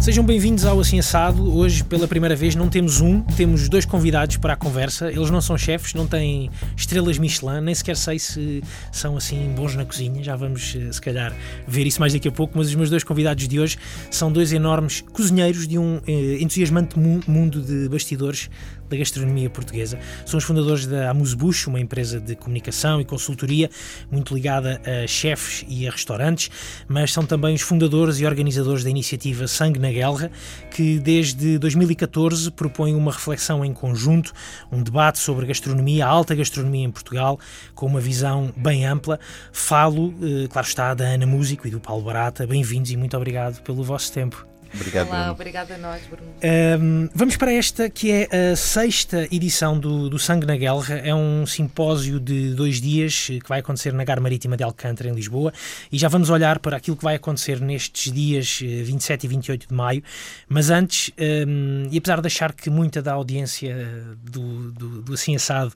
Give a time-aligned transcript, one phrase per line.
[0.00, 1.54] Sejam bem-vindos ao Assim Assado.
[1.54, 5.10] Hoje, pela primeira vez, não temos um, temos dois convidados para a conversa.
[5.10, 8.62] Eles não são chefes, não têm estrelas Michelin, nem sequer sei se
[8.92, 10.22] são assim bons na cozinha.
[10.22, 11.34] Já vamos, eh, se calhar,
[11.66, 12.56] ver isso mais daqui a pouco.
[12.56, 13.76] Mas os meus dois convidados de hoje
[14.08, 18.48] são dois enormes cozinheiros de um eh, entusiasmante mundo de bastidores
[18.88, 19.98] da gastronomia portuguesa.
[20.24, 23.70] São os fundadores da Amusebush, uma empresa de comunicação e consultoria
[24.10, 26.50] muito ligada a chefes e a restaurantes,
[26.86, 30.30] mas são também os fundadores e organizadores da iniciativa Sangue na Guerra,
[30.70, 34.32] que desde 2014 propõe uma reflexão em conjunto,
[34.70, 37.38] um debate sobre a gastronomia, a alta gastronomia em Portugal,
[37.74, 39.18] com uma visão bem ampla.
[39.52, 42.46] Falo, eh, claro está, da Ana Músico e do Paulo Barata.
[42.46, 44.46] Bem-vindos e muito obrigado pelo vosso tempo.
[44.74, 46.28] Obrigado, Olá, obrigada a nós, Bruno.
[46.42, 50.96] Um, vamos para esta que é a sexta edição do, do Sangue na Guerra.
[50.96, 55.12] É um simpósio de dois dias que vai acontecer na Gar Marítima de Alcântara, em
[55.12, 55.52] Lisboa.
[55.90, 59.68] E já vamos olhar para aquilo que vai acontecer nestes dias 27 eh, e 28
[59.68, 60.02] de maio.
[60.48, 65.14] Mas antes, um, e apesar de achar que muita da audiência eh, do, do, do
[65.14, 65.72] Assim Assado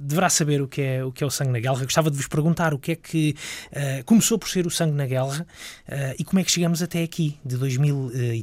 [0.00, 2.26] deverá saber o que, é, o que é o Sangue na Guerra, gostava de vos
[2.26, 3.34] perguntar o que é que
[3.70, 5.46] uh, começou por ser o Sangue na Guerra
[5.88, 7.94] uh, e como é que chegamos até aqui, de 2000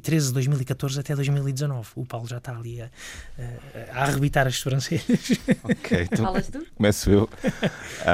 [0.02, 1.89] 2013, 2014 até 2019.
[1.95, 2.89] O Paulo já está ali a,
[3.94, 5.39] a, arrebitar as sobrancelhas.
[5.64, 6.34] Ok, então
[6.75, 7.30] começo eu.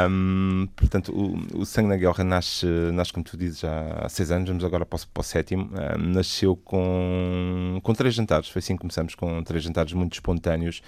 [0.10, 4.32] Um, portanto, o, o Sangue na Guerra nasce, nasce, como tu dizes, já há seis
[4.32, 5.70] anos, vamos agora para o, para o sétimo.
[5.98, 10.82] Um, nasceu com, com três jantares, foi assim que começamos, com três jantares muito espontâneos,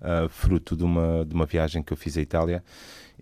[0.00, 2.62] uh, fruto de uma, de uma viagem que eu fiz à Itália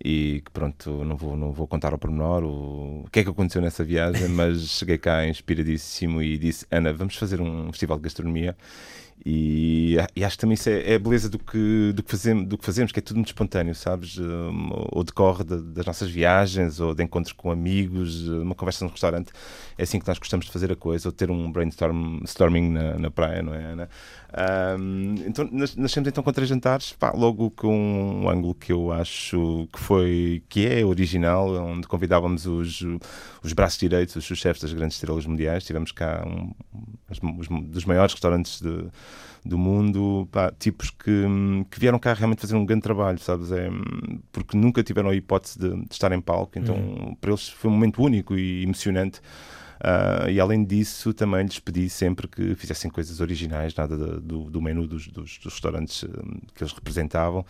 [0.03, 3.29] e que pronto, não vou, não vou contar ao pormenor o, o que é que
[3.29, 8.03] aconteceu nessa viagem, mas cheguei cá inspiradíssimo e disse, Ana, vamos fazer um festival de
[8.03, 8.55] gastronomia
[9.25, 12.47] e, e, acho que também isso é, é, a beleza do que, do, que fazemos,
[12.47, 14.17] do que fazemos, que é tudo muito espontâneo, sabes?
[14.17, 18.91] Um, ou decorre de, das nossas viagens, ou de encontros com amigos, uma conversa num
[18.91, 19.33] restaurante.
[19.77, 23.11] É assim que nós gostamos de fazer a coisa, ou ter um brainstorming na, na
[23.11, 23.89] praia, não é, Ana?
[24.31, 29.67] Um, então, nascemos então com três jantares, pá, logo com um ângulo que eu acho
[29.73, 32.85] que foi, que é original, onde convidávamos os,
[33.43, 35.63] os braços direitos, os chefes das grandes estrelas mundiais.
[35.63, 36.53] Tivemos cá um,
[37.39, 38.85] os, dos maiores restaurantes de,
[39.43, 41.25] do mundo, pá, tipos que,
[41.71, 43.51] que vieram cá realmente fazer um grande trabalho, sabes?
[43.51, 43.67] É,
[44.31, 47.15] porque nunca tiveram a hipótese de, de estar em palco, então uhum.
[47.19, 49.21] para eles foi um momento único e emocionante.
[49.79, 54.61] Uh, e além disso, também lhes pedi sempre que fizessem coisas originais, nada do, do
[54.61, 57.45] menu dos, dos, dos restaurantes hum, que eles representavam.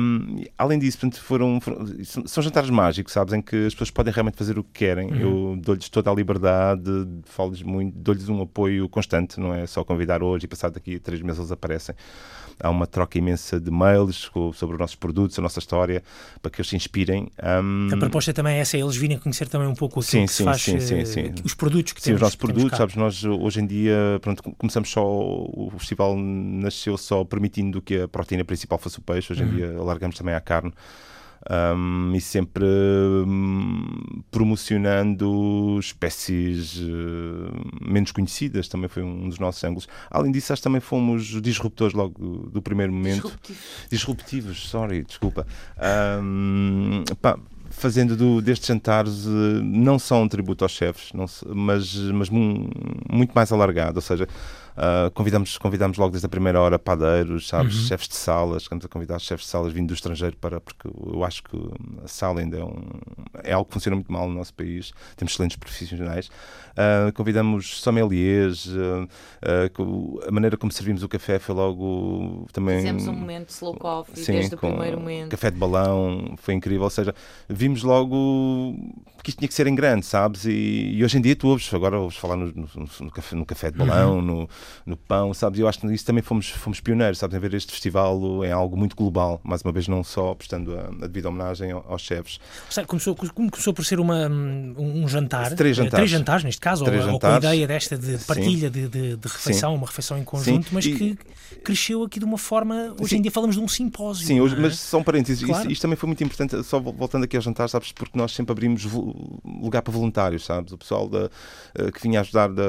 [0.00, 1.86] Um, além disso, portanto, foram, foram,
[2.26, 5.10] são jantares mágicos, sabes, em que as pessoas podem realmente fazer o que querem.
[5.10, 5.20] Uhum.
[5.20, 6.90] Eu dou-lhes toda a liberdade,
[7.24, 11.00] falo-lhes muito, dou-lhes um apoio constante, não é só convidar hoje e passar daqui a
[11.00, 11.94] três meses eles aparecem
[12.60, 16.02] há uma troca imensa de mails sobre os nossos produtos, a nossa história,
[16.40, 17.28] para que eles se inspirem.
[17.62, 17.88] Um...
[17.92, 20.36] A proposta também é essa, é eles virem conhecer também um pouco sim, que sim,
[20.38, 21.34] se faz, sim, sim, sim.
[21.46, 22.18] Os produtos que sim, temos.
[22.18, 27.24] os nossos produtos, sabes, nós hoje em dia, pronto, começamos só, o festival nasceu só
[27.24, 29.54] permitindo que a proteína principal fosse o peixe, hoje em uhum.
[29.54, 30.72] dia alargamos também à carne
[31.48, 39.88] um, e sempre um, promocionando espécies uh, menos conhecidas, também foi um dos nossos ângulos.
[40.10, 43.22] Além disso, acho que também fomos disruptores logo do, do primeiro momento.
[43.22, 43.86] Disruptivos.
[43.88, 45.46] Disruptivos, sorry, desculpa.
[46.20, 47.38] Um, pá,
[47.76, 49.30] fazendo do, destes jantares uh,
[49.62, 54.26] não só um tributo aos chefes, não, mas, mas muito mais alargado, ou seja,
[54.76, 57.86] Uh, convidamos, convidamos logo desde a primeira hora padeiros, sabes, uhum.
[57.86, 61.24] chefes de salas, estamos a convidar chefes de salas vindo do estrangeiro para, porque eu
[61.24, 61.56] acho que
[62.04, 62.82] a sala ainda é, um,
[63.42, 66.28] é algo que funciona muito mal no nosso país, temos excelentes profissionais.
[66.72, 69.08] Uh, convidamos sommeliers, uh,
[70.28, 72.76] a maneira como servimos o café foi logo também.
[72.76, 75.30] Fizemos um momento slow coffee sim, desde o primeiro momento.
[75.30, 77.14] Café de balão, foi incrível, ou seja,
[77.48, 78.74] vimos logo
[79.22, 80.44] que isto tinha que ser em grande, sabes?
[80.44, 83.44] E, e hoje em dia tu ouves, agora ouves falar no, no, no, café, no
[83.44, 84.22] café de balão, uhum.
[84.22, 84.48] no,
[84.84, 85.58] no pão, sabes?
[85.60, 87.36] Eu acho que isso também fomos, fomos pioneiros, sabes?
[87.36, 91.04] Em ver este festival é algo muito global, mais uma vez, não só prestando a,
[91.04, 92.38] a devida homenagem aos chefes.
[92.86, 97.12] Começou, começou por ser uma, um jantar, três jantares, três jantares neste caso, ou, jantares.
[97.12, 99.78] ou, com a ideia desta de partilha de, de, de, refeição, Sim.
[99.78, 100.74] uma refeição em conjunto, Sim.
[100.74, 100.94] mas e...
[100.94, 101.18] que
[101.62, 102.94] cresceu aqui de uma forma.
[103.00, 103.16] Hoje Sim.
[103.16, 104.26] em dia falamos de um simpósio.
[104.26, 104.58] Sim, hoje, é?
[104.58, 105.44] mas são parênteses.
[105.44, 105.62] Claro.
[105.62, 107.92] Isto, isto, também foi muito importante, só voltando aqui ao jantar, sabes?
[107.92, 108.84] Porque nós sempre abrimos
[109.44, 110.72] lugar para voluntários, sabes?
[110.72, 111.30] O pessoal da,
[111.74, 112.64] eh, que vinha ajudar, da,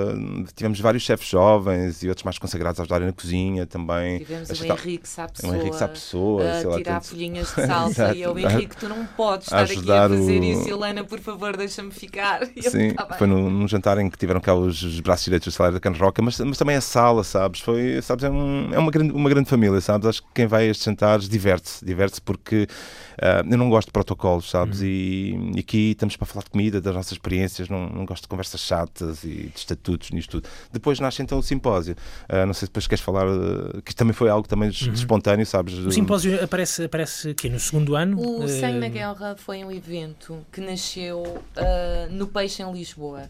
[0.56, 4.20] tivemos vários chefes jovens e outros mais consagrados a ajudarem na cozinha também.
[4.20, 8.76] Tivemos o Henrique Sapessoa, o Henrique Sapessoa a tirar folhinhas de salsa e eu, Henrique,
[8.78, 10.44] tu não podes estar aqui a fazer o...
[10.44, 12.46] isso, Helena, por favor, deixa-me ficar.
[12.62, 15.56] Sim, tá foi num, num, jantar em que tiveram cá os, os braços direitos do
[15.56, 17.62] salário da Can Roca, mas, mas também a sala, sabes?
[17.62, 20.08] Foi, sabes, é, um, é uma, grande, uma grande família, sabes?
[20.08, 22.68] Acho que quem vai a estes jantares diverte-se, diverte-se porque
[23.18, 24.80] Uh, eu não gosto de protocolos, sabes?
[24.80, 24.86] Uhum.
[24.86, 28.28] E, e, aqui estamos para falar de comida, das nossas experiências, não, não gosto de
[28.28, 30.50] conversas chatas e de estatutos nisto tudo.
[30.72, 31.96] Depois nasce então o simpósio.
[32.30, 34.94] Uh, não sei se depois queres falar, uh, que também foi algo também uhum.
[34.94, 35.74] espontâneo, sabes?
[35.80, 38.20] O simpósio aparece, aparece aqui no segundo ano?
[38.20, 41.42] O Sangue na Guerra foi um evento que nasceu
[42.12, 43.30] no Peixe em Lisboa.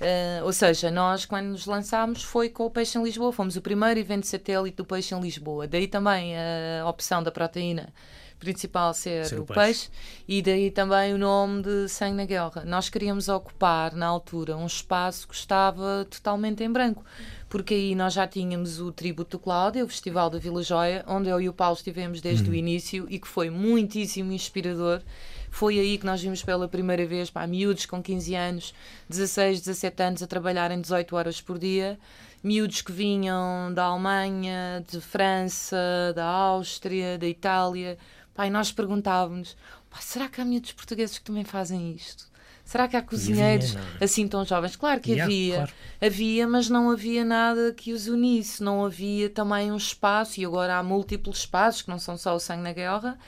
[0.00, 3.60] Uh, ou seja, nós quando nos lançámos foi com o Peixe em Lisboa, fomos o
[3.60, 5.66] primeiro evento satélite do Peixe em Lisboa.
[5.66, 7.92] Daí também a opção da proteína
[8.38, 9.60] principal ser, ser o, peixe.
[9.60, 9.90] peixe.
[10.26, 12.64] e daí também o nome de Sangue na Guerra.
[12.64, 17.04] Nós queríamos ocupar na altura um espaço que estava totalmente em branco,
[17.48, 21.40] porque aí nós já tínhamos o Tributo Cláudia, o Festival da Vila Joia, onde eu
[21.40, 22.52] e o Paulo estivemos desde uhum.
[22.52, 25.02] o início e que foi muitíssimo inspirador
[25.50, 28.74] foi aí que nós vimos pela primeira vez pá, miúdos com 15 anos,
[29.08, 31.98] 16, 17 anos a trabalharem 18 horas por dia,
[32.42, 35.76] miúdos que vinham da Alemanha, de França,
[36.14, 37.98] da Áustria, da Itália.
[38.38, 39.56] Pá, e nós perguntávamos:
[39.98, 42.30] será que há miúdos portugueses que também fazem isto?
[42.64, 44.76] Será que há cozinheiros havia, assim tão jovens?
[44.76, 45.54] Claro que yeah, havia.
[45.56, 45.72] Claro.
[46.00, 48.62] Havia, mas não havia nada que os unisse.
[48.62, 52.38] Não havia também um espaço, e agora há múltiplos espaços, que não são só o
[52.38, 53.18] sangue na guerra,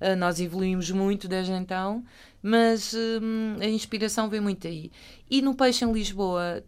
[0.00, 2.04] Uh, nós evoluímos muito desde então,
[2.42, 4.90] mas uh, a inspiração vem muito aí.
[5.30, 6.64] E no Peixe em Lisboa,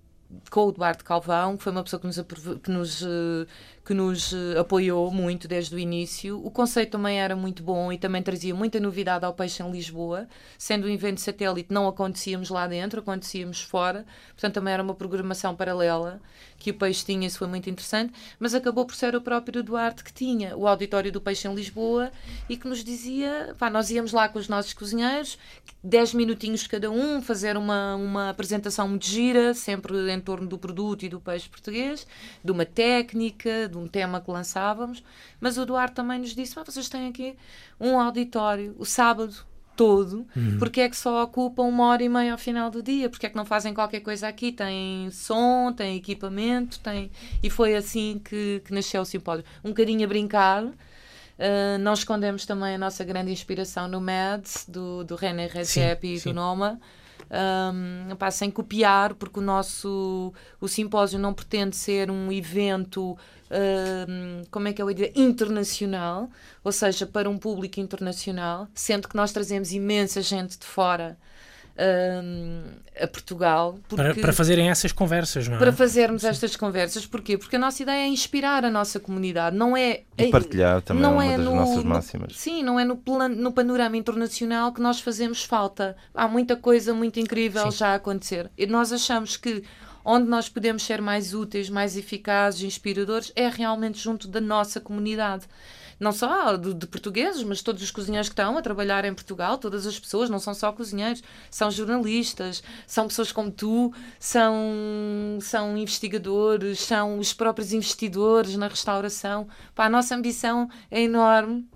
[0.49, 2.21] com o Duarte Calvão, que foi uma pessoa que nos,
[2.63, 3.47] que nos uh,
[3.87, 6.45] que nos eh, apoiou muito desde o início.
[6.45, 10.27] O conceito também era muito bom e também trazia muita novidade ao peixe em Lisboa.
[10.59, 14.05] Sendo um evento satélite, não acontecíamos lá dentro, acontecíamos fora.
[14.31, 16.21] Portanto, também era uma programação paralela
[16.59, 18.13] que o peixe tinha, isso foi muito interessante.
[18.41, 22.11] Mas acabou por ser o próprio Duarte que tinha o auditório do peixe em Lisboa
[22.49, 25.39] e que nos dizia: pá, nós íamos lá com os nossos cozinheiros,
[25.85, 31.05] 10 minutinhos cada um, fazer uma, uma apresentação muito gira, sempre em torno do produto
[31.05, 32.05] e do peixe português,
[32.43, 35.03] de uma técnica, de um tema que lançávamos,
[35.41, 37.37] mas o Duarte também nos disse: ah, vocês têm aqui
[37.81, 39.35] um auditório o sábado
[39.77, 40.57] todo, uhum.
[40.59, 43.11] porque é que só ocupam uma hora e meia ao final do dia?
[43.11, 44.51] Porque é que não fazem qualquer coisa aqui?
[44.51, 47.11] Tem som, tem equipamento, tem.
[47.43, 49.45] E foi assim que, que nasceu o simpósio.
[49.63, 50.65] Um bocadinho a brincar.
[50.65, 56.21] Uh, nós escondemos também a nossa grande inspiração no MADS, do, do René Redzepi e
[56.21, 56.81] do Noma
[57.31, 63.17] um, pá, sem copiar, porque o nosso o simpósio não pretende ser um evento,
[64.51, 66.29] como é que é o dizer, internacional,
[66.65, 71.17] ou seja, para um público internacional, sendo que nós trazemos imensa gente de fora
[73.01, 73.79] a Portugal.
[73.89, 75.59] Para, para, fazerem essas conversas, não é?
[75.59, 76.29] Para fazermos Sim.
[76.29, 77.05] estas conversas.
[77.05, 77.37] Porquê?
[77.37, 80.03] Porque a nossa ideia é inspirar a nossa comunidade, não é...
[80.17, 82.29] E partilhar também não é uma é das no, nossas máximas.
[82.33, 85.97] No, sim, não é no, plan, no panorama internacional que nós fazemos falta.
[86.15, 87.79] Há muita coisa muito incrível sim.
[87.79, 88.51] já a acontecer.
[88.57, 89.63] E nós achamos que
[90.09, 95.47] onde nós podemos ser mais úteis, mais eficazes, inspiradores, é realmente junto da nossa comunidade
[95.99, 99.57] não só de, de, portugueses, mas todos os cozinheiros que estão a trabalhar em Portugal,
[99.57, 105.77] todas as pessoas, não são só cozinheiros, são jornalistas, são pessoas como tu, são, são
[105.77, 109.49] investigadores, são os próprios investidores na restauração.
[109.75, 111.67] Pá, a nossa ambição é enorme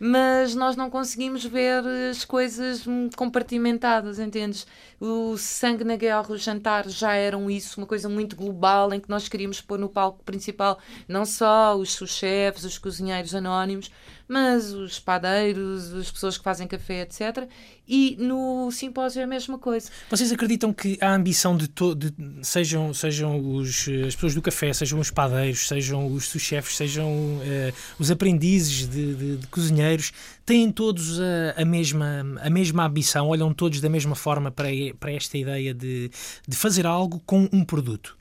[0.00, 4.66] mas nós não conseguimos ver as coisas compartimentadas, entendes?
[4.98, 9.10] O sangue na guerra, o jantar já eram isso, uma coisa muito global em que
[9.10, 13.90] nós queríamos pôr no palco principal não só os chefes, os cozinheiros anónimos,
[14.30, 17.48] mas os padeiros, as pessoas que fazem café, etc.
[17.86, 19.90] E no simpósio é a mesma coisa.
[20.08, 25.00] Vocês acreditam que a ambição de, de sejam, sejam os, as pessoas do café, sejam
[25.00, 30.12] os padeiros, sejam os chefes, sejam uh, os aprendizes de, de, de, cozinheiros,
[30.46, 34.68] têm todos a, a, mesma, a mesma ambição, olham todos da mesma forma para,
[35.00, 36.08] para esta ideia de,
[36.46, 38.16] de fazer algo com um produto?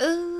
[0.00, 0.33] Uh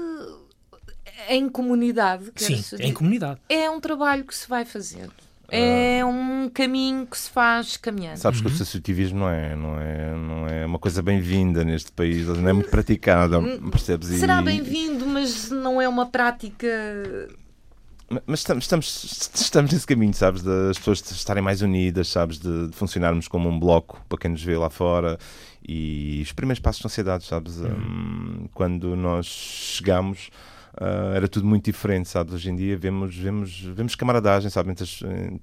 [1.28, 2.32] em comunidade.
[2.36, 3.40] Sim, em comunidade.
[3.48, 5.12] É um trabalho que se vai fazendo.
[5.48, 6.06] É ah.
[6.06, 8.16] um caminho que se faz caminhando.
[8.16, 8.54] Sabes que o uhum.
[8.54, 12.70] associativismo não é, não é, não é uma coisa bem-vinda neste país, não é muito
[12.70, 14.08] praticada, hum, percebes?
[14.08, 16.66] Será bem-vindo, mas não é uma prática.
[18.26, 20.42] Mas estamos, estamos, estamos nesse caminho, sabes?
[20.42, 22.38] Das pessoas estarem mais unidas, sabes?
[22.38, 25.18] De, de, funcionarmos como um bloco para quem nos vê lá fora.
[25.66, 27.56] E os primeiros passos são ser dados, sabes?
[27.58, 27.68] Uhum.
[27.68, 30.30] Um, quando nós chegamos
[30.80, 32.34] Uh, era tudo muito diferente, sabe?
[32.34, 34.72] Hoje em dia vemos, vemos, vemos camaradagem, sabe?
[34.72, 34.84] Entre,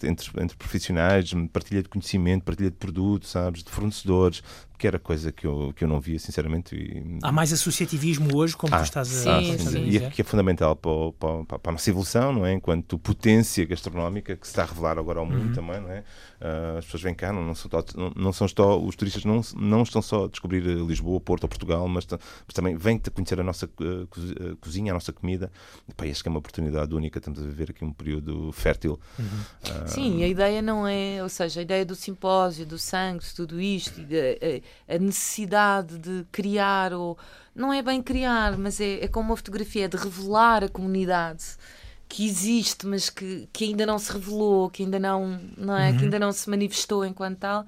[0.04, 3.64] entre, entre profissionais, partilha de conhecimento, partilha de produtos, sabes?
[3.64, 4.44] De fornecedores,
[4.82, 6.76] que era coisa que eu, que eu não via, sinceramente.
[6.76, 7.20] E...
[7.22, 9.88] Há mais associativismo hoje, como ah, tu estás a, sim, a dizer.
[9.88, 12.54] E é, que é fundamental para, para, para, a nossa evolução, não é?
[12.54, 15.54] Enquanto potência gastronómica, que se está a revelar agora ao mundo uhum.
[15.54, 16.00] também, não é?
[16.00, 19.42] Uh, as pessoas vêm cá, não, não, são, não, não são só, os turistas não,
[19.56, 23.44] não estão só a descobrir Lisboa, Porto ou Portugal, mas, mas também vêm conhecer a
[23.44, 25.52] nossa uh, cozinha, a nossa comida.
[25.88, 29.00] E, pá, acho que é uma oportunidade única, estamos a viver aqui um período fértil.
[29.20, 29.26] Uhum.
[29.26, 33.62] Uh, sim, a ideia não é, ou seja, a ideia do simpósio, do sangue, tudo
[33.62, 37.18] isto, a, a necessidade de criar, ou
[37.56, 41.44] não é bem criar, mas é, é como uma fotografia, é de revelar a comunidade
[42.12, 45.98] que existe, mas que, que ainda não se revelou, que ainda não, não é, uhum.
[45.98, 47.66] que ainda não se manifestou enquanto tal.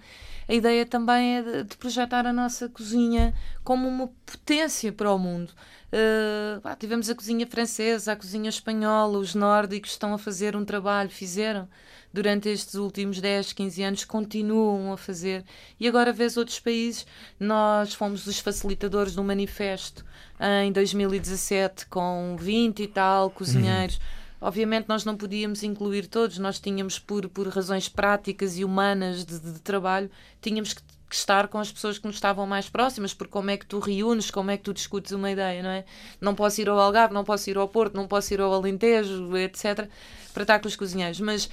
[0.48, 3.34] A ideia também é de, de projetar a nossa cozinha
[3.64, 5.54] como uma potência para o mundo.
[5.94, 11.12] Uh, tivemos a cozinha francesa, a cozinha espanhola, os nórdicos estão a fazer um trabalho,
[11.12, 11.70] fizeram
[12.12, 15.46] durante estes últimos 10, 15 anos, continuam a fazer.
[15.80, 17.06] E agora vês outros países,
[17.40, 20.04] nós fomos os facilitadores do manifesto
[20.64, 23.98] em 2017 com 20 e tal cozinheiros.
[23.98, 29.24] Uhum Obviamente nós não podíamos incluir todos, nós tínhamos por, por razões práticas e humanas
[29.24, 30.82] de, de, de trabalho, tínhamos que,
[31.14, 33.78] que, estar com as pessoas que nos estavam mais próximas, porque como é que tu
[33.78, 35.86] reúnes, como é que tu discutes uma ideia, não é?
[36.20, 39.38] Não posso ir ao Algarve, não posso ir ao Porto, não posso ir ao Alentejo,
[39.38, 39.88] etc.,
[40.34, 41.20] para estar com os cozinheiros.
[41.20, 41.50] Mas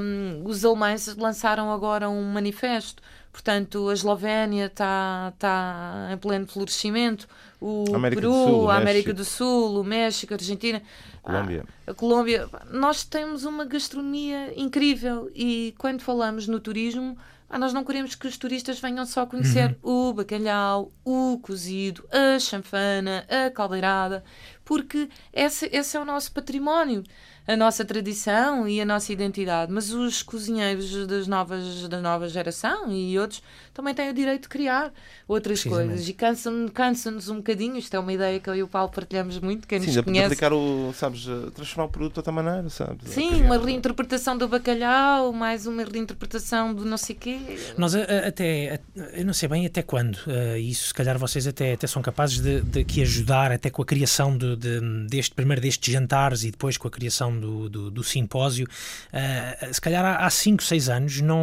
[0.00, 3.02] um, os alemães lançaram agora um manifesto
[3.36, 7.28] Portanto, a Eslovénia está tá em pleno florescimento,
[7.60, 10.82] o América Peru, Sul, a América do Sul, o México, a Argentina.
[11.22, 11.64] Colômbia.
[11.86, 12.48] Ah, a Colômbia.
[12.70, 18.26] Nós temos uma gastronomia incrível e quando falamos no turismo, ah, nós não queremos que
[18.26, 20.10] os turistas venham só conhecer uhum.
[20.10, 24.24] o bacalhau, o cozido, a chanfana, a caldeirada,
[24.66, 27.02] porque esse, esse é o nosso património
[27.46, 32.90] a nossa tradição e a nossa identidade, mas os cozinheiros das novas, da nova geração
[32.90, 33.42] e outros
[33.72, 34.92] também têm o direito de criar
[35.28, 37.76] outras coisas e cansa-nos cansa um bocadinho.
[37.76, 39.68] Isto é uma ideia que eu e o Paulo partilhamos muito.
[39.68, 40.26] Quem Sim, nos conhece.
[40.26, 43.10] aplicar o, sabes, transformar o produto de outra maneira, sabes?
[43.10, 47.38] Sim, uma reinterpretação do bacalhau, mais uma reinterpretação do não sei quê.
[47.76, 48.80] Nós até,
[49.14, 52.40] eu não sei bem até quando, uh, isso se calhar vocês até, até são capazes
[52.40, 56.50] de, de que ajudar até com a criação de, de, deste, primeiro destes jantares e
[56.50, 61.20] depois com a criação do, do, do simpósio, uh, se calhar há 5, 6 anos,
[61.20, 61.42] não,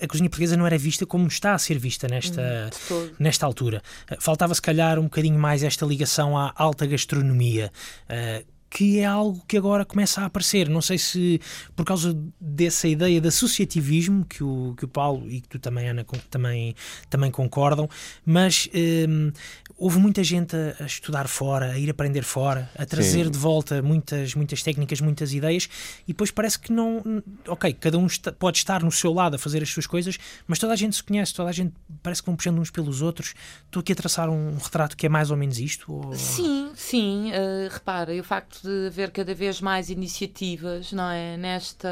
[0.00, 3.82] a cozinha portuguesa não era vista como está a ser vista nesta, hum, nesta altura.
[4.10, 7.72] Uh, faltava, se calhar, um bocadinho mais esta ligação à alta gastronomia.
[8.08, 10.66] Uh, que é algo que agora começa a aparecer.
[10.66, 11.38] Não sei se
[11.76, 15.88] por causa dessa ideia de associativismo que o, que o Paulo e que tu também,
[15.90, 16.74] Ana, também,
[17.10, 17.86] também concordam,
[18.24, 18.70] mas
[19.08, 19.30] um,
[19.76, 23.30] houve muita gente a, a, estudar fora, a ir aprender fora, a trazer Sim.
[23.30, 25.68] de volta muitas, muitas técnicas, muitas ideias,
[26.04, 27.02] e depois parece que não.
[27.46, 30.58] Ok, cada um está, pode estar no seu lado a fazer as suas coisas, mas
[30.58, 33.34] toda a gente se conhece, toda a gente parece que vão puxando uns pelos outros.
[33.66, 35.92] Estou aqui a traçar um retrato que é mais ou menos isto?
[35.92, 36.14] Ou...
[36.14, 37.32] Sim, sim.
[37.32, 41.88] Uh, repara, o facto de haver cada vez mais iniciativas não é, nesta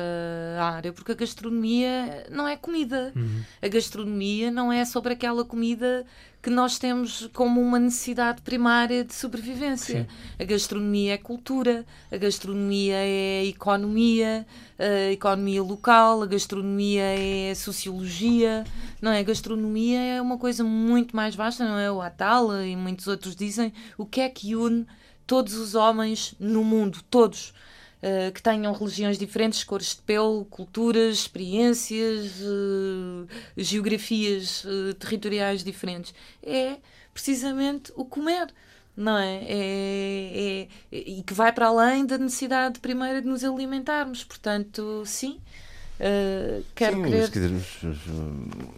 [0.61, 3.13] área, porque a gastronomia não é comida.
[3.17, 3.43] Uhum.
[3.61, 6.07] A gastronomia não é sobre aquela comida
[6.43, 10.03] que nós temos como uma necessidade primária de sobrevivência.
[10.03, 10.07] Sim.
[10.39, 14.47] A gastronomia é cultura, a gastronomia é economia,
[14.79, 18.65] a economia local, a gastronomia é sociologia,
[19.03, 19.19] não é?
[19.19, 21.93] A gastronomia é uma coisa muito mais vasta, não é?
[21.93, 24.87] O Atala e muitos outros dizem o que é que une
[25.27, 27.53] todos os homens no mundo, todos.
[28.03, 36.15] Uh, que tenham religiões diferentes, cores de pele, culturas, experiências, uh, geografias uh, territoriais diferentes.
[36.43, 36.79] É
[37.13, 38.55] precisamente o comer,
[38.97, 39.45] não é?
[39.47, 40.97] É, é?
[40.97, 44.25] E que vai para além da necessidade primeira de nos alimentarmos.
[44.25, 45.39] Portanto, sim,
[46.01, 47.29] Uh, quero Sim, querer...
[47.29, 47.99] dizer, os, os,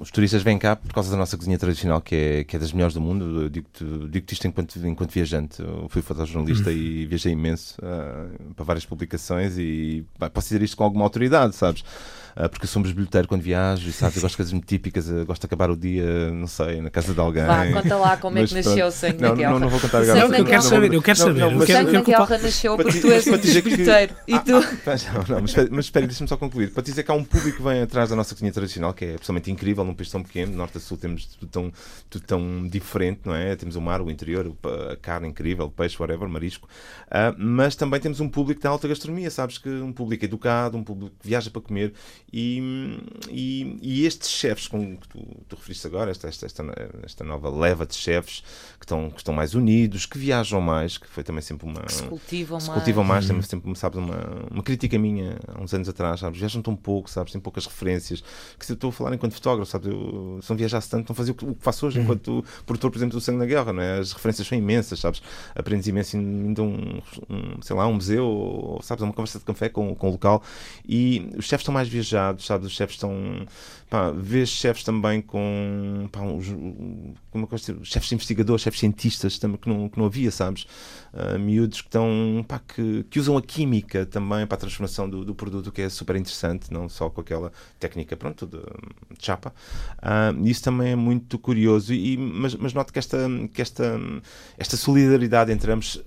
[0.00, 2.72] os, turistas vêm cá por causa da nossa cozinha tradicional, que é, que é das
[2.72, 3.48] melhores do mundo.
[3.48, 5.62] Digo-te digo isto enquanto, enquanto viajante.
[5.62, 6.76] Eu fui fotojornalista uhum.
[6.76, 11.84] e viajei imenso uh, para várias publicações e posso dizer isto com alguma autoridade, sabes?
[12.36, 14.66] Uh, porque eu sou um bilheteiro quando viajo, e sabes, eu gosto de coisas muito
[14.66, 17.44] típicas, gosto de acabar o dia, não sei, na casa de alguém.
[17.44, 20.28] Vá, conta lá como é que nasceu o sangue não, Não, não vou contar agora.
[20.28, 21.44] Não, eu quero saber, eu quero saber.
[21.44, 24.14] o sangue da guerra nasceu porque tu és um bilheteiro.
[24.26, 24.52] E tu...
[24.52, 26.70] Não, mas espera, mas espera deixa-me só concluir.
[26.72, 29.04] Para te dizer que há um público que vem atrás da nossa cozinha tradicional, que
[29.04, 31.72] é absolutamente incrível, num país tão pequeno, norte a sul temos tudo tão,
[32.08, 33.56] tudo tão diferente, não é?
[33.56, 34.52] Temos o mar, o interior,
[34.90, 36.68] a carne incrível, o peixe, whatever, marisco.
[37.08, 40.84] Uh, mas também temos um público da alta gastronomia, sabes que um público educado, um
[40.84, 41.92] público que viaja para comer
[42.32, 42.98] e,
[43.30, 46.64] e, e estes chefes com que tu, tu referiste agora, esta, esta, esta,
[47.04, 48.42] esta, nova leva de chefes
[48.78, 51.82] que estão, que estão mais unidos, que viajam mais, que foi também sempre uma.
[51.82, 52.64] Que se cultivam mais.
[52.64, 53.28] Se cultivam mais, uhum.
[53.28, 57.10] também sempre, sabes, uma, uma crítica minha há uns anos atrás, sabes, viajam tão pouco
[57.12, 57.32] sabes?
[57.32, 58.22] Tem poucas referências.
[58.58, 59.88] Que se eu estou a falar enquanto fotógrafo, sabes?
[59.88, 62.04] Eu, se não viajasse tanto, não fazia o que, o que faço hoje, uhum.
[62.04, 63.98] enquanto produtor, por exemplo, do Sangue na Guerra, não é?
[63.98, 65.22] As referências são imensas, sabes?
[65.54, 69.02] Aprendes imenso indo um, um, sei lá, um museu, ou, sabes?
[69.02, 70.42] Uma conversa de café com, com o local.
[70.88, 72.66] E os chefes estão mais viajados, sabes?
[72.66, 73.46] Os chefes estão.
[73.88, 76.08] Pá, vês chefes também com.
[76.10, 76.48] Pá, uns,
[77.30, 80.66] como é que chefes investigadores, chefes cientistas também, que, não, que não havia, sabes?
[81.12, 82.44] Uh, miúdos que estão.
[82.46, 85.88] Pá, que, que usam a química também para a transformação do, do produto, que é
[85.88, 89.54] super interessante, não só com aquela técnica, pronto, de, de chapa.
[89.98, 93.18] Uh, isso também é muito curioso, e, mas, mas noto que esta,
[93.52, 94.00] que esta,
[94.58, 96.02] esta solidariedade entre ambos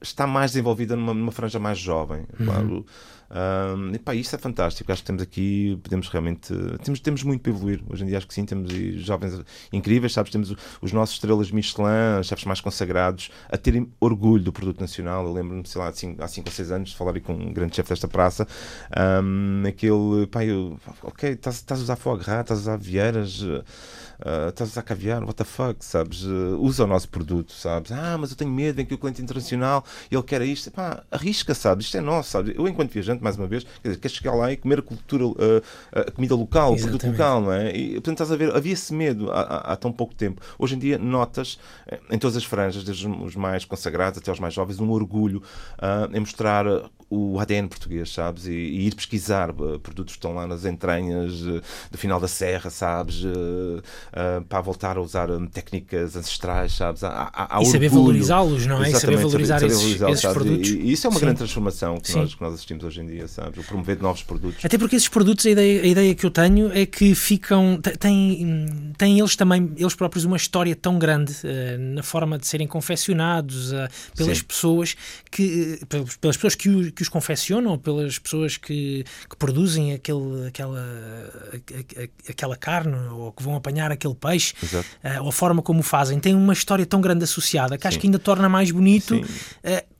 [0.00, 2.26] está mais desenvolvida numa, numa franja mais jovem.
[2.38, 2.46] Uhum.
[2.46, 2.86] Claro.
[3.30, 4.90] Um, e pá, isso é fantástico.
[4.92, 6.52] Acho que temos aqui, podemos realmente.
[6.82, 7.82] Temos, temos muito para evoluir.
[7.88, 9.40] Hoje em dia acho que sim, temos jovens
[9.72, 10.30] incríveis, sabes?
[10.30, 15.26] Temos os nossos estrelas Michelin, chefes mais consagrados, a terem orgulho do produto nacional.
[15.26, 17.90] Eu lembro-me, sei lá, há 5 ou 6 anos de falar com um grande chefe
[17.90, 18.46] desta praça.
[19.22, 23.42] Um, aquele, pá, eu, ok, estás, estás a usar foie gras, estás a usar vieiras.
[24.18, 26.24] Uh, estás a usar caviar, what the fuck, sabes?
[26.24, 27.92] Uh, usa o nosso produto, sabes?
[27.92, 30.70] Ah, mas eu tenho medo, vem que o cliente internacional, ele quer isto.
[30.70, 31.86] Pá, arrisca, sabes?
[31.86, 32.54] Isto é nosso, sabes?
[32.56, 35.26] Eu, enquanto viajante, mais uma vez, quer dizer, queres chegar lá e comer a cultura,
[35.26, 35.34] uh,
[35.92, 37.76] a comida local, o produto local, não é?
[37.76, 40.40] E, portanto, estás a ver, havia esse medo há, há, há, tão pouco tempo.
[40.58, 41.58] Hoje em dia, notas
[42.10, 45.42] em todas as franjas, desde os mais consagrados até os mais jovens, um orgulho
[46.12, 46.64] em mostrar
[47.08, 48.46] o ADN português, sabes?
[48.46, 51.40] E, e, ir pesquisar produtos que estão lá nas entranhas
[51.90, 53.22] do final da serra, sabes?
[54.12, 57.02] Uh, para voltar a usar um, técnicas ancestrais, sabes?
[57.04, 58.90] Há, há, há e saber valorizá-los, não é?
[58.90, 60.68] E saber valorizar saber, esses, esses produtos.
[60.70, 61.24] E, e, isso é uma Sim.
[61.26, 63.58] grande transformação que nós, que nós assistimos hoje em dia, sabes?
[63.58, 64.64] O promover novos produtos.
[64.64, 67.80] Até porque esses produtos, a ideia, a ideia que eu tenho é que ficam.
[67.98, 72.66] têm, têm eles também, eles próprios, uma história tão grande uh, na forma de serem
[72.66, 74.44] confeccionados uh, pelas Sim.
[74.44, 74.96] pessoas
[75.30, 75.80] que.
[76.20, 80.84] pelas pessoas que, o, que os confeccionam, pelas pessoas que, que produzem aquele, aquela,
[82.28, 86.18] aquela carne ou que vão apanhar aquele peixe, uh, ou a forma como o fazem,
[86.18, 87.88] tem uma história tão grande associada que Sim.
[87.88, 89.20] acho que ainda torna mais bonito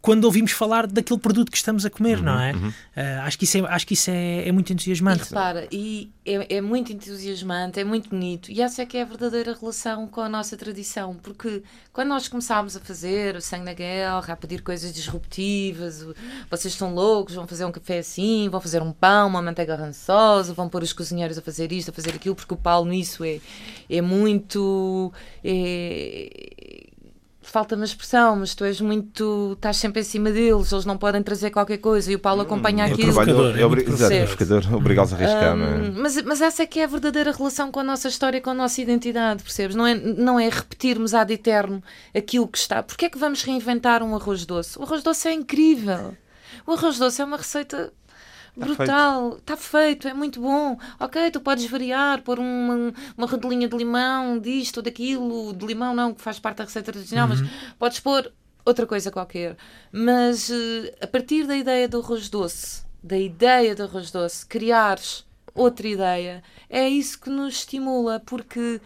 [0.07, 2.53] quando ouvimos falar daquele produto que estamos a comer, uhum, não é?
[2.53, 2.69] Uhum.
[2.69, 5.23] Uh, acho que isso, é, acho que isso é, é muito entusiasmante.
[5.23, 9.03] E repara, e é, é, muito entusiasmante, é muito bonito, e essa é que é
[9.03, 11.61] a verdadeira relação com a nossa tradição, porque
[11.93, 16.15] quando nós começámos a fazer o sangue na guerra, a pedir coisas disruptivas, o,
[16.49, 20.55] vocês estão loucos, vão fazer um café assim, vão fazer um pão, uma manteiga rançosa,
[20.55, 23.41] vão pôr os cozinheiros a fazer isto, a fazer aquilo, porque o Paulo nisso é,
[23.91, 25.13] é muito.
[25.43, 26.56] É,
[27.51, 29.53] falta-me a expressão, mas tu és muito.
[29.55, 32.85] estás sempre em cima deles, eles não podem trazer qualquer coisa e o Paulo acompanha
[32.85, 33.13] hum, aquilo.
[33.13, 35.91] Trabalho, é, é, exato, obrigá-los a arriscar, um, não é?
[35.91, 38.55] Mas, mas essa é que é a verdadeira relação com a nossa história, com a
[38.55, 39.77] nossa identidade, percebes?
[39.77, 41.83] Não é, não é repetirmos ad eterno
[42.15, 42.83] aquilo que está.
[42.83, 44.79] Porquê é que vamos reinventar um arroz doce?
[44.79, 46.17] O arroz doce é incrível.
[46.67, 47.93] O arroz doce é uma receita
[48.59, 50.09] Tá brutal, está feito.
[50.09, 50.79] é muito bom.
[50.99, 55.95] Ok, tu podes variar, pôr uma, uma rodelinha de limão, disto ou daquilo, de limão
[55.95, 57.37] não, que faz parte da receita tradicional, uhum.
[57.37, 58.33] mas podes pôr
[58.65, 59.57] outra coisa qualquer.
[59.93, 65.25] Mas uh, a partir da ideia do arroz doce, da ideia do arroz doce, criares
[65.55, 68.81] outra ideia, é isso que nos estimula, porque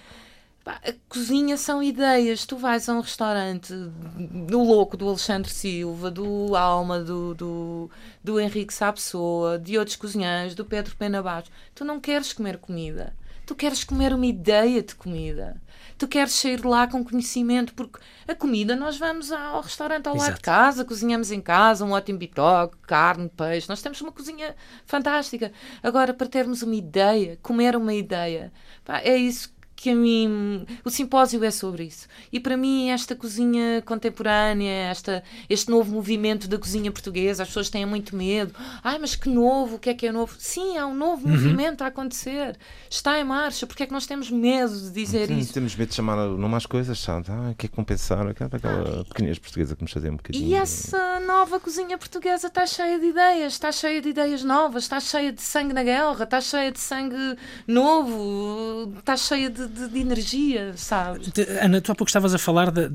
[0.66, 2.44] a cozinha são ideias.
[2.44, 7.90] Tu vais a um restaurante do Louco, do Alexandre Silva, do Alma, do, do,
[8.22, 11.50] do Henrique Sapessoa, de outros cozinheiros, do Pedro Pena Baixo.
[11.74, 13.14] Tu não queres comer comida.
[13.46, 15.60] Tu queres comer uma ideia de comida.
[15.98, 20.16] Tu queres sair de lá com conhecimento, porque a comida nós vamos ao restaurante ao
[20.16, 23.68] lado de casa, cozinhamos em casa, um ótimo bitoque, carne, peixe.
[23.68, 24.54] Nós temos uma cozinha
[24.86, 25.50] fantástica.
[25.82, 28.52] Agora, para termos uma ideia, comer uma ideia,
[28.84, 30.66] pá, é isso que a mim.
[30.84, 32.06] O simpósio é sobre isso.
[32.30, 37.70] E para mim, esta cozinha contemporânea, esta, este novo movimento da cozinha portuguesa, as pessoas
[37.70, 38.52] têm muito medo.
[38.84, 40.34] Ai, mas que novo, o que é que é novo?
[40.38, 41.32] Sim, há um novo uhum.
[41.32, 42.58] movimento a acontecer.
[42.90, 43.66] Está em marcha.
[43.66, 45.54] Porque é que nós temos medo de dizer Sim, isso?
[45.54, 47.26] Temos medo de chamar nome às coisas, sabe?
[47.30, 50.46] Ah, quer compensar aquela, aquela ah, pequenez portuguesa que nos fazia um bocadinho.
[50.46, 55.00] E essa nova cozinha portuguesa está cheia de ideias, está cheia de ideias novas, está
[55.00, 59.98] cheia de sangue na guerra, está cheia de sangue novo, está cheia de de, de
[59.98, 61.30] energia, sabes?
[61.62, 62.88] Ana, tu há pouco estavas a falar da,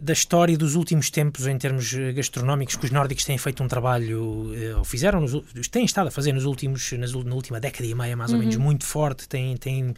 [0.00, 4.52] da história dos últimos tempos em termos gastronómicos, que os nórdicos têm feito um trabalho,
[4.54, 7.94] eh, ou fizeram, nos, têm estado a fazer nos últimos, nas, na última década e
[7.94, 8.42] meia, mais ou uhum.
[8.42, 9.94] menos, muito forte, têm, têm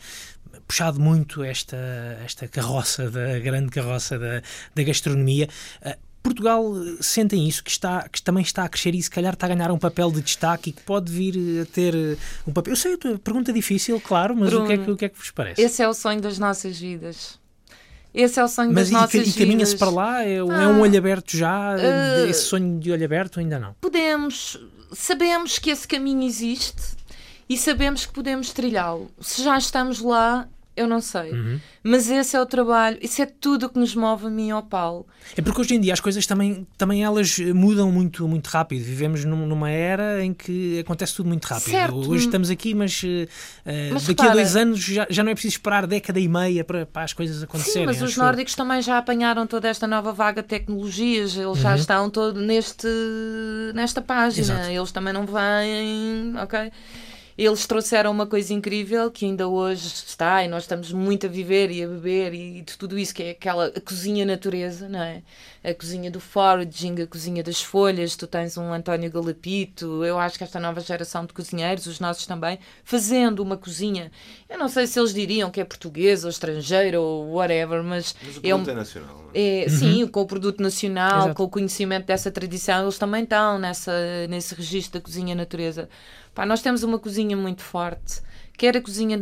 [0.66, 1.76] puxado muito esta,
[2.24, 4.42] esta carroça, da grande carroça da,
[4.74, 5.48] da gastronomia.
[6.24, 9.44] Portugal eh, sentem isso, que, está, que também está a crescer e se calhar está
[9.46, 12.52] a ganhar um papel de destaque e que pode vir eh, a ter eh, um
[12.52, 12.72] papel.
[12.72, 15.08] Eu sei, a pergunta difícil, claro, mas Bruno, o, que é que, o que é
[15.10, 15.60] que vos parece?
[15.60, 17.38] Esse é o sonho das nossas vidas.
[18.12, 19.88] Esse é o sonho Mas das nossas e, e caminha-se vidas.
[19.88, 20.24] para lá?
[20.24, 21.74] É, é Ah, um olho aberto já?
[21.74, 23.74] uh, esse sonho de olho aberto ainda não?
[23.80, 24.56] Podemos,
[24.92, 26.80] sabemos que esse caminho existe
[27.48, 29.10] e sabemos que podemos trilhá-lo.
[29.20, 31.32] Se já estamos lá, eu não sei.
[31.32, 31.60] Uhum.
[31.82, 34.62] Mas esse é o trabalho, isso é tudo o que nos move a mim ao
[34.62, 35.06] Paulo.
[35.36, 38.82] É porque hoje em dia as coisas também, também elas mudam muito, muito rápido.
[38.84, 41.70] Vivemos num- numa era em que acontece tudo muito rápido.
[41.70, 41.96] Certo.
[42.10, 43.00] Hoje estamos aqui, mas,
[43.64, 46.26] eh, Mas daqui a repara- dois anos já, já não é preciso esperar década e
[46.28, 47.82] meia para, para as coisas acontecerem.
[47.82, 51.54] Sim, mas os nórdicos também já apanharam toda esta nova vaga de tecnologias, eles Uhum.
[51.56, 52.86] já estão todo neste,
[53.74, 54.70] nesta página, Exato.
[54.70, 56.70] eles também não vêm, ok?
[57.36, 61.68] Eles trouxeram uma coisa incrível que ainda hoje está e nós estamos muito a viver
[61.68, 65.20] e a beber e de tudo isso, que é aquela a cozinha natureza, não é?
[65.64, 70.38] A cozinha do foraging, a cozinha das folhas, tu tens um António Galapito, eu acho
[70.38, 74.12] que esta nova geração de cozinheiros, os nossos também, fazendo uma cozinha,
[74.48, 78.36] eu não sei se eles diriam que é portuguesa ou estrangeira ou whatever, mas, Mas
[78.36, 79.16] o é um- produto é nacional.
[79.16, 79.64] não é?
[79.64, 81.34] é, Sim, com o produto nacional, Exato.
[81.34, 83.92] com o conhecimento dessa tradição, eles também estão nessa,
[84.28, 85.88] nesse registro da cozinha natureza.
[86.34, 88.20] Pá, nós temos uma cozinha muito forte,
[88.56, 89.18] quer a cozinha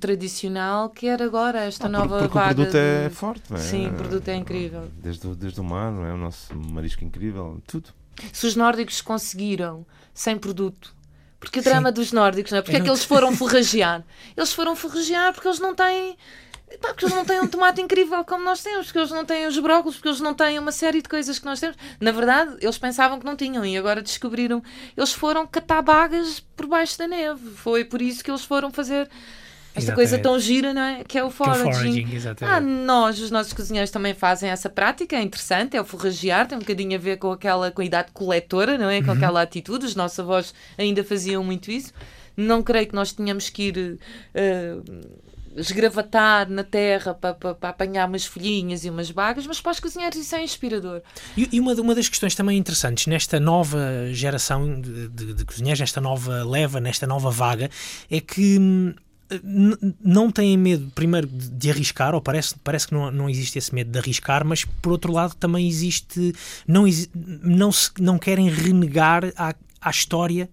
[0.00, 2.52] tradicional, quer agora esta Ah, nova porque, vaga.
[2.52, 3.60] o produto é de- forte, não é?
[3.60, 4.90] Sim, o produto é incrível.
[5.02, 6.12] Desde, o- desde o mar, não é?
[6.12, 7.90] O nosso marisco incrível, tudo.
[8.32, 10.94] Se os nórdicos conseguiram sem produto.
[11.38, 12.62] Porque o drama dos nórdicos, não é?
[12.62, 14.02] Porque Eu é que não- eles foram forragear?
[14.36, 16.16] Eles foram forragear porque eles não têm.
[16.80, 19.46] Pá, Porque eles não têm um tomate incrível como nós temos, porque eles não têm
[19.46, 21.76] os brócolos, porque eles não têm uma série de coisas que nós temos.
[22.00, 24.62] Na verdade, eles pensavam que não tinham e agora descobriram.
[24.96, 27.50] Eles foram catar bagas por baixo da neve.
[27.56, 29.08] Foi por isso que eles foram fazer
[29.74, 30.22] esta coisa Exatamente.
[30.22, 31.04] tão gira, não é?
[31.04, 32.06] Que é o Que é o foraging.
[32.06, 36.48] foraging, Ah, nós, os nossos cozinheiros, também fazem essa prática, é interessante, é o forragear,
[36.48, 39.02] tem um bocadinho a ver com aquela com a idade coletora, não é?
[39.02, 41.92] Com aquela atitude, os nossos avós ainda faziam muito isso.
[42.34, 43.98] Não creio que nós tenhamos que ir
[44.34, 44.76] eh,
[45.56, 49.80] esgravatar na terra para, para, para apanhar umas folhinhas e umas bagas, mas para os
[49.80, 51.02] cozinheiros isso é inspirador.
[51.36, 55.80] E, e uma, uma das questões também interessantes nesta nova geração de, de, de cozinheiros,
[55.80, 57.70] nesta nova leva, nesta nova vaga,
[58.10, 58.94] é que hum,
[60.00, 63.90] não têm medo, primeiro, de, arriscar, ou parece, parece que não, não existe esse medo
[63.90, 66.32] de arriscar, mas por outro lado também existe,
[66.66, 66.84] não,
[67.42, 70.48] não, se, não querem renegar à, à história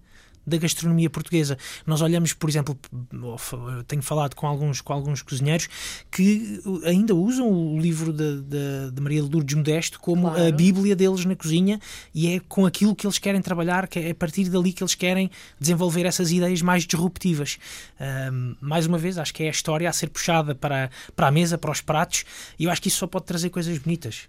[0.46, 1.56] da gastronomia portuguesa.
[1.86, 2.78] Nós olhamos, por exemplo,
[3.12, 5.68] eu tenho falado com alguns, com alguns cozinheiros
[6.10, 10.46] que ainda usam o livro de, de, de Maria de Lourdes Modesto como Claro.
[10.46, 11.80] a Bíblia deles na cozinha
[12.14, 14.94] e é com aquilo que eles querem trabalhar, que é a partir dali que eles
[14.94, 17.58] querem desenvolver essas ideias mais disruptivas.
[18.00, 21.30] Ahm, mais uma vez, acho que é a história a ser puxada para, para a
[21.30, 22.24] mesa, para os pratos,
[22.58, 24.28] e eu acho que isso só pode trazer coisas bonitas.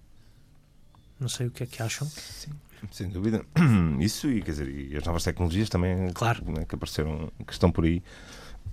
[1.19, 2.08] Não sei o que é que acham.
[2.10, 2.51] Sim,
[2.91, 3.45] sem dúvida.
[4.00, 6.43] Isso e, quer dizer, e as novas tecnologias também Claro.
[6.45, 8.02] né, que apareceram, que estão por aí.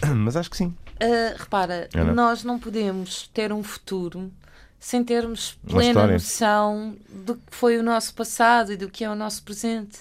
[0.16, 0.75] Mas acho que sim.
[1.01, 2.12] Ah, repara, Ana?
[2.12, 4.31] nós não podemos ter um futuro
[4.79, 9.14] sem termos plena noção do que foi o nosso passado e do que é o
[9.14, 10.01] nosso presente.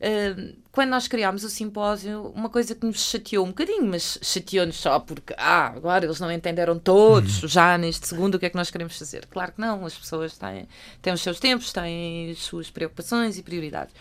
[0.00, 4.76] Ah, quando nós criámos o simpósio, uma coisa que nos chateou um bocadinho, mas chateou-nos
[4.76, 7.48] só porque, ah, agora eles não entenderam todos, Uhum.
[7.48, 9.26] já neste segundo, o que é que nós queremos fazer.
[9.26, 10.68] Claro que não, as pessoas têm,
[11.02, 13.92] têm os seus tempos, têm as suas preocupações e prioridades.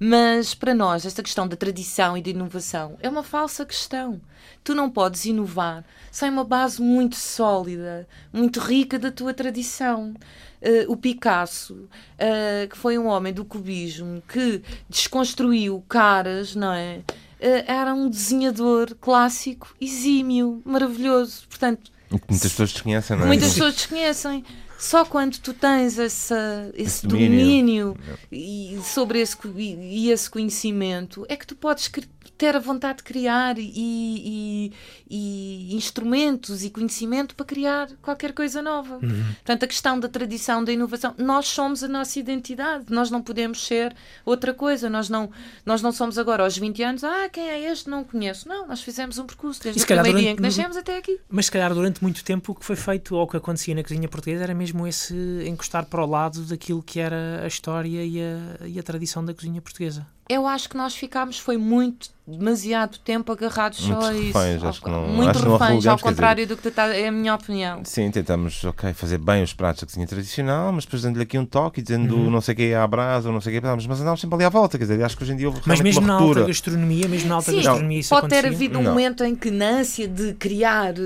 [0.00, 4.20] Mas para nós, esta questão da tradição e da inovação é uma falsa questão.
[4.64, 10.12] Tu não podes inovar sem uma base muito sólida, muito rica da tua tradição.
[10.60, 15.84] Eh, o Picasso, eh, que foi um homem do cubismo que desconstruiu
[16.16, 17.00] caras, não é?
[17.40, 21.42] Eh, era um desenhador clássico, exímio, maravilhoso.
[21.48, 23.26] Portanto, O que muitas pessoas desconhecem, não é?
[23.26, 24.44] muitas pessoas desconhecem.
[24.78, 27.94] Só quando tu tens essa, esse, Esse domínio.
[27.94, 27.96] domínio,
[28.30, 31.90] e sobre esse, e, e esse conhecimento é que tu podes
[32.36, 34.70] ter a vontade de criar e,
[35.08, 38.98] e- instrumentos e conhecimento para criar qualquer coisa nova.
[38.98, 43.64] Portanto, a questão da tradição, da inovação, nós somos a nossa identidade, nós não podemos
[43.66, 45.30] ser outra coisa, nós não,
[45.64, 47.88] nós não somos agora aos 20 anos, ah, quem é este?
[47.88, 48.48] Não conheço.
[48.48, 51.18] Não, nós fizemos um percurso desde o primeiro dia em durante- que nascemos até aqui.
[51.30, 53.82] Mas se calhar durante muito tempo o que foi feito ou o que acontecia na
[53.82, 55.14] cozinha portuguesa era mesmo esse
[55.46, 59.34] encostar para o lado daquilo que era a história e a, e a tradição da
[59.34, 60.06] cozinha portuguesa.
[60.28, 64.36] Eu acho que nós ficámos, foi muito, demasiado tempo agarrados só a isso.
[64.36, 66.68] reféns, Ao- acho que não- muito acho que não reféns, ao contrário do que tu
[66.70, 67.82] estás, é a minha opinião.
[67.84, 71.46] Sim, tentamos ok, fazer bem os pratos da cozinha tradicional, mas depois dando-lhe aqui um
[71.46, 72.28] toque e dizendo Uhum.
[72.30, 74.34] não sei o que é à brasa ou não sei o que, mas andávamos sempre
[74.34, 74.76] ali à volta.
[74.76, 76.40] Quer dizer, acho que hoje em dia houve Mas realmente mesmo uma na ruptura.
[76.40, 78.56] alta gastronomia, mesmo na alta Sim, gastronomia isso pode ter acontecia.
[78.56, 78.90] havido um Não.
[78.90, 81.02] momento em que na ânsia de criar, eh,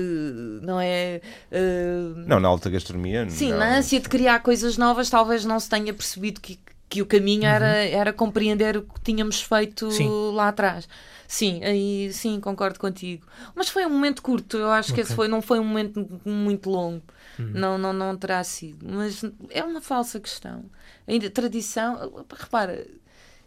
[0.63, 1.21] não é?
[1.51, 3.29] eh, Não, na alta gastronomia.
[3.29, 3.59] Sim, não.
[3.59, 6.57] na ânsia de criar coisas novas, talvez não se tenha percebido que,
[6.91, 7.55] que o caminho uhum.
[7.55, 10.09] era, era compreender o que tínhamos feito sim.
[10.33, 10.89] lá atrás.
[11.25, 13.25] Sim, aí sim, concordo contigo.
[13.55, 15.01] Mas foi um momento curto, eu acho okay.
[15.01, 17.01] que esse foi, não foi um momento muito longo.
[17.39, 17.51] Uhum.
[17.53, 18.85] Não, não, não terá sido.
[18.85, 20.65] Mas é uma falsa questão.
[21.07, 22.85] Ainda tradição, repara,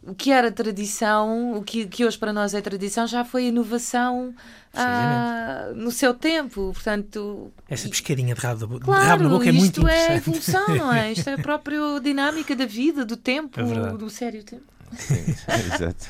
[0.06, 4.34] o que era tradição, o que, que hoje para nós é tradição, já foi inovação
[4.74, 6.72] ah, no seu tempo.
[6.74, 10.16] Portanto, essa pescadinha de rabo, claro, de rabo na boca é muito interessante.
[10.16, 11.12] Isto é evolução, não é?
[11.12, 14.73] Isto é a própria dinâmica da vida, do tempo, é do sério tempo.
[14.98, 15.34] Sim,
[15.74, 16.06] exato.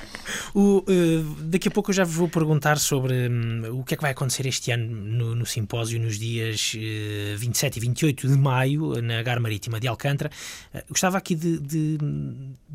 [0.54, 3.96] O, uh, daqui a pouco eu já vos vou perguntar sobre um, o que é
[3.96, 8.36] que vai acontecer este ano no, no simpósio nos dias uh, 27 e 28 de
[8.36, 10.30] maio na Gar Marítima de Alcântara.
[10.74, 11.98] Uh, gostava aqui de, de,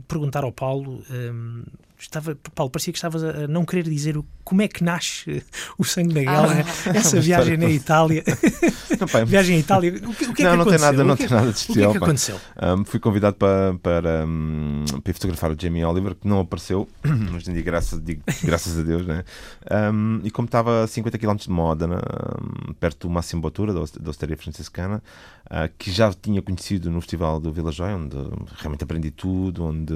[0.08, 1.04] perguntar ao Paulo.
[1.10, 1.64] Um,
[2.00, 5.44] estava, Paulo, parecia que estavas a não querer dizer o, como é que nasce
[5.78, 6.90] o sangue da guerra, ah.
[6.98, 8.24] essa viagem na Itália.
[9.00, 9.94] Não, pai, viagem à Itália.
[10.08, 10.80] O que, o que é não, que não aconteceu?
[10.80, 11.90] Tem nada, não tem nada de especial.
[11.90, 12.40] O que é que aconteceu?
[12.62, 17.44] Um, fui convidado para, para, um, para fotografar o Jamie Oliver, que não apareceu, mas
[17.44, 19.24] dia, graças, digo, graças a Deus, né?
[19.94, 22.02] Um, e como estava a 50 km de Modena,
[22.80, 25.04] perto do Máximo Botura, da, da Osteria Franciscana,
[25.78, 28.16] que já tinha conhecido no Festival do Vila Joy, onde
[28.58, 29.94] realmente aprendi tudo, onde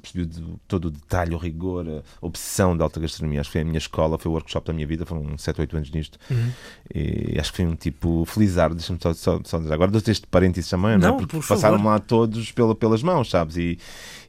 [0.00, 0.28] percebi
[0.68, 3.40] todo o detalhe, o rigor, a obsessão da alta gastronomia.
[3.40, 5.76] Acho que foi a minha escola, foi o workshop da minha vida, foram 7, 8
[5.76, 6.18] anos nisto.
[6.30, 6.50] Uhum.
[6.94, 9.72] E acho que foi um tipo felizardo, deixa-me só, só, só dizer.
[9.72, 11.18] Agora dou-te este parênteses também, não, é?
[11.18, 13.56] porque por passaram lá todos pela, pelas mãos, sabes?
[13.56, 13.78] E,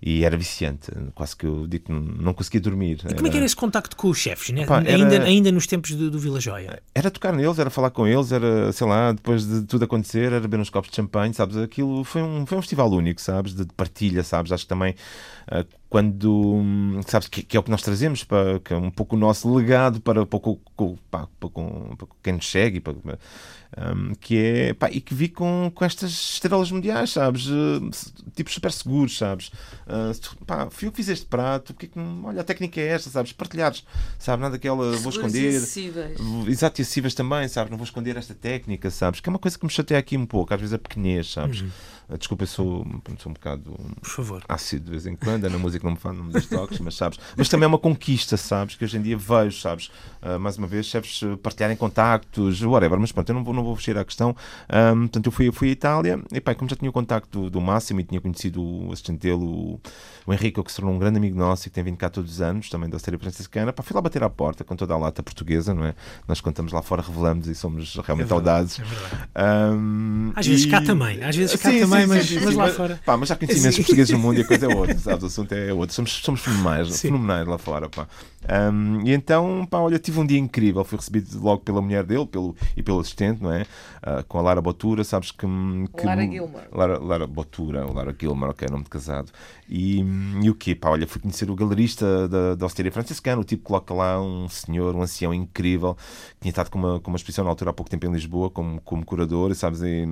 [0.01, 2.99] e era viciante, quase que eu digo que não conseguia dormir.
[3.09, 4.65] E como é que era esse contacto com os chefes, né?
[4.87, 5.25] Ainda, era...
[5.25, 6.81] ainda nos tempos do, do Vila Joia?
[6.93, 10.39] Era tocar neles, era falar com eles, era, sei lá, depois de tudo acontecer, era
[10.39, 11.57] beber uns copos de champanhe, sabes?
[11.57, 13.53] Aquilo foi um, foi um festival único, sabes?
[13.53, 14.51] De, de partilha, sabes?
[14.51, 14.95] Acho que também.
[15.51, 16.61] Uh, quando
[17.07, 19.53] sabes que, que, é o que nós trazemos para que é um pouco o nosso
[19.53, 20.59] legado para um pouco,
[21.09, 22.93] para, para, para quem nos segue para,
[23.77, 27.47] um, que é pá, e que vi com, com estas estrelas mundiais, sabes?
[27.47, 27.89] Uh,
[28.33, 29.51] tipo super seguros, sabes?
[29.85, 33.09] Uh, pá, fui eu que fiz este prato, porque que, olha, a técnica é esta,
[33.09, 33.33] sabes?
[33.33, 33.85] Partilhares,
[34.17, 34.41] sabe?
[34.41, 35.53] Nada daquela vou esconder.
[35.53, 36.19] E acessíveis.
[36.47, 37.69] Exato, e acessíveis também, sabes?
[37.69, 39.19] Não vou esconder esta técnica, sabes?
[39.19, 41.61] Que é uma coisa que me chateia aqui um pouco, às vezes a pequenez, sabes?
[41.61, 41.69] Uhum.
[42.09, 42.85] Uh, desculpa, eu sou,
[43.19, 44.43] sou um bocado Por favor.
[44.47, 46.95] ácido de vez em quando, na música não me faz, não me das toques, mas
[46.95, 47.19] sabes?
[47.35, 48.75] Mas também é uma conquista, sabes?
[48.75, 49.91] Que hoje em dia vejo, sabes?
[50.21, 53.75] Uh, mais uma vez, chefes partilharem contactos, whatever, mas pronto, eu não vou, não vou
[53.75, 54.35] fugir à questão.
[54.69, 57.49] Um, portanto, eu fui, fui à Itália e, pá, como já tinha o contacto do,
[57.49, 59.79] do Máximo e tinha conhecido o assistente dele, o,
[60.25, 62.31] o Henrique, que se tornou um grande amigo nosso e que tem vindo cá todos
[62.31, 64.97] os anos, também da série franciscana, pá, fui lá bater à porta com toda a
[64.97, 65.95] lata portuguesa, não é?
[66.27, 68.79] Nós contamos lá fora, revelamos e somos realmente é audazes.
[69.33, 72.55] É um, às vezes cá também, às vezes cá sim, também, sim, mas, sim, mas,
[72.55, 72.99] lá fora.
[73.05, 75.23] Pá, mas já conheci imensos portugueses no mundo e a coisa é outra, sabes?
[75.23, 75.95] O assunto é outro.
[75.95, 78.07] Somos, somos fenomenais, fenomenais lá fora, pá.
[78.47, 80.83] Um, e então, pá, olha, tive um dia incrível.
[80.83, 83.63] Fui recebido logo pela mulher dele pelo, e pelo assistente, não é?
[83.63, 85.47] Uh, com a Lara Botura, sabes que.
[85.97, 86.65] que Lara Gilmore.
[86.71, 89.31] Lara, Lara Botura, Lara Gilmore, ok, nome de casado.
[89.67, 90.03] E,
[90.41, 90.75] e o quê?
[90.75, 93.41] Pá, olha, fui conhecer o galerista da, da Osteria Franciscana.
[93.41, 97.09] O tipo coloca lá um senhor, um ancião incrível, que tinha estado com uma, com
[97.09, 99.81] uma exposição na altura há pouco tempo em Lisboa, como, como curador, e, sabes?
[99.81, 100.05] E,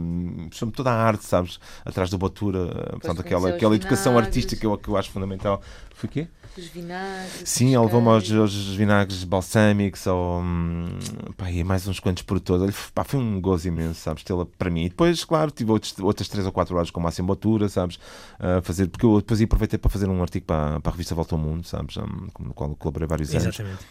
[0.52, 1.60] sobre toda a arte, sabes?
[1.86, 5.62] Atrás da Botura, portanto, aquela, aquela educação artística que eu, que eu acho fundamental.
[5.94, 6.28] Foi o quê?
[6.58, 7.42] Os vinagres.
[7.46, 11.00] Sim, ele levou-me aos, aos, vinagres balsâmicos ou, hum,
[11.36, 12.92] pá, e mais uns quantos por todos.
[12.94, 14.86] Pá, foi um gozo imenso, sabes, tê-la para mim.
[14.86, 18.00] E depois, claro, tive outros, outras 3 ou 4 horas com o Máximo Botura, sabes,
[18.40, 21.34] a fazer, porque eu depois aproveitei para fazer um artigo para, para a revista Volta
[21.34, 23.48] ao Mundo, sabes, um, no qual colaborei vários anos.
[23.48, 23.86] Exatamente.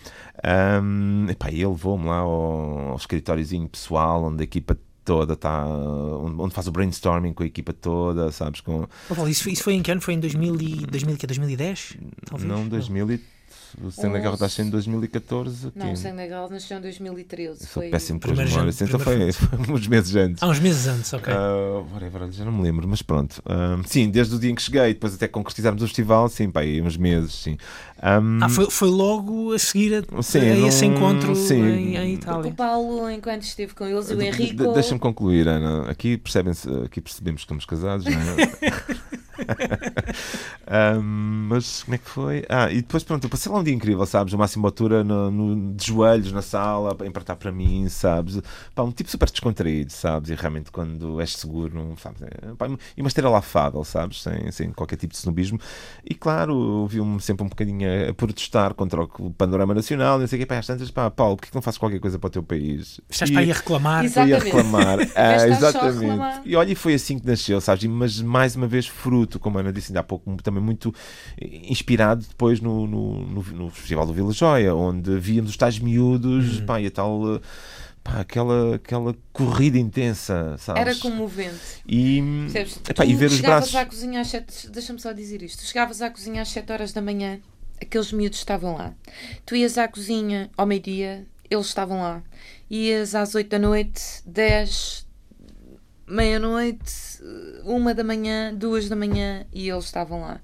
[0.83, 5.66] Um, e pá, ele levou-me lá ao, ao escritóriozinho pessoal, onde a equipa toda, tá,
[5.66, 8.60] onde faz o brainstorming com a equipa toda, sabes?
[8.60, 8.86] Com...
[9.16, 10.00] Oh, isso, isso foi em que ano?
[10.00, 11.96] Foi em 2000 e, 2000, 2010?
[12.26, 12.50] Talvez?
[12.50, 13.20] Não, 2000
[13.80, 15.72] o Sangue da Guerra nasceu em 2014.
[15.74, 17.66] Não, o Sangue da Guerra nasceu em 2013.
[17.66, 18.80] Foi péssimo com as memórias.
[18.80, 20.42] Então foi, foi, uns meses antes.
[20.42, 21.32] Há uns meses antes, ok.
[21.32, 23.42] Uh, whatever, já não me lembro, mas pronto.
[23.46, 26.61] Uh, sim, desde o dia em que cheguei, depois até concretizarmos o festival, sim, pá,
[26.61, 27.56] aí uns meses, sim.
[28.02, 31.62] Um, ah, foi, foi logo a seguir a, sim, a esse encontro sim.
[31.62, 32.50] Em, em, Itália.
[32.50, 34.56] O Paulo, enquanto esteve com eles, o Henrique.
[34.56, 35.88] De, Deixa-me concluir, Ana.
[35.88, 36.52] Aqui, percebem
[36.85, 38.96] aqui percebemos que estamos casados, não é?
[40.98, 42.44] um, mas como é que foi?
[42.48, 44.32] Ah, e depois pronto, eu passei lá um dia incrível, sabes?
[44.32, 48.40] O máximo altura no, no, de joelhos na sala, a empratar para mim, sabes?
[48.74, 50.30] Pá, um tipo super descontraído, sabes?
[50.30, 52.22] E realmente quando és seguro, não, sabes?
[52.22, 54.22] É, pá, e uma esteira afável, sabes?
[54.22, 55.58] Sem, sem qualquer tipo de snobismo.
[56.04, 60.38] E claro, viu-me sempre um bocadinho a, a, protestar contra o panorama nacional, não sei
[60.38, 62.30] o que, pá, às tantas, pá, Paulo, porquê que não fazes qualquer coisa para o
[62.30, 63.00] teu país?
[63.08, 64.04] Estás para ir a reclamar.
[64.04, 64.34] Exatamente.
[64.34, 64.98] a reclamar.
[65.14, 66.40] ah, exatamente.
[66.44, 67.84] E olha, e foi assim que nasceu, sabes?
[67.84, 70.94] Mas mais uma vez, fruto como a Ana disse ainda há pouco, também muito
[71.40, 76.61] inspirado depois no, no, no, no Festival do Vila Joia, onde víamos os tais miúdos,
[76.61, 76.66] uhum.
[76.66, 77.40] pá, e a tal
[78.02, 80.81] pá, aquela, aquela corrida intensa, sabes?
[80.81, 81.83] Era comovente.
[81.87, 82.22] E,
[82.88, 83.74] epá, e ver os braços.
[83.74, 85.61] À cozinha às sete, deixa-me só dizer isto.
[85.61, 87.40] Tu chegavas à cozinha às 7 horas da manhã,
[87.81, 88.92] aqueles miúdos estavam lá.
[89.46, 92.22] Tu ias à cozinha ao meio-dia, eles estavam lá.
[92.70, 95.07] Ias às 8 da noite, 10,
[96.12, 96.92] meia-noite,
[97.64, 100.40] uma da manhã, duas da manhã e eles estavam lá.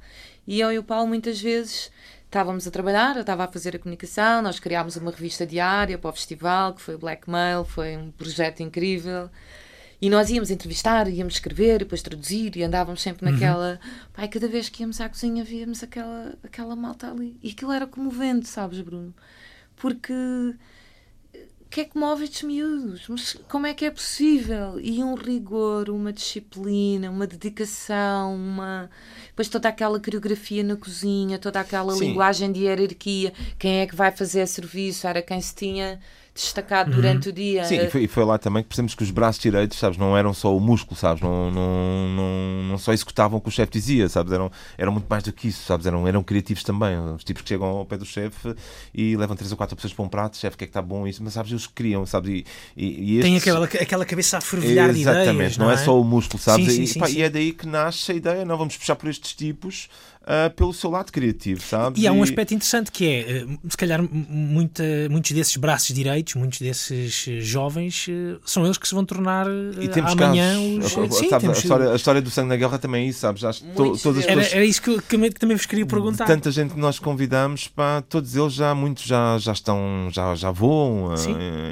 [0.47, 1.91] E eu e o Paulo muitas vezes
[2.25, 6.11] estávamos a trabalhar, eu estava a fazer a comunicação, nós criámos uma revista diária para
[6.11, 9.31] o festival, que foi o Blackmail, foi um projeto incrível.
[10.01, 13.33] E nós íamos entrevistar, íamos escrever, depois traduzir e andávamos sempre uhum.
[13.33, 13.81] naquela.
[13.83, 13.91] Uhum.
[14.13, 17.37] Pai, cada vez que íamos à cozinha víamos aquela, aquela malta ali.
[17.43, 19.13] E aquilo era comovente, sabes, Bruno?
[19.77, 20.15] Porque
[21.71, 23.07] que é que move estes miúdos?
[23.09, 24.81] Mas como é que é possível?
[24.81, 28.91] E um rigor, uma disciplina, uma dedicação, uma.
[29.29, 32.09] Depois toda aquela coreografia na cozinha, toda aquela Sim.
[32.09, 36.01] linguagem de hierarquia, quem é que vai fazer serviço, era quem se tinha
[36.43, 37.33] destacado durante uhum.
[37.33, 37.65] o dia.
[37.65, 40.17] Sim, e foi, e foi, lá também que percebemos que os braços direitos, sabes, não
[40.17, 43.73] eram só o músculo, sabes, não, não, não, não só executavam o que o chefe
[43.73, 47.25] dizia, sabes, eram, eram muito mais do que isso, sabes, eram, eram criativos também, os
[47.25, 48.55] tipos que chegam ao pé do chefe
[48.95, 50.83] e levam três ou quatro pessoas para um prato, chefe, o que é que está
[50.83, 52.47] bom isso, mas sabes, eles queriam, sabes, e,
[52.77, 53.23] e, e estes...
[53.23, 55.75] Tem aquela, aquela cabeça a fervilhar de ideias, Exatamente, não, é?
[55.75, 55.77] é?
[55.77, 58.15] só o músculo, sabes, sim, sim, e, sim, pá, e é daí que nasce a
[58.15, 59.89] ideia, não vamos puxar por estes tipos
[60.29, 62.01] uh, pelo seu lado criativo, sabes?
[62.01, 66.35] E há um aspecto interessante que é, uh, se calhar, muita, muitos desses braços direitos,
[66.35, 68.07] muitos desses uh, jovens,
[68.45, 71.17] são eles que se vão tornar amanhã casos, os.
[71.17, 71.59] Sim, sabes, temos...
[71.59, 73.43] a, história, a, história, do sangue na guerra também é isso, sabes?
[73.43, 76.27] Acho to, todas as pessoas, era, era, isso que, que, que, também vos queria perguntar.
[76.27, 80.51] Tanta gente que nós convidamos, pá, todos eles já, muitos já, já estão, já, já
[80.51, 81.15] voam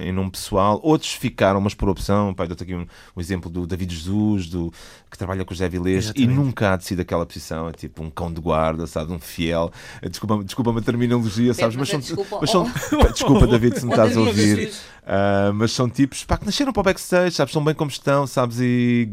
[0.02, 2.32] em nome pessoal, outros ficaram, mas por opção.
[2.34, 4.72] Pá, dou-te aqui um, um, exemplo do David Jesus, do,
[5.10, 8.02] que trabalha com o José Vilés e nunca há de ser daquela posição, é tipo
[8.02, 9.12] um cão de guarda, sabe?
[9.12, 9.72] Um fiel.
[10.08, 11.74] Desculpa-me desculpa a terminologia, sabes?
[11.74, 12.00] Mas são,
[12.40, 12.70] mas são,
[13.12, 14.72] desculpa, David, se me estás a ouvir.
[15.06, 17.52] Uh, mas são tipos pá, que nasceram para o backstage, sabes?
[17.52, 18.58] São bem como estão, sabes?
[18.60, 19.08] E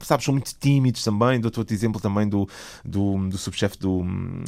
[0.00, 1.38] sabes, são muito tímidos também.
[1.38, 2.48] Dou-te outro exemplo também do,
[2.82, 4.02] do, do subchefe do,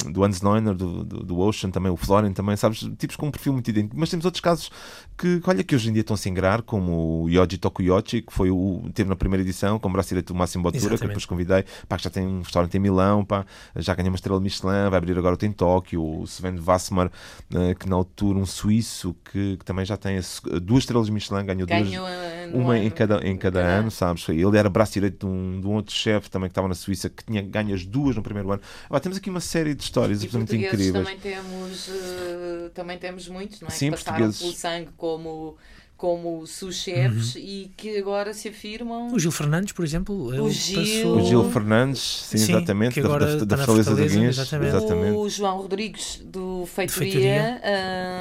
[0.09, 2.79] do Hans Neuner, do, do, do, Ocean, também o Florian, também, sabes?
[2.97, 3.95] Tipos com um perfil muito idêntico.
[3.99, 4.71] Mas temos outros casos
[5.15, 8.33] que, olha, que hoje em dia estão a se ingrar, como o Yoji Tokuyoshi, que
[8.33, 11.25] foi o, teve na primeira edição, com o braço direito do Máximo Botura, que depois
[11.25, 14.89] convidei, pá, que já tem um restaurante em Milão, pá, já ganhou uma estrela Michelin,
[14.89, 19.15] vai abrir agora outro em Tóquio, o Sven Vassmar, uh, que na altura um suíço
[19.25, 20.19] que, que, também já tem
[20.61, 24.27] duas estrelas Michelin, ganhou, ganhou duas, uma em cada, em cada ano, sabes?
[24.29, 27.09] Ele era braço direito de um, de um outro chefe também que estava na Suíça,
[27.09, 28.61] que tinha ganho as duas no primeiro ano.
[28.89, 31.05] Ah, temos aqui uma série de histórias absolutamente incríveis.
[31.05, 33.71] Também temos, uh, também temos muitos, não é?
[33.71, 34.41] Sim, que passaram portugueses.
[34.41, 35.57] pelo sangue como
[35.99, 37.41] como sous-chefes uhum.
[37.41, 39.13] e que agora se afirmam.
[39.13, 40.15] O Gil Fernandes, por exemplo.
[40.15, 41.17] O Gil, passou...
[41.17, 44.37] o Gil Fernandes, sim, sim exatamente, da, da, da Fortaleza do Guinhas.
[44.37, 44.75] Exatamente.
[44.77, 45.17] exatamente.
[45.17, 47.11] O João Rodrigues, do Feitoria.
[47.11, 47.61] Feitoria.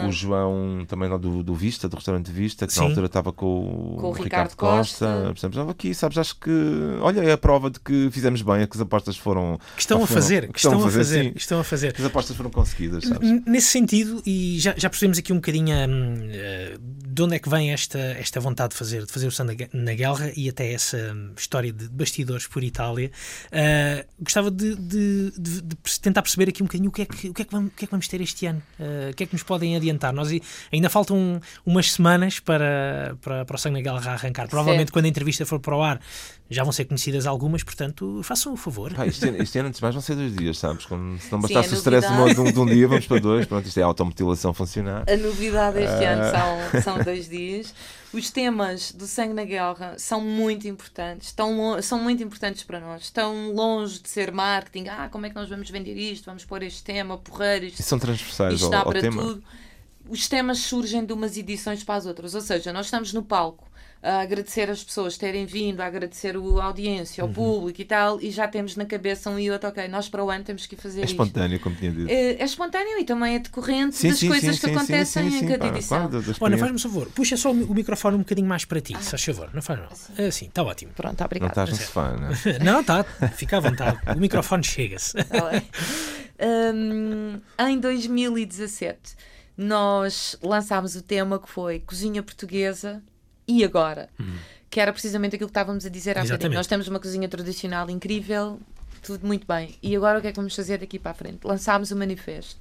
[0.03, 0.09] Uh...
[0.09, 2.81] O João, também lá do, do Vista, do restaurante Vista, que sim.
[2.81, 5.33] na altura estava com, com o Ricardo, Ricardo Costa.
[5.41, 5.71] Costa.
[5.71, 6.51] Aqui, sabes, acho que.
[7.01, 9.57] Olha, é a prova de que fizemos bem, é que as apostas foram.
[9.77, 11.93] Que estão a fazer, que estão, a fazer, fazer que estão a fazer.
[11.93, 13.41] Que as apostas foram conseguidas, sabes?
[13.47, 17.68] Nesse sentido, e já, já percebemos aqui um bocadinho uh, de onde é que vem
[17.73, 21.73] esta, esta vontade de fazer, de fazer o sangue na guerra e até essa história
[21.73, 23.11] de bastidores por Itália.
[23.47, 27.29] Uh, gostava de, de, de, de, tentar perceber aqui um bocadinho o que é que,
[27.29, 29.15] o que, é que, vamos, o que, é que vamos ter este ano, uh, o
[29.15, 30.13] que é que nos podem adiantar.
[30.13, 30.29] Nós
[30.73, 34.49] ainda faltam umas semanas para, para, para o sangue na guerra arrancar.
[34.49, 36.01] Provavelmente, quando a entrevista for para o ar,
[36.51, 38.95] já vão ser conhecidas algumas, portanto, façam o favor.
[38.95, 40.87] Pá, este, ano, este ano, antes de mais, vão ser dois dias, sabes?
[40.87, 43.47] Quando, se não bastasse Sim, o stress de um, de um, dia, vamos para dois.
[43.47, 45.05] Pronto, isto é a automutilação funcionar.
[45.07, 46.09] A novidade este uh...
[46.09, 47.75] ano são, são dois dias.
[48.15, 53.03] Os temas do sangue na guerra são muito importantes, estão, são muito importantes para nós.
[53.03, 54.89] Estão longe de ser marketing.
[54.89, 56.25] Ah, como é que nós vamos vender isto?
[56.25, 57.67] Vamos pôr este tema, porreiro.
[57.67, 59.21] Isto, e são transversais isto ao, ao para tema.
[59.21, 59.45] tudo.
[60.09, 62.35] Os temas surgem de umas edições para as outras.
[62.35, 63.68] Ou seja, nós estamos no palco
[64.03, 67.35] a agradecer as pessoas terem vindo, a agradecer a audiência, ao uhum.
[67.35, 70.31] público e tal, e já temos na cabeça um e outro, ok, nós para o
[70.31, 72.09] ano temos que fazer É espontâneo, como tinha dito.
[72.09, 75.47] É, é, espontâneo e também é decorrente sim, das sim, coisas sim, que acontecem em
[75.47, 76.09] cada edição.
[76.09, 79.01] Claro, Olha, faz-me um favor, puxa só o microfone um bocadinho mais para ti, ah.
[79.01, 79.89] se faz favor, não faz mal.
[79.91, 80.93] Assim, assim está ótimo.
[80.95, 81.57] Pronto, obrigado.
[81.57, 82.59] Não estás no sofá, não é?
[82.63, 85.15] não, está, fica à vontade, o microfone chega-se.
[85.25, 85.63] Tá
[86.41, 89.17] um, em 2017
[89.57, 93.03] nós lançámos o tema que foi Cozinha Portuguesa
[93.49, 94.09] e agora?
[94.21, 94.37] Uhum.
[94.71, 96.53] Que era precisamente aquilo que estávamos a dizer há bocadinho.
[96.53, 98.61] Nós temos uma cozinha tradicional incrível,
[99.03, 99.75] tudo muito bem.
[99.83, 101.39] E agora o que é que vamos fazer daqui para a frente?
[101.45, 102.61] Lançámos o manifesto.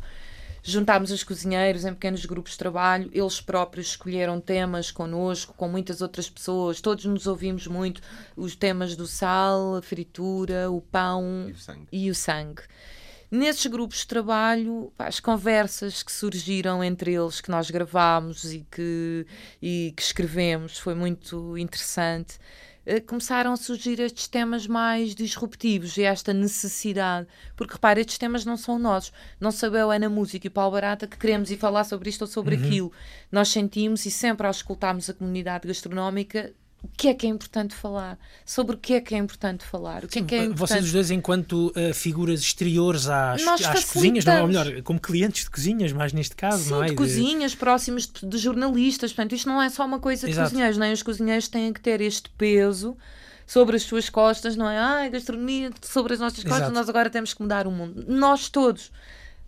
[0.64, 6.02] Juntámos os cozinheiros em pequenos grupos de trabalho, eles próprios escolheram temas connosco, com muitas
[6.02, 8.02] outras pessoas, todos nos ouvimos muito,
[8.36, 11.88] os temas do sal, a fritura, o pão e o sangue.
[11.92, 12.64] E o sangue
[13.30, 18.66] Nesses grupos de trabalho, pá, as conversas que surgiram entre eles, que nós gravámos e
[18.72, 19.26] que,
[19.62, 22.40] e que escrevemos, foi muito interessante.
[22.86, 27.28] Uh, começaram a surgir estes temas mais disruptivos e esta necessidade.
[27.54, 29.12] Porque repare, estes temas não são nossos.
[29.42, 32.22] Não sabe a Ana Música e o Paulo Barata que queremos ir falar sobre isto
[32.22, 32.64] ou sobre uhum.
[32.64, 32.92] aquilo.
[33.30, 36.54] Nós sentimos e sempre ao escutarmos a comunidade gastronómica
[36.88, 40.06] o que é que é importante falar, sobre o que é que é importante falar,
[40.06, 40.60] o que Sim, é que é importante...
[40.60, 45.44] Vocês os dois, enquanto uh, figuras exteriores às, às cozinhas, não, ou melhor, como clientes
[45.44, 46.88] de cozinhas, mais neste caso, Sim, não é?
[46.88, 50.50] de cozinhas, próximos de, de, jornalistas, portanto, isto não é só uma coisa de Exato.
[50.50, 52.98] cozinheiros, nem os cozinheiros têm que ter este peso
[53.46, 54.78] sobre as suas costas, não é?
[54.78, 56.74] Ai, gastronomia sobre as nossas costas, Exato.
[56.74, 58.06] nós agora temos que mudar o mundo.
[58.08, 58.92] Nós todos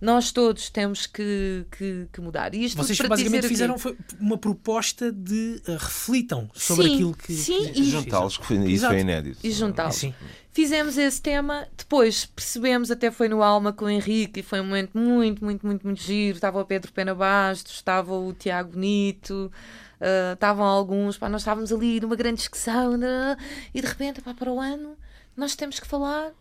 [0.01, 2.53] nós todos temos que, que, que mudar.
[2.55, 3.75] E isto Vocês basicamente fizeram
[4.19, 7.33] uma proposta de uh, reflitam sobre sim, aquilo que.
[7.33, 9.39] Sim, e juntá-los, isso foi inédito.
[9.43, 10.05] E juntá-los.
[10.51, 14.65] Fizemos esse tema, depois percebemos, até foi no Alma com o Henrique, e foi um
[14.65, 16.35] momento muito, muito, muito, muito giro.
[16.35, 19.51] Estava o Pedro Pena Bastos, estava o Tiago Bonito.
[19.99, 23.35] Uh, estavam alguns, pá, nós estávamos ali numa grande discussão né?
[23.73, 24.95] e de repente, pá, para o ano,
[25.35, 26.31] nós temos que falar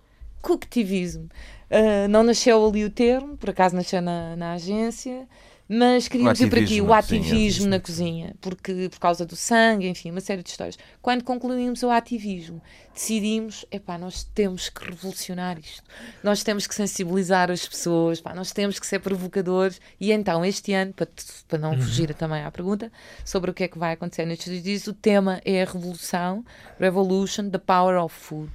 [0.40, 1.28] cooktivismo.
[1.70, 5.28] Uh, não nasceu ali o termo, por acaso nasceu na, na agência,
[5.68, 10.10] mas queríamos ir para aqui, o ativismo na cozinha, porque por causa do sangue, enfim,
[10.10, 10.78] uma série de histórias.
[11.02, 12.62] Quando concluímos o ativismo,
[12.94, 15.82] decidimos, epá, nós temos que revolucionar isto,
[16.24, 20.72] nós temos que sensibilizar as pessoas, pá, nós temos que ser provocadores, e então este
[20.72, 21.06] ano, para,
[21.46, 21.82] para não uhum.
[21.82, 22.90] fugir também à pergunta,
[23.22, 26.42] sobre o que é que vai acontecer nestes dias, o tema é a revolução,
[26.80, 28.50] Revolution, the Power of Food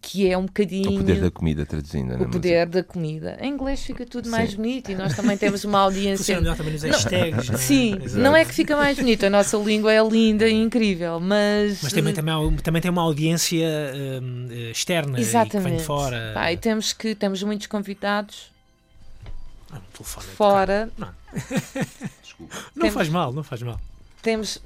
[0.00, 0.90] que é um bocadinho.
[0.90, 2.14] O poder da comida, traduzindo.
[2.22, 3.36] O poder da comida.
[3.40, 4.30] Em inglês fica tudo Sim.
[4.30, 6.36] mais bonito e nós também temos uma audiência.
[6.36, 7.48] Funciona também nos hashtags.
[7.48, 7.58] Não, é?
[7.58, 8.22] Sim, Exato.
[8.22, 11.82] não é que fica mais bonito, a nossa língua é linda e incrível, mas.
[11.82, 13.66] Mas também, também, também tem uma audiência
[14.22, 15.50] um, externa Exatamente.
[15.50, 16.32] que vem de fora.
[16.34, 18.50] Pá, e temos, que, temos muitos convidados.
[19.72, 20.90] Ah, telefone fora.
[20.98, 21.08] Não,
[22.74, 23.80] não temos, faz mal, não faz mal.
[24.22, 24.60] Temos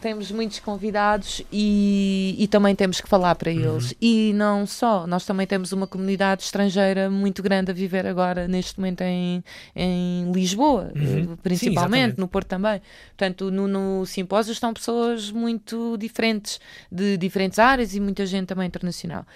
[0.00, 3.90] temos muitos convidados e, e também temos que falar para eles.
[3.90, 3.96] Uhum.
[4.00, 8.78] E não só, nós também temos uma comunidade estrangeira muito grande a viver agora, neste
[8.78, 9.42] momento, em,
[9.74, 11.32] em Lisboa, uhum.
[11.32, 12.80] Eh, principalmente, Sim, no Porto também.
[13.08, 18.66] Portanto, no, no simpósio estão pessoas muito diferentes, de diferentes áreas e muita gente também
[18.66, 19.26] internacional.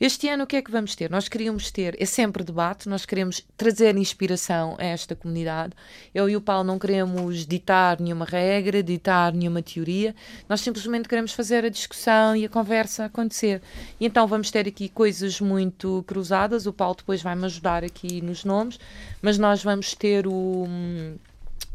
[0.00, 1.10] Este ano, o que é que vamos ter?
[1.10, 5.72] Nós queríamos ter, é sempre debate, nós queremos trazer inspiração a esta comunidade.
[6.14, 10.14] Eu e o Paulo não queremos ditar nenhuma regra, ditar nenhuma teoria
[10.48, 13.62] nós simplesmente queremos fazer a discussão e a conversa acontecer.
[14.00, 16.66] E então vamos ter aqui coisas muito cruzadas.
[16.66, 18.78] O Paulo depois vai me ajudar aqui nos nomes,
[19.22, 20.66] mas nós vamos ter o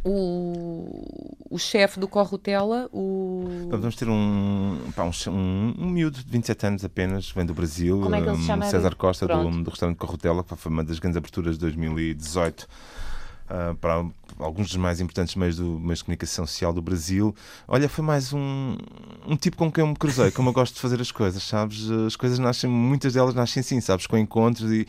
[0.05, 3.69] o, o chefe do Corrutela, o...
[3.69, 8.01] Vamos ter um, pá, um, um, um miúdo de 27 anos apenas, vem do Brasil,
[8.01, 8.65] Como é que ele se chama?
[8.65, 13.75] César Costa, do, do restaurante Corrutela, que foi uma das grandes aberturas de 2018 uh,
[13.75, 14.05] para
[14.39, 17.35] alguns dos mais importantes meios, do, meios de comunicação social do Brasil.
[17.67, 18.77] Olha, foi mais um,
[19.27, 21.89] um tipo com quem eu me cruzei, como eu gosto de fazer as coisas, sabes?
[21.89, 24.07] As coisas nascem, muitas delas nascem assim, sabes?
[24.07, 24.87] Com encontros e,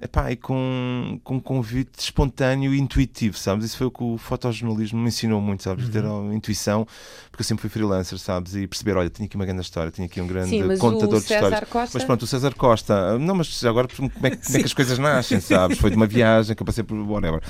[0.00, 3.64] epá, e com, com um convite espontâneo e intuitivo, sabes?
[3.64, 5.86] Isso foi o que o fotojornalismo me ensinou muito, sabes?
[5.86, 5.90] Uhum.
[5.90, 6.86] Ter a intuição,
[7.30, 8.54] porque eu sempre fui freelancer, sabes?
[8.54, 11.32] E perceber, olha, tinha aqui uma grande história, tinha aqui um grande Sim, contador de
[11.32, 11.60] histórias.
[11.68, 11.98] Costa...
[11.98, 14.98] Mas pronto, o César Costa, não, mas agora como é, como é que as coisas
[14.98, 15.78] nascem, sabes?
[15.78, 17.40] Foi de uma viagem que eu passei por whatever.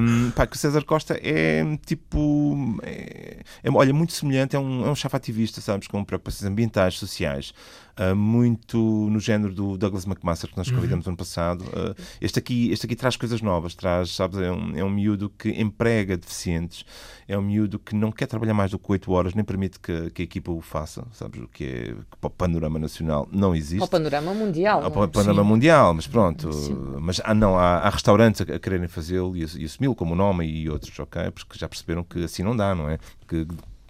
[0.00, 2.78] Um, pá, que o César Costa é tipo.
[2.82, 5.86] É, é, olha, muito semelhante, é um, é um chefe ativista, sabes?
[5.86, 7.52] Com preocupações ambientais, sociais.
[7.98, 10.74] Uh, muito no género do Douglas McMaster que nós uhum.
[10.74, 11.10] convidamos uhum.
[11.10, 11.64] ano passado.
[11.64, 15.30] Uh, este, aqui, este aqui traz coisas novas, traz, sabes, é um, é um miúdo
[15.30, 16.84] que emprega deficientes,
[17.26, 20.10] é um miúdo que não quer trabalhar mais do que 8 horas, nem permite que,
[20.10, 23.54] que a equipa o faça, sabes, o que é que para o panorama nacional não
[23.54, 23.78] existe.
[23.78, 24.90] Para o panorama mundial.
[24.90, 25.06] Para o é?
[25.06, 25.48] panorama Sim.
[25.48, 26.52] mundial, mas pronto.
[26.52, 26.76] Sim.
[27.00, 30.46] Mas ah, não, há, há restaurantes a, a quererem fazê-lo e, e assumi-lo como nome
[30.46, 31.30] e outros, ok?
[31.30, 32.98] Porque já perceberam que assim não dá, não é?
[33.20, 33.46] Porque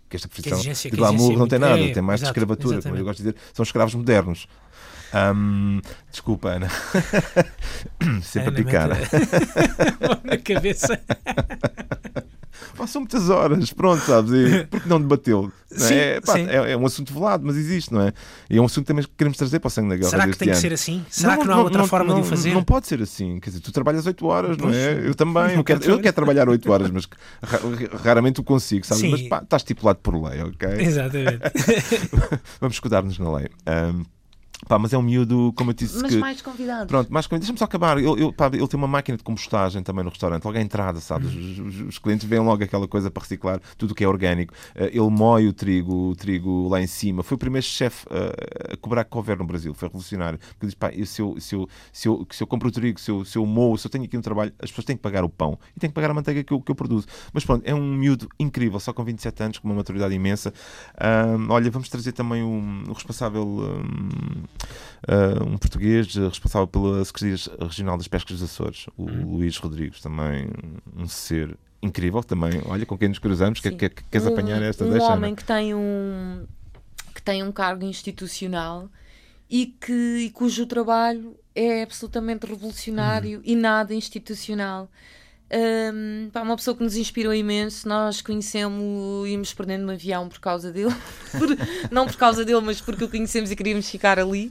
[0.09, 2.97] que esta profissão de glamour não tem nada, é, tem mais exato, de escravatura, como
[2.97, 4.47] eu gosto de dizer, são escravos modernos.
[5.15, 5.81] Um,
[6.11, 6.69] desculpa, Ana.
[8.23, 8.89] Sempre Ana, a picar.
[10.25, 11.01] na cabeça.
[12.77, 14.33] Passam muitas horas, pronto, sabes?
[14.33, 15.53] E porque não debateu?
[15.71, 16.21] Sim, é?
[16.21, 18.13] Pá, é, é, um assunto velado, mas existe, não é?
[18.49, 20.11] E é um assunto também que queremos trazer para o sangue da guerra.
[20.11, 20.57] Será que tem ano.
[20.57, 21.05] que ser assim?
[21.11, 22.55] Será não, que não, não há outra não, forma de o fazer?
[22.55, 23.41] Não pode ser assim.
[23.41, 25.07] Quer dizer, tu trabalhas 8 horas, não é?
[25.07, 25.57] Eu também.
[25.57, 27.09] Eu quero, eu quero trabalhar 8 horas, mas
[28.03, 29.03] raramente o consigo, sabes?
[29.03, 29.11] Sim.
[29.11, 30.69] Mas pá, está estipulado por lei, ok?
[30.79, 31.41] Exatamente.
[32.61, 33.49] Vamos escudar-nos na lei.
[33.67, 34.05] Um,
[34.69, 36.01] Pá, mas é um miúdo, como eu disse.
[36.01, 36.87] Mas que, mais convidados.
[36.87, 37.47] Pronto, mais convidados.
[37.47, 37.99] Deixa-me só acabar.
[37.99, 40.99] Ele, ele, pá, ele tem uma máquina de compostagem também no restaurante, logo à entrada,
[40.99, 41.29] sabes?
[41.35, 44.55] Os, os, os clientes veem logo aquela coisa para reciclar tudo o que é orgânico.
[44.75, 47.23] Uh, ele moe o trigo, o trigo lá em cima.
[47.23, 50.39] Foi o primeiro chefe uh, a cobrar cover no Brasil, foi revolucionário.
[50.39, 52.99] Porque diz, pá, eu, se, eu, se, eu, se, eu, se eu compro o trigo,
[52.99, 55.03] se eu, se eu moo, se eu tenho aqui um trabalho, as pessoas têm que
[55.03, 57.07] pagar o pão e têm que pagar a manteiga que eu, que eu produzo.
[57.33, 60.53] Mas pronto, é um miúdo incrível, só com 27 anos, com uma maturidade imensa.
[60.95, 63.45] Uh, olha, vamos trazer também o, o responsável.
[63.47, 64.46] Um,
[65.47, 69.37] um português responsável pela Secretaria Regional das Pescas dos Açores, o hum.
[69.37, 70.49] Luís Rodrigues, também
[70.97, 74.63] um ser incrível, também, olha, com quem nos cruzamos, que, que, que, queres um, apanhar
[74.63, 75.07] esta um deixa?
[75.07, 76.47] Um homem que tem um,
[77.15, 78.89] que tem um cargo institucional
[79.49, 83.43] e, que, e cujo trabalho é absolutamente revolucionário hum.
[83.45, 84.91] e nada institucional.
[85.49, 90.41] Um, pá, uma pessoa que nos inspirou imenso, nós conhecemos, íamos perdendo no avião por
[90.41, 90.93] causa dele,
[91.31, 91.49] por,
[91.89, 94.51] não por causa dele, mas porque o conhecemos e queríamos ficar ali.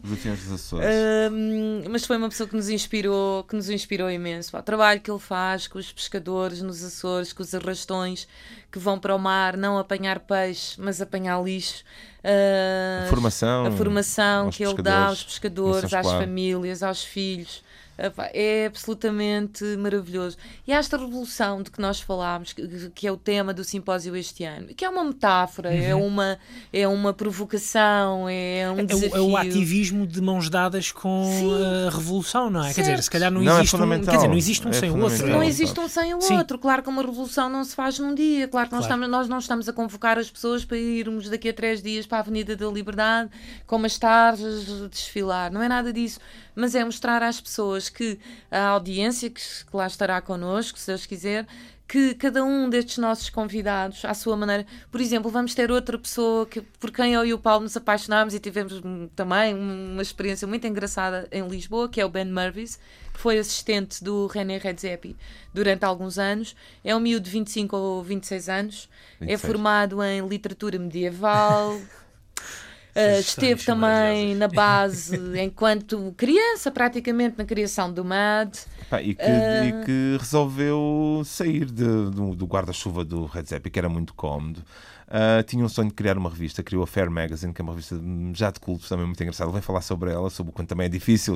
[1.34, 4.54] Um, mas foi uma pessoa que nos inspirou, que nos inspirou imenso.
[4.54, 8.26] Pá, o trabalho que ele faz com os pescadores nos Açores, com os arrastões
[8.72, 11.84] que vão para o mar, não apanhar peixe, mas apanhar lixo.
[12.24, 17.65] Uh, a formação, a formação que ele dá aos pescadores, às famílias, aos filhos
[17.98, 20.38] é absolutamente maravilhoso.
[20.68, 22.54] E há esta revolução de que nós falámos,
[22.94, 26.02] que é o tema do simpósio este ano, que é uma metáfora, é uhum.
[26.02, 26.40] é, uma,
[26.74, 29.16] é uma provocação, é um desafio.
[29.16, 31.88] É o, é o ativismo de mãos dadas com Sim.
[31.88, 32.66] a revolução, não é?
[32.66, 32.76] Certo.
[32.76, 34.72] Quer dizer, se calhar não, não é existe, é um, quer dizer, não existe um
[34.72, 35.28] é sem o outro.
[35.28, 36.38] Não existe um sem o Sim.
[36.38, 36.60] outro.
[36.60, 38.48] Claro que uma revolução não se faz num dia.
[38.48, 38.76] Claro que claro.
[38.76, 42.06] Nós, estamos, nós não estamos a convocar as pessoas para irmos daqui a três dias
[42.06, 43.30] para a Avenida da Liberdade
[43.66, 45.52] com umas tarjas desfilar.
[45.52, 46.20] Não é nada disso
[46.56, 48.20] mas é mostrar às pessoas que
[48.50, 51.48] a audiência que, que lá estará connosco, se Deus quiser,
[51.88, 56.46] que cada um destes nossos convidados, à sua maneira, por exemplo, vamos ter outra pessoa
[56.46, 58.82] que, por quem eu e o Paulo nos apaixonámos e tivemos
[59.16, 62.80] também uma experiência muito engraçada em Lisboa, que é o Ben Mervis,
[63.14, 65.16] que foi assistente do René Redzepi
[65.54, 66.56] durante alguns anos.
[66.84, 69.30] É um miúdo de 25 ou 26 anos, 26.
[69.30, 71.80] é formado em literatura medieval.
[72.96, 78.58] Uh, esteve também na base enquanto criança, praticamente na criação do MAD.
[78.90, 79.66] Pá, e, que, uh...
[79.66, 84.64] e, que, resolveu sair de, do, do guarda-chuva do Red Zeppelin, que era muito cómodo.
[85.06, 87.74] Uh, tinha um sonho de criar uma revista, criou a Fair Magazine, que é uma
[87.74, 87.96] revista
[88.34, 89.48] já de cultos, também muito engraçada.
[89.48, 91.36] Ele vem falar sobre ela, sobre o quanto também é difícil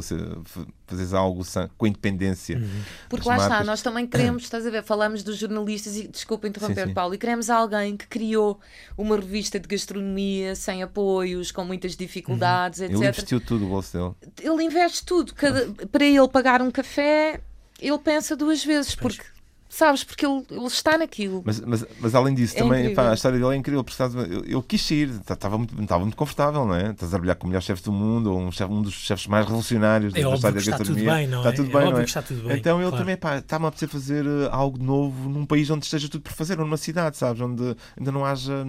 [0.87, 1.43] fazer algo
[1.77, 2.57] com independência.
[2.57, 2.81] Uhum.
[3.07, 3.59] Porque lá marcas.
[3.59, 6.93] está, nós também queremos, estás a ver, falamos dos jornalistas e, desculpa interromper, sim, sim.
[6.95, 8.59] Paulo, e queremos alguém que criou
[8.97, 12.85] uma revista de gastronomia sem apoios, com muitas dificuldades, uhum.
[12.85, 12.97] etc.
[12.97, 14.13] Ele investiu tudo o bolso dele.
[14.41, 15.35] Ele investe tudo.
[15.35, 17.39] Cada, para ele pagar um café,
[17.79, 19.23] ele pensa duas vezes, porque
[19.69, 20.03] Sabes?
[20.03, 21.43] Porque ele, ele está naquilo.
[21.45, 23.83] Mas, mas, mas além disso, é também pá, a história dele é incrível.
[23.83, 26.89] Porque ele, ele quis ir, estava muito, estava muito confortável, não é?
[26.89, 29.27] Estás a trabalhar com o melhor chefe do mundo, ou um, chefe, um dos chefes
[29.27, 31.03] mais revolucionários é da história da gastronomia.
[31.03, 31.51] Está tudo bem, não está é?
[31.51, 32.03] Tudo é bem, não é?
[32.03, 32.57] está tudo bem.
[32.57, 33.05] Então ele claro.
[33.05, 36.57] também está-me a apetecer fazer uh, algo novo num país onde esteja tudo por fazer,
[36.57, 37.39] ou numa cidade, sabes?
[37.39, 38.65] Onde ainda não haja,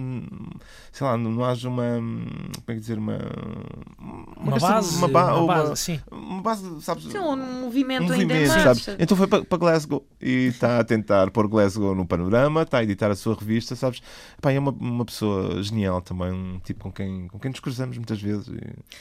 [0.91, 1.83] sei lá, não haja uma.
[1.83, 2.99] Como é que dizer?
[2.99, 3.17] Uma.
[3.97, 4.95] Uma, uma base.
[4.97, 5.99] Uma, ba uma, base, sim.
[6.11, 7.05] Uma base, sabes?
[7.05, 8.87] Sim, um movimento, um ainda movimento, sabes?
[8.99, 12.83] Então foi para, para Glasgow e está a tentar pôr Glasgow no Panorama, está a
[12.83, 14.01] editar a sua revista, sabes?
[14.41, 17.95] Pá, é uma, uma pessoa genial também, um tipo com quem, com quem nos cruzamos
[17.97, 18.49] muitas vezes,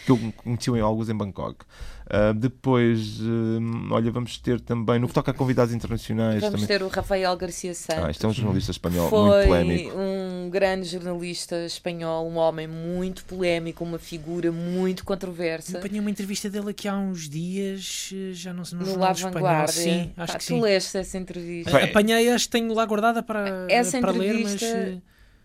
[0.07, 1.65] que eu conheci em alguns em Bangkok.
[2.11, 6.41] Uh, depois, uh, olha, vamos ter também, no que toca a convidados internacionais.
[6.41, 6.67] Vamos também...
[6.67, 8.05] ter o Rafael Garcia Santos.
[8.05, 9.97] Ah, este é um jornalista espanhol Foi muito polémico.
[9.97, 15.77] um grande jornalista espanhol, um homem muito polémico, uma figura muito controversa.
[15.77, 19.13] Eu apanhei uma entrevista dele aqui há uns dias, já não sei, no, no La
[19.13, 19.73] Vanguardia.
[19.73, 20.61] Sim, acho Pá, que tu sim.
[20.61, 21.79] leste essa entrevista?
[21.79, 24.61] Apanhei, acho que tenho lá guardada para, essa para ler, mas...
[24.61, 24.99] Eh,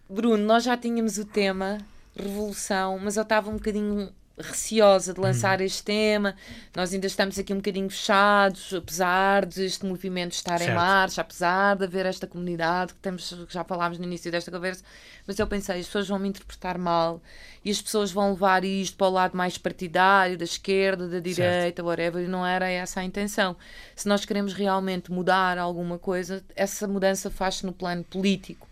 [0.10, 1.78] Bruno, nós já tínhamos o tema
[2.16, 5.66] revolução, mas eu estava um bocadinho receosa de lançar uhum.
[5.66, 6.36] este tema.
[6.76, 10.72] Nós ainda estamos aqui um bocadinho fechados, apesar deste movimento estar certo.
[10.72, 14.52] em marcha, apesar de haver esta comunidade que temos, que já falámos no início desta
[14.52, 14.84] conversa.
[15.26, 17.22] Mas eu pensei, as pessoas vão me interpretar mal
[17.64, 21.78] e as pessoas vão levar isto para o lado mais partidário, da esquerda, da direita,
[21.78, 21.86] certo.
[21.86, 23.56] whatever, e não era essa a intenção.
[23.96, 28.68] Se nós queremos realmente mudar alguma coisa, essa mudança faz-se no plano político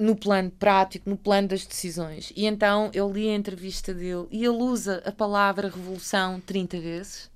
[0.00, 2.32] no plano prático, no plano das decisões.
[2.34, 7.29] E então eu li a entrevista dele e ele usa a palavra revolução 30 vezes.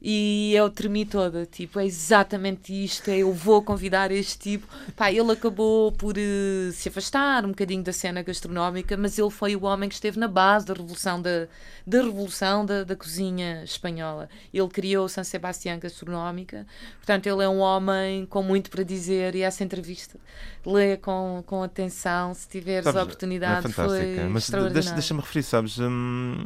[0.00, 4.68] E eu tremi toda, tipo, é exatamente isto, é, eu vou convidar este tipo.
[4.96, 9.56] Pá, ele acabou por uh, se afastar um bocadinho da cena gastronómica, mas ele foi
[9.56, 11.48] o homem que esteve na base da revolução da,
[11.84, 14.28] da revolução da, da cozinha espanhola.
[14.54, 16.64] Ele criou San Sebastián Gastronómica,
[16.98, 20.16] portanto, ele é um homem com muito para dizer e essa entrevista
[20.64, 25.42] lê com, com atenção, se tiveres sabes, a oportunidade, é foi mas deixa-me deixa referir,
[25.42, 26.36] sabes, hum,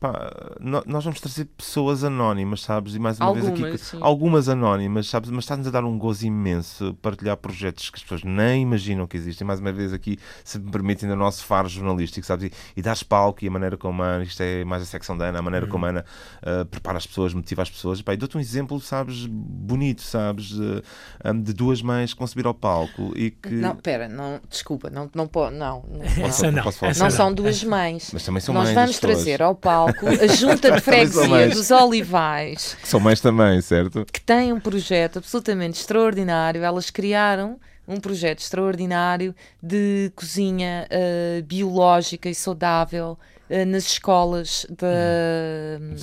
[0.00, 2.94] pá, nós vamos trazer pessoas anónimas, sabes?
[2.94, 3.98] E mais uma algumas, vez aqui, sim.
[4.00, 5.30] algumas anónimas, sabes?
[5.30, 9.16] Mas está-nos a dar um gozo imenso partilhar projetos que as pessoas nem imaginam que
[9.16, 9.46] existem.
[9.46, 12.50] Mais uma vez aqui, se me permitem, no nosso faro jornalístico, sabes?
[12.50, 15.16] E, e dar palco e a maneira como a Ana, isto é mais a secção
[15.16, 15.72] da Ana, a maneira uhum.
[15.72, 16.04] como a Ana
[16.42, 18.00] uh, prepara as pessoas, motiva as pessoas.
[18.00, 20.52] Pá, dou-te um exemplo, sabes, bonito, sabes?
[20.52, 20.82] Uh,
[21.24, 23.50] um, de duas mães com subir ao palco e que.
[23.50, 25.82] Não, pera, não, desculpa, não, não, não, não,
[26.24, 28.10] Essa não, não, não são duas mães.
[28.12, 32.53] Mas também são Nós mães vamos trazer ao palco a junta de freguesia dos Olivais.
[32.56, 34.04] Que são mães também, certo?
[34.10, 36.62] Que tem um projeto absolutamente extraordinário.
[36.62, 43.18] Elas criaram um projeto extraordinário de cozinha uh, biológica e saudável
[43.50, 44.86] uh, nas escolas da,
[45.80, 45.94] hum.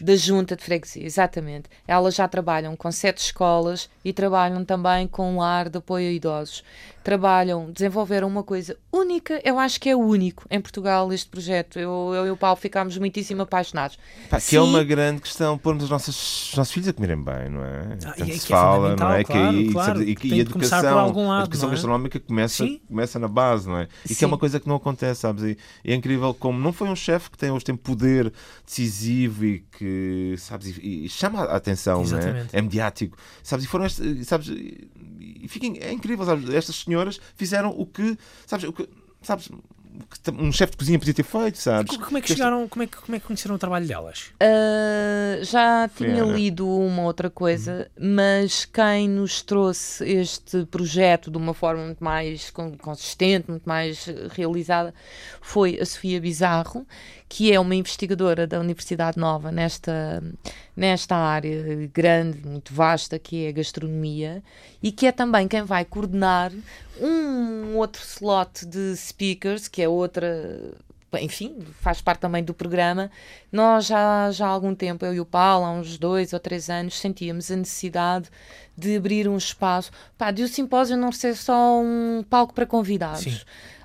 [0.00, 1.68] da Junta de Freguesia, exatamente.
[1.86, 6.12] Elas já trabalham com sete escolas e trabalham também com um lar de apoio a
[6.12, 6.62] idosos
[7.02, 11.78] trabalham, desenvolveram uma coisa única, eu acho que é único em Portugal este projeto.
[11.78, 13.98] Eu, eu e o Paulo ficámos muitíssimo apaixonados.
[14.30, 17.48] Pá, que é uma grande questão pormos os nossos, os nossos filhos a comerem bem,
[17.48, 17.98] não é?
[18.04, 19.24] Ah, Tanto é se é fala, não é?
[19.24, 21.72] Claro, que, claro, e, e, a educação, lado, a educação é?
[21.72, 23.88] gastronómica começa, começa na base, não é?
[24.04, 24.14] E Sim.
[24.14, 25.42] que é uma coisa que não acontece, sabes?
[25.44, 28.32] E, é incrível como não foi um chefe que tem, hoje tem poder
[28.64, 32.46] decisivo e que, sabes, e, e chama a atenção, não é?
[32.52, 33.64] É mediático, sabes?
[33.64, 34.48] E foram, estes, sabes,
[35.42, 36.48] e fiquem, é incrível, sabes?
[36.50, 38.16] Estas senhoras fizeram o que,
[38.46, 38.88] sabes, o que,
[39.22, 39.48] sabes,
[40.38, 41.96] um chefe de cozinha podia ter feito, sabes?
[41.96, 44.32] Como é que chegaram, como é que, como é que conheceram o trabalho delas?
[44.40, 48.14] Uh, já tinha lido uma outra coisa, uhum.
[48.14, 52.50] mas quem nos trouxe este projeto de uma forma muito mais
[52.80, 54.94] consistente, muito mais realizada,
[55.40, 56.86] foi a Sofia Bizarro,
[57.32, 60.22] que é uma investigadora da Universidade Nova nesta,
[60.76, 64.44] nesta área grande, muito vasta, que é a gastronomia,
[64.82, 66.52] e que é também quem vai coordenar
[67.00, 70.74] um outro slot de speakers, que é outra
[71.20, 73.10] enfim, faz parte também do programa.
[73.50, 76.70] Nós já, já há algum tempo, eu e o Paulo, há uns dois ou três
[76.70, 78.30] anos, sentíamos a necessidade
[78.76, 83.22] de abrir um espaço, pá, de o simpósio não ser só um palco para convidados.
[83.22, 83.40] Sim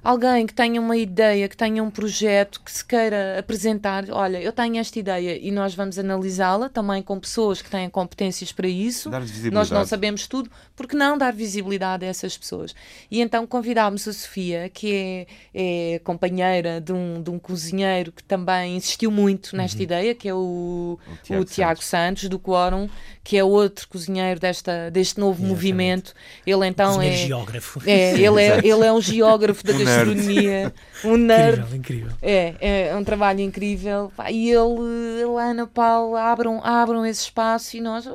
[0.10, 4.54] alguém que tenha uma ideia, que tenha um projeto, que se queira apresentar, olha, eu
[4.54, 9.10] tenho esta ideia e nós vamos analisá-la também com pessoas que têm competências para isso.
[9.52, 12.74] Nós não sabemos tudo, porque não dar visibilidade a essas pessoas?
[13.12, 18.24] E então convidámos a Sofia, que é, é companheira de um, de um cozinheiro que
[18.24, 19.84] também insistiu muito nesta uhum.
[19.84, 21.98] ideia, que é o, o Tiago, o Tiago Santos.
[21.98, 22.90] Santos, do Quórum,
[23.24, 25.50] que é outro cozinheiro desta, deste novo Exatamente.
[25.50, 26.14] movimento.
[26.46, 27.12] Ele então é.
[27.12, 27.82] geógrafo.
[27.86, 29.97] É, ele é, ele é um geógrafo da gastronomia,
[31.04, 31.60] um nerd.
[31.60, 32.12] Incrível, incrível.
[32.22, 34.12] É, é um trabalho incrível.
[34.30, 38.08] E ele, ele Ana Paulo, abram, abram esse espaço e nós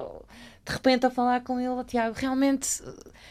[0.65, 2.83] de repente a falar com ele, Tiago, realmente,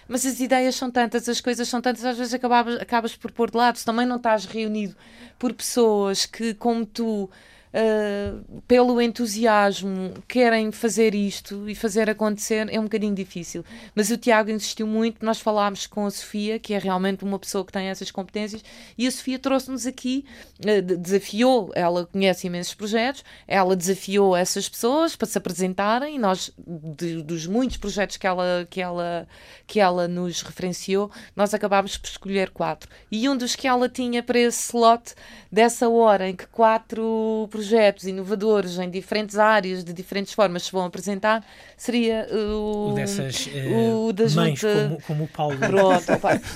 [0.07, 3.49] mas as ideias são tantas, as coisas são tantas, às vezes acabas, acabas por pôr
[3.49, 4.95] de lado, se também não estás reunido
[5.39, 7.29] por pessoas que, como tu,
[7.73, 13.63] uh, pelo entusiasmo, querem fazer isto e fazer acontecer, é um bocadinho difícil.
[13.95, 17.65] Mas o Tiago insistiu muito, nós falámos com a Sofia, que é realmente uma pessoa
[17.65, 18.63] que tem essas competências,
[18.97, 20.25] e a Sofia trouxe-nos aqui,
[20.59, 26.51] uh, desafiou, ela conhece imensos projetos, ela desafiou essas pessoas para se apresentarem, e nós,
[26.97, 29.27] de, dos muitos projetos que ela, que, ela,
[29.65, 32.89] que ela nos referenciou, nós acabámos por escolher quatro.
[33.11, 35.13] E um dos que ela tinha para esse slot,
[35.51, 40.71] dessa hora em que quatro projetos projetos inovadores em diferentes áreas, de diferentes formas, se
[40.71, 41.45] vão apresentar,
[41.77, 44.83] seria o, o dessas uh, o da mães, junta...
[44.83, 45.57] como, como o Paulo.
[45.57, 46.05] Pronto,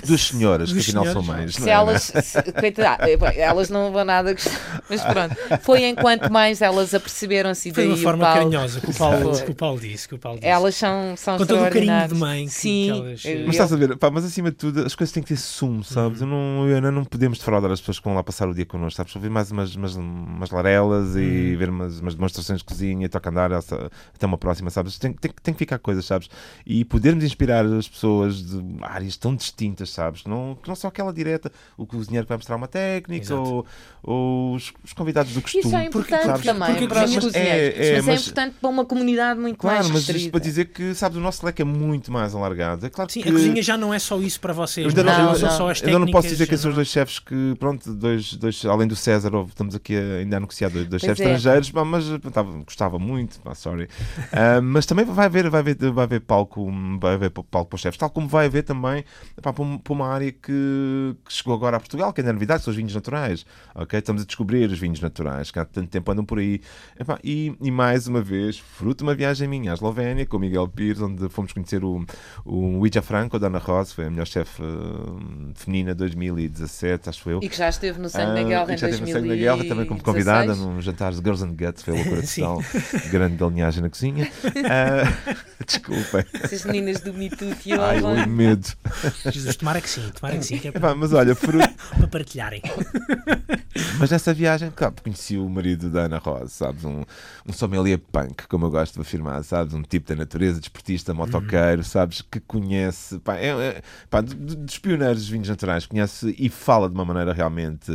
[0.05, 1.55] Duas senhoras, que afinal são mães.
[1.55, 2.21] Se não é, elas, né?
[2.21, 2.37] se,
[3.37, 4.35] elas não vão nada
[4.89, 5.35] mas pronto.
[5.61, 9.55] Foi enquanto mais elas aperceberam-se Foi uma forma Paulo, carinhosa que o Paulo, que o
[9.55, 10.07] Paulo disse.
[10.07, 10.49] Que o Paulo disse.
[10.49, 12.47] Elas são, são Com todo o carinho de mãe.
[12.47, 12.89] Sim.
[12.89, 13.23] Elas...
[13.45, 15.83] Mas estás a ver, pá, mas acima de tudo, as coisas têm que ter sumo,
[15.83, 16.21] sabes?
[16.21, 16.27] Uhum.
[16.27, 18.65] Eu não, eu não, não podemos defraudar as pessoas que vão lá passar o dia
[18.65, 19.15] connosco, sabes?
[19.15, 21.57] Ouvir mais umas, umas, umas larelas e hum.
[21.57, 24.97] ver umas, umas demonstrações de cozinha e toca andar até uma próxima, sabes?
[24.97, 26.29] Tem, tem, tem que ficar coisas, sabes?
[26.65, 30.23] E podermos inspirar as pessoas de áreas tão distintas, sabes?
[30.25, 33.65] Não, que não só aquela direta, o cozinheiro que vai mostrar uma técnica ou,
[34.03, 35.65] ou os, os, convidados do costume.
[35.65, 36.45] Isso é importante porque, sabes?
[36.45, 37.79] também porque, para os cozinheiros.
[37.79, 40.31] É, é, mas, mas, é importante para uma comunidade muito claro, mais Claro, mas isto
[40.31, 42.85] para dizer que, sabes, o nosso leque é muito mais alargado.
[42.85, 43.29] É claro Sim, que...
[43.29, 44.93] a cozinha já não é só isso para vocês.
[44.93, 45.93] Eu não, não, não, são só as técnicas.
[45.93, 48.95] Eu não posso dizer que são os dois chefes que, pronto, dois, dois, além do
[48.95, 51.23] César, estamos aqui a, ainda a negociar dois dois chefes é.
[51.23, 53.85] estrangeiros, mas tava, gostava muito, sorry.
[53.85, 56.69] Uh, mas também vai haver, vai haver, vai haver palco,
[56.99, 59.03] vai haver palco para os chefes, tal como vai haver também
[59.41, 62.77] para, para uma área que, que, chegou agora a Portugal, que é novidade, são os
[62.77, 63.45] vinhos naturais.
[63.73, 63.97] Ok?
[63.97, 66.61] Estamos a descobrir os vinhos naturais, que há tanto tempo andam por aí.
[67.23, 70.67] e, e mais uma vez, fruto de uma viagem minha à Eslovénia, com o Miguel
[70.67, 72.05] Pires, onde fomos conhecer o,
[72.43, 77.39] o Ouija Franco, a Dona Rosa, foi a melhor chefe uh, feminina 2017, acho eu.
[77.41, 79.65] E que já esteve no Sangue uh, Guerra em já esteve no Sangue da Guerra
[79.65, 82.63] também como convidada jantar de Girls and Guts, foi a loucura total,
[83.09, 84.29] grande galinhagem na cozinha.
[84.45, 86.25] Uh, desculpem.
[86.33, 88.67] Essas meninas do Me Too que Ai, o medo.
[89.31, 90.57] Jesus, tomara que sim, tomara que sim.
[90.57, 90.95] Que é para...
[90.95, 91.67] mas olha, fruto...
[91.97, 92.61] para partilharem.
[93.97, 96.83] Mas nessa viagem, claro, conheci o marido da Ana Rosa, sabes?
[96.83, 97.03] Um,
[97.47, 99.73] um sommelier punk, como eu gosto de afirmar, sabes?
[99.73, 101.83] Um tipo da natureza, desportista, motoqueiro, uhum.
[101.83, 102.21] sabes?
[102.21, 106.95] Que conhece, pá, é, é, pá, dos pioneiros dos vinhos naturais, conhece e fala de
[106.95, 107.91] uma maneira realmente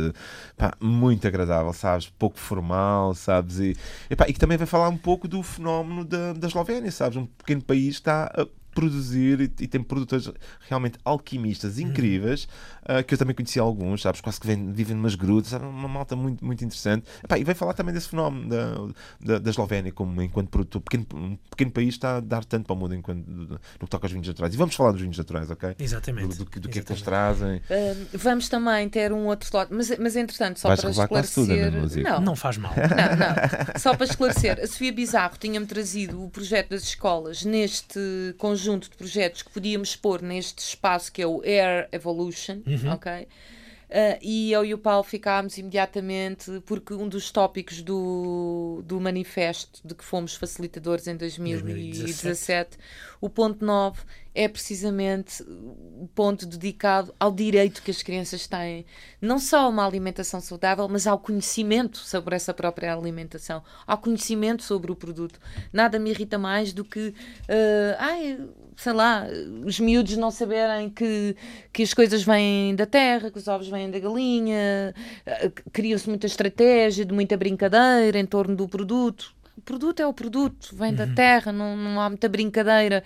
[0.57, 2.07] pá, muito agradável, sabes?
[2.17, 3.59] Pouco formal, sabes?
[3.59, 3.75] E,
[4.09, 7.17] e, pá, e que também vai falar um pouco do fenómeno da, da Eslovénia, sabes?
[7.17, 10.31] Um pequeno país está a produzir e, e, tem produtores
[10.67, 11.87] realmente alquimistas uhum.
[11.87, 12.47] incríveis,
[12.87, 12.99] uhum.
[12.99, 16.15] uh, que eu também conheci alguns, sabes, quase que vem, vivem numas grutas, uma malta
[16.15, 17.05] muito, muito interessante.
[17.23, 21.05] Epá, e vai falar também desse fenómeno da, da, da Eslovénia, como enquanto produtor, pequeno,
[21.13, 24.11] um pequeno país está a dar tanto para o mundo enquanto, no que toca aos
[24.11, 24.53] vinhos naturais.
[24.53, 25.75] E vamos falar dos vinhos naturais, ok?
[25.77, 26.37] Exatamente.
[26.37, 27.57] Do, do, do, do que é que eles trazem.
[27.57, 31.71] Uh, vamos também ter um outro slot, mas, mas entretanto, só Vais para esclarecer.
[31.71, 32.73] Tudo, não, não faz mal.
[32.75, 33.79] Não, não.
[33.79, 37.99] Só para esclarecer, a Sofia Bizarro tinha-me trazido o projeto das escolas neste
[38.37, 42.93] conjunto conjunto de projetos que podíamos pôr neste espaço que é o Air Evolution, uhum.
[42.93, 43.23] ok?
[43.23, 49.85] Uh, e eu e o Paulo ficámos imediatamente, porque um dos tópicos do, do manifesto
[49.85, 52.77] de que fomos facilitadores em 2017, 2017
[53.19, 53.99] o ponto 9
[54.33, 58.85] é precisamente o ponto dedicado ao direito que as crianças têm,
[59.21, 64.63] não só a uma alimentação saudável, mas ao conhecimento sobre essa própria alimentação, ao conhecimento
[64.63, 65.39] sobre o produto.
[65.71, 68.39] Nada me irrita mais do que, uh, ai,
[68.77, 69.27] sei lá,
[69.65, 71.35] os miúdos não saberem que,
[71.73, 74.93] que as coisas vêm da terra, que os ovos vêm da galinha,
[75.27, 80.13] uh, cria-se muita estratégia, de muita brincadeira em torno do produto o produto é o
[80.13, 80.95] produto, vem uhum.
[80.95, 83.03] da terra, não, não há muita brincadeira.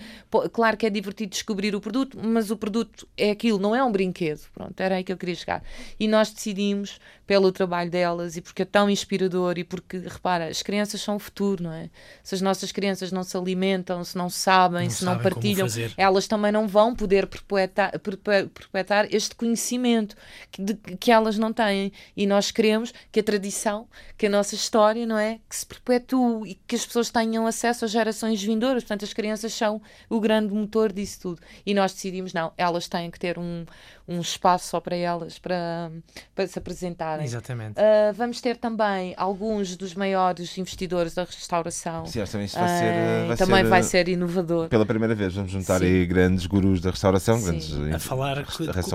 [0.53, 3.91] Claro que é divertido descobrir o produto, mas o produto é aquilo, não é um
[3.91, 4.39] brinquedo.
[4.53, 5.61] Pronto, era aí que eu queria chegar.
[5.99, 6.97] E nós decidimos
[7.27, 11.19] pelo trabalho delas e porque é tão inspirador e porque, repara, as crianças são o
[11.19, 11.89] futuro, não é?
[12.23, 15.67] Se as nossas crianças não se alimentam, se não sabem, não se sabem não partilham,
[15.97, 20.15] elas também não vão poder perpetuar, perpetuar este conhecimento
[20.51, 21.91] que, de, que elas não têm.
[22.15, 23.87] E nós queremos que a tradição,
[24.17, 25.39] que a nossa história, não é?
[25.49, 28.83] Que se perpetue e que as pessoas tenham acesso às gerações vindouras.
[28.83, 31.41] Portanto, as crianças são o grande motor disso tudo.
[31.65, 33.65] E nós decidimos, não, elas têm que ter um,
[34.07, 35.91] um espaço só para elas, para,
[36.33, 37.25] para se apresentarem.
[37.25, 37.79] Exatamente.
[37.79, 42.05] Uh, vamos ter também alguns dos maiores investidores da restauração.
[42.05, 44.69] Sim, também vai ser, uh, vai também ser, vai ser inovador.
[44.69, 45.85] Pela primeira vez, vamos juntar Sim.
[45.85, 47.45] aí grandes gurus da restauração, Sim.
[47.45, 48.45] grandes a falar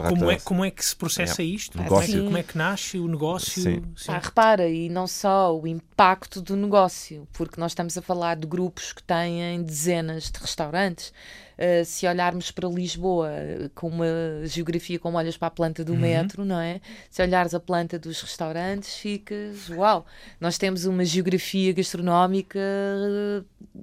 [0.08, 1.44] como é, como é que se processa é.
[1.44, 3.62] isto, como é, que, como é, que, nasce o negócio.
[3.62, 3.82] Sim.
[4.08, 8.46] Ah, repara, e não só o impacto do negócio, porque nós estamos a falar de
[8.46, 11.12] grupos que têm dezenas de restaurantes.
[11.60, 13.30] Uh, se olharmos para Lisboa
[13.74, 14.06] com uma
[14.44, 15.98] geografia como olhas para a planta do uhum.
[15.98, 16.80] metro, não é?
[17.10, 20.06] Se olhares a planta dos restaurantes, ficas, uau,
[20.40, 22.58] nós temos uma geografia gastronómica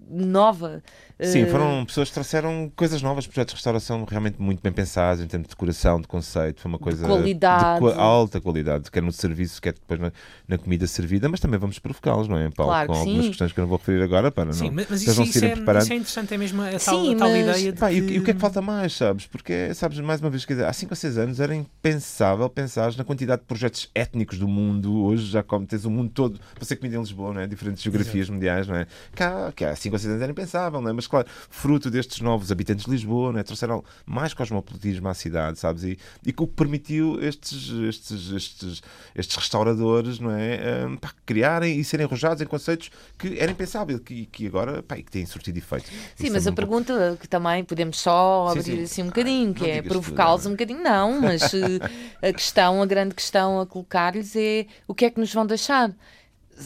[0.09, 0.81] nova.
[1.19, 5.23] Sim, eh, foram pessoas que trouxeram coisas novas, projetos de restauração realmente muito bem pensados
[5.23, 6.61] em termos de decoração, de conceito.
[6.61, 7.83] Foi uma coisa de qualidade.
[7.83, 10.11] de alta qualidade, quer no serviço, quer depois na,
[10.47, 12.71] na comida servida, mas também vamos provocá-los, não é, Paulo?
[12.71, 12.99] Claro Com sim.
[12.99, 14.75] algumas questões que eu não vou referir agora para sim, não.
[14.75, 17.29] Mas, mas isso, isso, é, isso, é, interessante, é mesmo a tal, sim, a tal
[17.29, 17.41] mas...
[17.41, 17.79] ideia de.
[17.79, 17.95] Pá, que...
[17.95, 19.25] e, e, o que é que falta mais, sabes?
[19.25, 22.95] Porque, sabes, mais uma vez, quer dizer, há 5 ou 6 anos era impensável pensar
[22.95, 25.03] na quantidade de projetos étnicos do mundo.
[25.03, 27.47] Hoje já como tens o mundo todo para ser comida em Lisboa, não é?
[27.47, 28.33] Diferentes geografias Exato.
[28.33, 28.85] mundiais, não é?
[29.15, 30.93] Que há, que há 5 ou 6 anos era impensável, não é?
[30.93, 33.43] Mas claro, fruto destes novos habitantes de Lisboa, não é?
[33.43, 35.83] trouxeram mais cosmopolitismo à cidade, sabes?
[35.83, 38.81] E, e que o que permitiu estes, estes, estes,
[39.15, 40.85] estes restauradores, não é?
[40.85, 44.95] Um, pá, criarem e serem arrojados em conceitos que eram impensáveis que, que agora pá,
[44.95, 45.87] que têm surtido efeito.
[45.87, 48.83] Sim, Isso mas é a pergunta que também podemos só abrir sim, sim.
[48.83, 51.51] assim um bocadinho, ah, que é provocá-los um bocadinho, não, mas
[52.21, 55.93] a questão, a grande questão a colocar-lhes é o que é que nos vão deixar?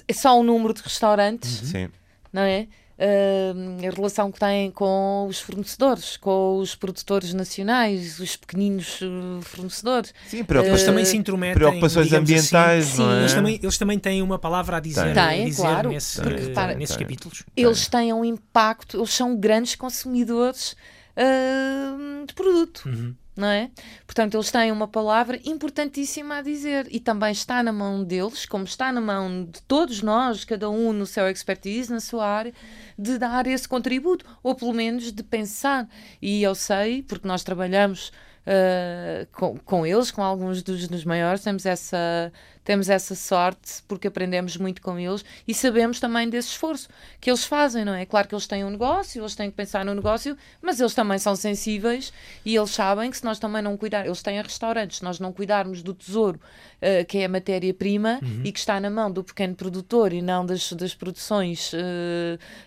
[0.08, 1.50] É só o número de restaurantes?
[1.50, 1.90] Sim.
[2.32, 2.68] Não é?
[3.02, 9.42] Uh, a relação que têm com os fornecedores, com os produtores nacionais, os pequeninos uh,
[9.42, 10.14] fornecedores.
[10.28, 11.56] Sim, preocupações uh, também se intrometem.
[11.56, 12.16] Preocupações assim.
[12.16, 13.02] ambientais, assim.
[13.02, 13.20] não é?
[13.20, 16.42] Eles também, eles também têm uma palavra a dizer, têm, a dizer claro, nesse, porque,
[16.44, 17.44] repara, nesses capítulos.
[17.56, 20.76] Eles têm um impacto, eles são grandes consumidores
[21.18, 22.84] uh, de produto.
[22.86, 23.16] Uhum.
[23.36, 23.72] Não é?
[24.06, 28.66] Portanto, eles têm uma palavra importantíssima a dizer e também está na mão deles, como
[28.66, 32.54] está na mão de todos nós, cada um no seu expertise, na sua área,
[32.98, 35.88] de dar esse contributo, ou pelo menos de pensar.
[36.22, 38.12] E eu sei, porque nós trabalhamos
[38.46, 42.32] uh, com, com eles, com alguns dos, dos maiores, temos essa,
[42.64, 46.90] temos essa sorte porque aprendemos muito com eles e sabemos também desse esforço
[47.20, 48.06] que eles fazem, não é?
[48.06, 51.18] Claro que eles têm um negócio, eles têm que pensar no negócio, mas eles também
[51.18, 52.14] são sensíveis
[52.46, 55.34] e eles sabem que se nós também não cuidar, eles têm restaurantes, se nós não
[55.34, 56.40] cuidarmos do tesouro,
[56.82, 58.42] uh, que é a matéria-prima uhum.
[58.44, 61.78] e que está na mão do pequeno produtor e não das, das produções uh,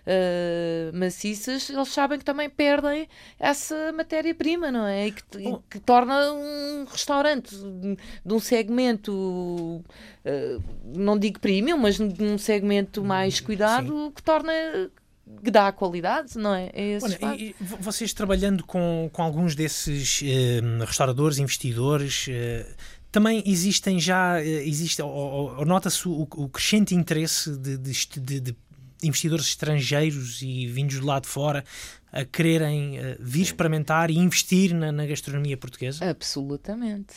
[0.07, 5.09] uh, maciças, eles sabem que também perdem essa matéria-prima, não é?
[5.09, 9.84] E que, e que torna um restaurante de um segmento
[10.85, 14.13] não digo premium, mas num segmento mais cuidado Sim.
[14.15, 14.53] que torna
[15.43, 16.71] que dá a qualidade, não é?
[16.75, 22.75] é Olha, e, vocês trabalhando com, com alguns desses uh, restauradores, investidores, uh,
[23.11, 28.57] também existem já, existe, ou, ou nota-se o, o, crescente interesse de, de, de,
[29.03, 31.65] investidores estrangeiros e vindos do lado de fora
[32.11, 36.09] a quererem vir experimentar e investir na, na gastronomia portuguesa?
[36.09, 37.15] Absolutamente.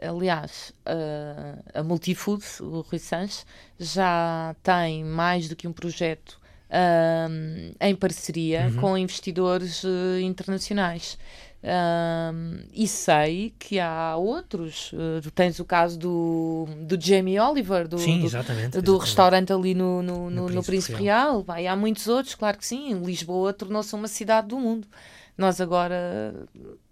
[0.00, 3.44] Aliás, a, a Multifood, o Rui Sanches,
[3.78, 6.40] já tem mais do que um projeto
[6.70, 8.80] um, em parceria uhum.
[8.80, 11.18] com investidores uh, internacionais.
[11.62, 14.92] Um, e sei que há outros.
[14.92, 19.00] Uh, tens o caso do, do Jamie Oliver, do, sim, exatamente, do exatamente.
[19.00, 21.32] restaurante ali no, no, no, no Príncipe, Real.
[21.32, 21.42] Real.
[21.42, 22.94] Vai, há muitos outros, claro que sim.
[23.02, 24.88] Lisboa tornou-se uma cidade do mundo.
[25.36, 26.46] Nós agora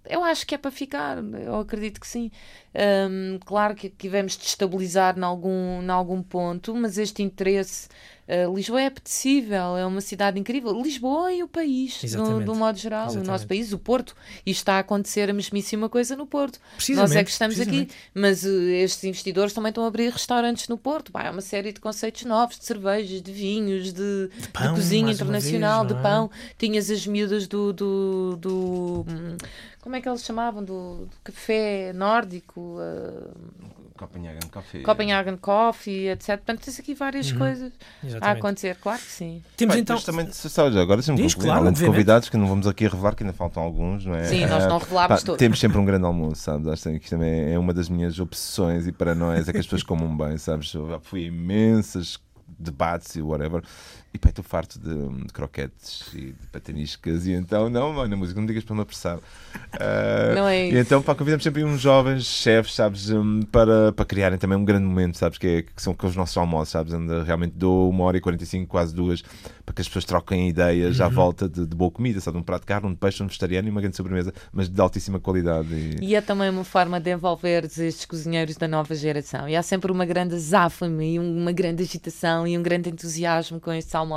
[0.09, 2.31] eu acho que é para ficar, eu acredito que sim.
[2.75, 7.89] Um, claro que tivemos de estabilizar em algum, em algum ponto, mas este interesse
[8.29, 10.79] Uh, Lisboa é apetecível, é uma cidade incrível.
[10.83, 13.27] Lisboa e o país, no, do modo geral, Exatamente.
[13.27, 14.15] o nosso país, o Porto.
[14.45, 16.61] E está a acontecer a mesmíssima coisa no Porto.
[16.91, 20.77] Nós é que estamos aqui, mas uh, estes investidores também estão a abrir restaurantes no
[20.77, 21.11] Porto.
[21.11, 24.75] Bah, é uma série de conceitos novos, de cervejas, de vinhos, de, de, pão, de
[24.75, 26.03] cozinha internacional, vez, de é?
[26.03, 26.31] pão.
[26.59, 29.07] Tinhas as miúdas do, do, do
[29.89, 30.63] como é que eles chamavam?
[30.63, 32.77] Do, do café nórdico.
[32.79, 33.33] Uh,
[33.97, 34.83] Copenhagen Coffee.
[34.83, 36.37] Copenhagen Coffee, etc.
[36.37, 37.39] Portanto, tens aqui várias uhum.
[37.39, 37.73] coisas
[38.05, 38.25] Exatamente.
[38.25, 39.43] a acontecer, claro que sim.
[39.57, 39.99] Temos Pai, então.
[39.99, 43.25] Também, sabe, agora sempre Diz, claro, além de convidados, que não vamos aqui revelar, que
[43.25, 44.25] ainda faltam alguns, não é?
[44.25, 45.39] Sim, nós não revelámos todos.
[45.39, 46.69] Temos sempre um grande almoço, sabes?
[46.69, 49.83] Acho que isto também é uma das minhas obsessões e paranoias, é que as pessoas
[49.83, 50.73] comam bem, sabes?
[50.75, 52.21] Eu já fui a imensas
[52.59, 53.63] debates e whatever.
[54.13, 57.27] E pá, estou farto de, de, croquetes e de pataniscas.
[57.27, 59.19] E então, não, mãe, na música, não digas para me apressar.
[59.19, 60.77] Uh, não é isso.
[60.77, 64.65] E então, pá, convidamos sempre uns jovens chefes, sabes, um, para, para criarem também um
[64.65, 67.91] grande momento, sabes, que, é, que são com os nossos almoços, sabes, onde realmente dou
[67.91, 69.23] uma hora e 45, quase duas,
[69.65, 71.07] para que as pessoas troquem ideias uhum.
[71.07, 73.27] à volta de, de, boa comida, sabe, um prato de carne, um de peixe, um
[73.27, 75.69] vegetariano e uma grande sobremesa, mas de altíssima qualidade.
[75.75, 79.47] E, e é também uma forma de envolver estes cozinheiros da nova geração.
[79.49, 83.71] E há sempre uma grande záfame e uma grande agitação e um grande entusiasmo com
[83.71, 84.08] estes almoços.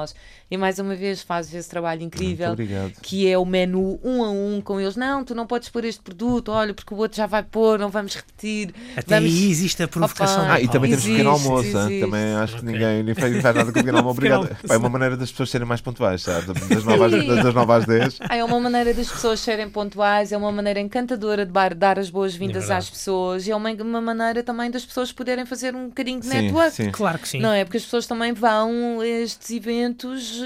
[0.50, 2.56] E mais uma vez fazes esse trabalho incrível
[3.02, 4.96] que é o menu um a um com eles.
[4.96, 7.90] Não, tu não podes pôr este produto, olha, porque o outro já vai pôr, não
[7.90, 8.74] vamos repetir.
[8.96, 9.32] Até vamos...
[9.32, 10.44] aí existe a provocação.
[10.44, 12.00] Opa, ah, e também existe, temos pequeno almoço, existe.
[12.02, 12.74] também acho que okay.
[12.74, 14.18] ninguém nem faz, nada com o pequeno almoço.
[14.22, 14.58] Obrigado.
[14.70, 16.48] é uma maneira das pessoas serem mais pontuais, sabe?
[16.48, 18.18] Das 9 às, das 9 às 10.
[18.22, 22.10] Ah, é uma maneira das pessoas serem pontuais, é uma maneira encantadora de dar as
[22.10, 25.88] boas-vindas é às pessoas e é uma, uma maneira também das pessoas poderem fazer um
[25.88, 26.72] bocadinho de sim, network.
[26.72, 26.92] Sim.
[26.92, 27.40] Claro que sim.
[27.40, 27.64] Não é?
[27.64, 29.71] Porque as pessoas também vão a estes eventos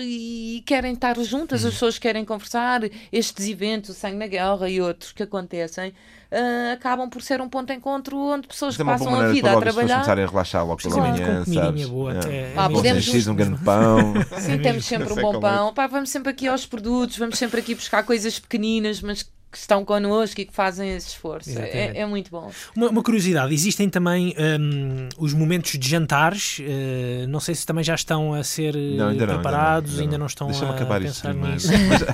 [0.02, 1.72] e querem estar juntas, as uhum.
[1.72, 2.82] pessoas querem conversar.
[3.12, 7.50] Estes eventos, o Sangue na Guerra e outros que acontecem, uh, acabam por ser um
[7.50, 10.00] ponto de encontro onde pessoas é passam a vida a trabalhar.
[10.00, 11.88] As começarem a relaxar logo pela manhã, sabes?
[11.88, 12.18] Boa, é.
[12.18, 13.28] até, ah, podemos...
[13.28, 14.14] um grande pão.
[14.40, 15.74] Sim, temos sempre um bom pão.
[15.74, 19.86] Pá, vamos sempre aqui aos produtos, vamos sempre aqui buscar coisas pequeninas, mas que estão
[19.86, 21.58] connosco e que fazem esse esforço.
[21.58, 22.52] É, é, muito bom.
[22.76, 26.60] Uma, uma curiosidade: existem também um, os momentos de jantares.
[26.60, 30.26] Uh, não sei se também já estão a ser não, ainda preparados, não, ainda, não,
[30.26, 31.70] ainda não estão a acabar pensar nisso.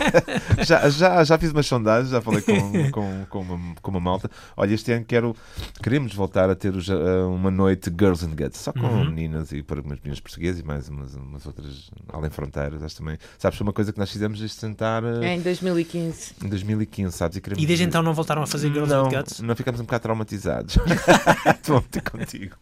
[0.65, 4.29] já, já, já fiz umas sondagens, já falei com, com, com, uma, com uma malta.
[4.55, 5.35] Olha, este ano quero,
[5.81, 9.05] queremos voltar a ter eh, uma noite Girls and Guts, só com uhum.
[9.05, 12.83] meninas e para umas meninas portuguesas e mais umas, umas outras além fronteiras.
[12.83, 13.17] Acho também.
[13.37, 15.03] Sabes, foi uma coisa que nós fizemos este sentar.
[15.03, 16.35] Uh, em 2015.
[16.43, 17.37] Em 2015, sabes?
[17.37, 17.63] E, queremos...
[17.63, 19.39] e desde então não voltaram a fazer Girls não, with Guts?
[19.39, 20.77] Não ficamos um bocado traumatizados.
[21.55, 22.55] estou a meter contigo.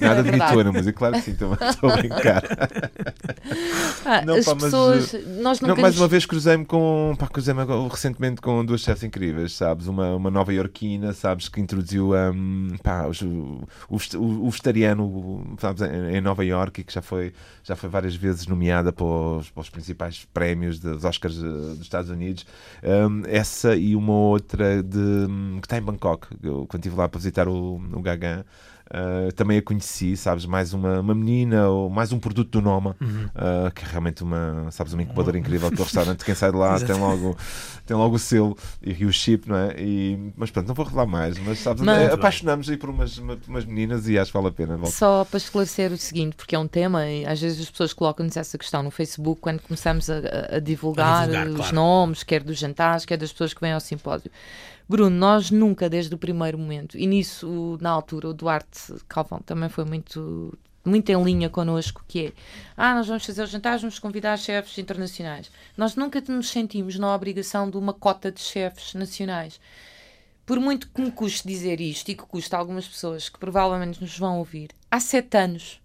[0.00, 2.42] Nada de é mas é claro que sim, estou a brincar.
[4.04, 5.12] Ah, não, as pá, pessoas.
[5.12, 7.14] Mas, nós não, mais uma vez cruzei-me com.
[7.18, 9.86] Pá, cruzei-me recentemente com duas chefes incríveis, sabes?
[9.86, 11.48] Uma, uma nova iorquina, sabes?
[11.48, 16.92] Que introduziu um, pá, o, o, o, vegetariano sabes, em, em Nova York e que
[16.92, 21.38] já foi, já foi várias vezes nomeada para os, para os principais prémios dos Oscars
[21.38, 22.46] uh, dos Estados Unidos.
[22.82, 24.98] Um, é essa e uma outra de,
[25.60, 26.28] que está em Bangkok.
[26.42, 28.44] Eu, quando estive lá para visitar o, o Gagan,
[28.92, 32.96] Uh, também a conheci, sabes, mais uma, uma menina ou mais um produto do Noma,
[33.00, 33.26] uhum.
[33.26, 35.40] uh, que é realmente uma, sabes, uma incubadora uhum.
[35.40, 36.24] incrível do restaurante.
[36.24, 37.36] Quem sai de lá tem logo,
[37.86, 39.76] tem logo o selo e o chip, não é?
[39.78, 43.64] E, mas pronto, não vou revelar mais, mas sabes, mas, apaixonamos aí por umas, umas
[43.64, 44.76] meninas e acho que vale a pena.
[44.76, 44.90] Volta.
[44.90, 48.36] Só para esclarecer o seguinte, porque é um tema e às vezes as pessoas colocam-nos
[48.36, 51.76] essa questão no Facebook quando começamos a, a divulgar, a divulgar os claro.
[51.76, 54.32] nomes, quer dos jantares, quer das pessoas que vêm ao simpósio.
[54.90, 59.68] Bruno, nós nunca, desde o primeiro momento, e nisso, na altura, o Duarte Calvão também
[59.68, 62.32] foi muito, muito em linha connosco, que é,
[62.76, 65.48] ah, nós vamos fazer os jantares, vamos convidar chefes internacionais.
[65.76, 69.60] Nós nunca nos sentimos na obrigação de uma cota de chefes nacionais.
[70.44, 74.18] Por muito que me custe dizer isto e que custa algumas pessoas que provavelmente nos
[74.18, 75.80] vão ouvir, há sete anos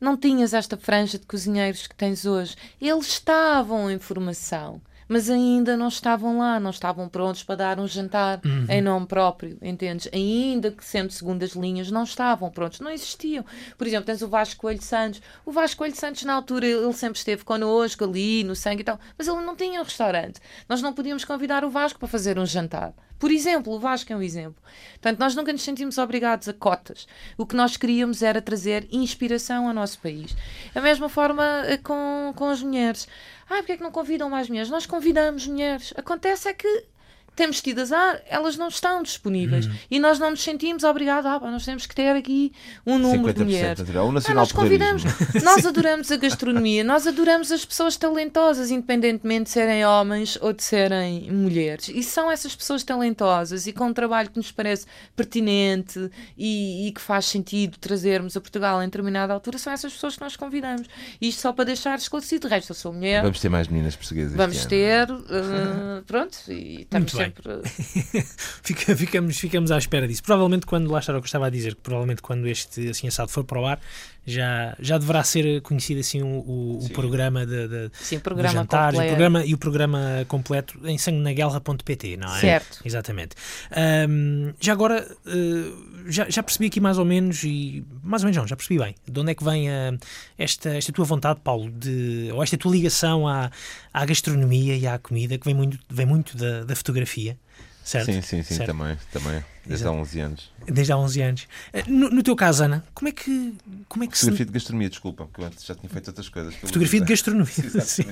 [0.00, 2.56] não tinhas esta franja de cozinheiros que tens hoje.
[2.80, 7.88] Eles estavam em formação mas ainda não estavam lá, não estavam prontos para dar um
[7.88, 8.66] jantar uhum.
[8.68, 10.08] em nome próprio, entendes?
[10.12, 13.44] Ainda que sendo segundas linhas, não estavam prontos, não existiam.
[13.76, 15.22] Por exemplo, tens o Vasco Coelho Santos.
[15.46, 19.00] O Vasco Coelho Santos, na altura, ele sempre esteve connosco ali, no sangue e tal,
[19.16, 20.40] mas ele não tinha um restaurante.
[20.68, 22.92] Nós não podíamos convidar o Vasco para fazer um jantar.
[23.18, 24.62] Por exemplo, o Vasco é um exemplo.
[24.92, 27.06] Portanto, nós nunca nos sentimos obrigados a cotas.
[27.36, 30.36] O que nós queríamos era trazer inspiração ao nosso país.
[30.74, 33.08] A mesma forma eh, com, com as mulheres.
[33.50, 34.70] Ah, porque é que não convidam mais mulheres?
[34.70, 35.94] Nós convidamos mulheres.
[35.96, 36.84] Acontece é que
[37.38, 39.66] temos tido azar, elas não estão disponíveis.
[39.66, 39.74] Uhum.
[39.92, 42.52] E nós não nos sentimos obrigados, ah, nós temos que ter aqui
[42.84, 43.78] um número de mulheres.
[43.78, 45.04] O ah, nós convidamos,
[45.44, 50.64] nós adoramos a gastronomia, nós adoramos as pessoas talentosas, independentemente de serem homens ou de
[50.64, 51.88] serem mulheres.
[51.88, 56.92] E são essas pessoas talentosas e com um trabalho que nos parece pertinente e, e
[56.92, 60.88] que faz sentido trazermos a Portugal em determinada altura, são essas pessoas que nós convidamos.
[61.20, 62.48] Isto só para deixar esclarecido.
[62.48, 63.22] De resto, eu sou mulher.
[63.22, 64.34] Vamos ter mais meninas portuguesas.
[64.34, 67.27] Vamos ter, uh, pronto, e estamos sempre
[68.62, 70.22] Fica, ficamos, ficamos à espera disso.
[70.22, 73.08] Provavelmente quando, lá está o que eu estava a dizer, que provavelmente quando este assim
[73.08, 73.80] assado for para o ar,
[74.28, 78.98] já, já deverá ser conhecido assim o, o programa de, de, Sim, programa de jantares,
[78.98, 82.40] o programa, e o programa completo em sanguenaguerra.pt, não é?
[82.40, 82.80] Certo.
[82.84, 83.36] Exatamente.
[84.08, 88.36] Um, já agora, uh, já, já percebi aqui mais ou menos, e mais ou menos
[88.36, 89.98] não, já percebi bem, de onde é que vem uh,
[90.36, 93.50] esta, esta tua vontade, Paulo, de, ou esta tua ligação à,
[93.92, 97.36] à gastronomia e à comida, que vem muito, vem muito da, da fotografia
[97.88, 98.12] certo?
[98.12, 98.66] Sim, sim, sim, certo?
[98.66, 99.44] também, também.
[99.68, 99.98] Desde Exato.
[99.98, 100.52] há 11 anos.
[100.66, 101.48] Desde há 11 anos.
[101.74, 103.54] Eh, no, no, teu caso, Ana, como é que.
[103.86, 104.46] Como é que Fotografia se...
[104.46, 106.54] de gastronomia, desculpa, porque eu antes já tinha feito outras coisas.
[106.54, 107.52] Fotografia de gastronomia.
[107.84, 108.04] sim,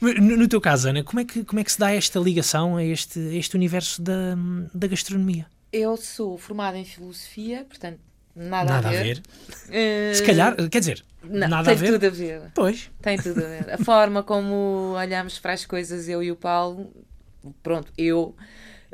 [0.00, 2.76] no, no, teu caso, Ana, como é, que, como é que se dá esta ligação
[2.76, 4.36] a este, a este universo da,
[4.74, 5.46] da gastronomia?
[5.72, 8.00] Eu sou formada em filosofia, portanto,
[8.34, 8.98] nada, nada a ver.
[8.98, 9.02] A
[9.70, 10.12] ver.
[10.12, 10.14] Uh...
[10.16, 11.92] Se calhar, quer dizer, não, nada tem a ver.
[11.92, 12.42] tudo a ver.
[12.52, 12.90] Pois.
[13.00, 13.70] Tem tudo a ver.
[13.70, 16.92] A forma como olhamos para as coisas, eu e o Paulo,
[17.62, 18.34] pronto, eu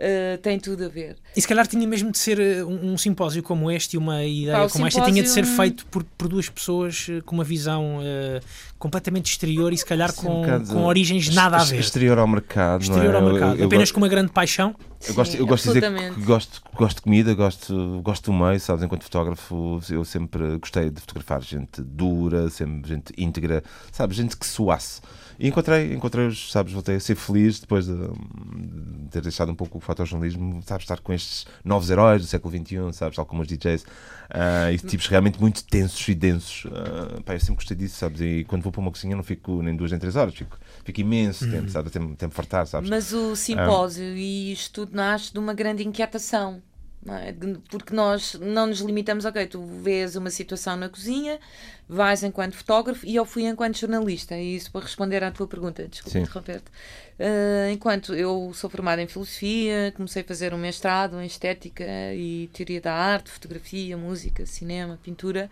[0.01, 1.17] uh, tem tudo a ver.
[1.37, 4.25] E se calhar tinha mesmo de ser eh, um, um simpósio como este e uma
[4.25, 7.45] ideia Pá, como esta tinha de ser feito por, por duas pessoas eh, com uma
[7.45, 8.41] visão uh,
[8.79, 11.79] completamente exterior e se calhar com, um com origens nada a ver.
[11.79, 12.83] Exterior ao mercado.
[12.83, 13.19] Exterior é?
[13.19, 13.55] ao mercado.
[13.55, 14.75] Eu, eu Apenas com uma grande paixão.
[15.07, 18.61] Eu gosto, eu gosto de dizer que gosto, gosto de comida, gosto, gosto do meio,
[18.61, 18.83] sabes?
[18.83, 24.17] Enquanto fotógrafo, eu sempre gostei de fotografar gente dura, sempre gente íntegra, sabes?
[24.17, 25.01] Gente que suasse.
[25.41, 28.80] E encontrei, encontrei-os, sabes, voltei a ser feliz depois de, de,
[29.11, 32.93] ter deixado um pouco o fotojornalismo, sabes, estar com estes novos heróis do século XXI,
[32.93, 36.65] sabes, tal como os DJs, uh, e tipos realmente muito tensos e densos.
[36.65, 39.63] Uh, pá, eu sempre gostei disso, sabes, e quando vou para uma cozinha não fico
[39.63, 41.51] nem duas nem três horas, fico, fico imenso uhum.
[41.51, 42.89] tempo, sabes, tempo, tempo fartar, sabes.
[42.89, 46.63] Mas o simpósio um, e isto tudo nasce de uma grande inquietação
[47.09, 47.35] é?
[47.71, 51.41] Porque nós não nos limitamos, ok, tu vês uma situação na cozinha,
[51.89, 54.37] vais enquanto fotógrafo e eu fui enquanto jornalista.
[54.37, 56.71] E isso para responder à tua pergunta, desculpa interromper-te.
[57.19, 61.85] Uh, enquanto eu sou formada em filosofia, comecei a fazer um mestrado em estética
[62.15, 65.51] e teoria da arte, fotografia, música, cinema, pintura.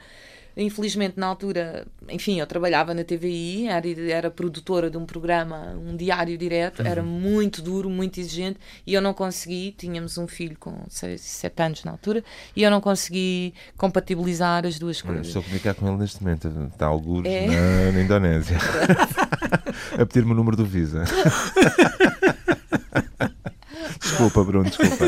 [0.60, 5.96] Infelizmente, na altura, enfim, eu trabalhava na TVI, era, era produtora de um programa, um
[5.96, 6.88] diário direto, uhum.
[6.88, 11.62] era muito duro, muito exigente, e eu não consegui, tínhamos um filho com 6, 7
[11.62, 12.24] anos na altura,
[12.56, 15.28] e eu não consegui compatibilizar as duas coisas.
[15.28, 17.46] Estou a comunicar com ele neste momento, está alguns é.
[17.46, 18.58] na, na Indonésia,
[19.96, 21.04] a pedir-me o número do Visa.
[24.00, 25.04] desculpa, Bruno, desculpa.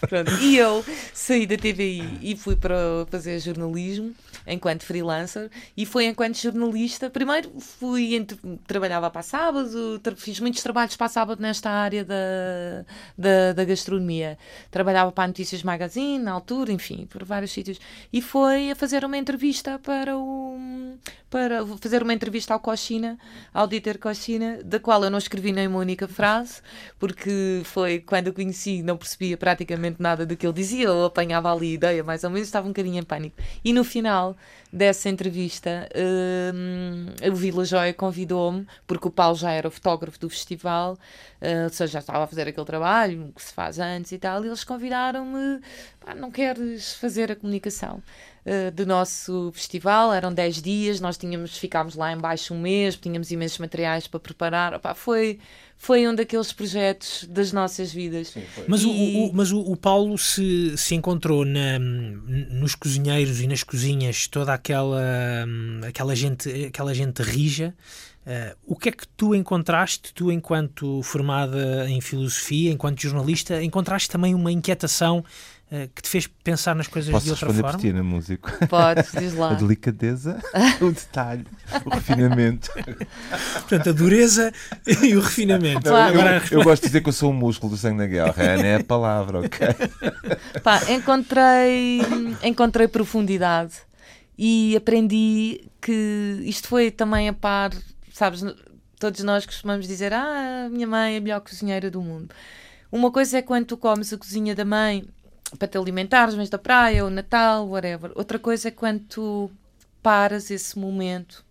[0.00, 0.30] Pronto.
[0.42, 2.76] E eu saí da TVI e fui para
[3.10, 4.14] fazer jornalismo
[4.46, 7.10] enquanto freelancer e foi enquanto jornalista.
[7.10, 8.24] Primeiro fui
[8.66, 12.84] trabalhava para sábado, fiz muitos trabalhos para sábado nesta área da,
[13.16, 14.38] da, da, gastronomia.
[14.70, 17.80] Trabalhava para a Notícias Magazine, na altura, enfim, por vários sítios.
[18.12, 20.58] E foi a fazer uma entrevista para o
[21.36, 23.18] para fazer uma entrevista ao Cochina,
[23.52, 26.62] ao Dieter Cochina, da qual eu não escrevi nem uma única frase,
[26.98, 31.52] porque foi quando eu conheci, não percebia praticamente nada do que ele dizia, eu apanhava
[31.52, 33.36] ali ideia, mais ou menos, estava um bocadinho em pânico.
[33.62, 34.34] E no final
[34.72, 40.30] dessa entrevista, uh, o Vila Joia convidou-me, porque o Paulo já era o fotógrafo do
[40.30, 44.18] festival, uh, ou seja, já estava a fazer aquele trabalho que se faz antes e
[44.18, 45.60] tal, e eles convidaram-me,
[46.16, 48.02] não queres fazer a comunicação?
[48.46, 50.12] Uh, do nosso festival.
[50.12, 54.74] Eram 10 dias, nós tínhamos, ficámos lá embaixo um mês, tínhamos imensos materiais para preparar.
[54.74, 55.38] Opa, foi,
[55.76, 58.28] foi um daqueles projetos das nossas vidas.
[58.28, 58.86] Sim, mas, e...
[58.86, 64.28] o, o, mas o, o, Paulo se, se encontrou na, nos cozinheiros e nas cozinhas
[64.28, 65.02] toda aquela,
[65.86, 67.74] aquela, gente, aquela gente rija.
[68.26, 74.10] Uh, o que é que tu encontraste, tu enquanto formada em filosofia, enquanto jornalista, encontraste
[74.10, 75.24] também uma inquietação uh,
[75.94, 77.62] que te fez pensar nas coisas Posso de outra forma?
[77.62, 78.66] Posso responder por ti, músico?
[78.68, 79.50] Podes, diz lá.
[79.50, 80.40] A delicadeza,
[80.80, 81.44] o detalhe,
[81.84, 82.70] o refinamento.
[82.72, 84.52] Portanto, a dureza
[85.02, 85.90] e o refinamento.
[85.90, 88.42] Não, eu, eu, gosto de dizer que eu sou o músculo do sangue da guerra,
[88.44, 89.68] é a palavra, ok?
[90.62, 92.00] Pá, encontrei,
[92.44, 93.74] encontrei profundidade
[94.38, 97.72] e aprendi que isto foi também a par
[98.16, 98.42] sabes,
[98.98, 102.34] todos nós costumamos dizer: Ah, a minha mãe é a melhor cozinheira do mundo.
[102.90, 105.06] Uma coisa é quando tu comes a cozinha da mãe
[105.56, 108.12] para te alimentares, mas da praia, o Natal, whatever.
[108.14, 109.50] Outra coisa é quando tu
[110.02, 111.44] paras esse momento,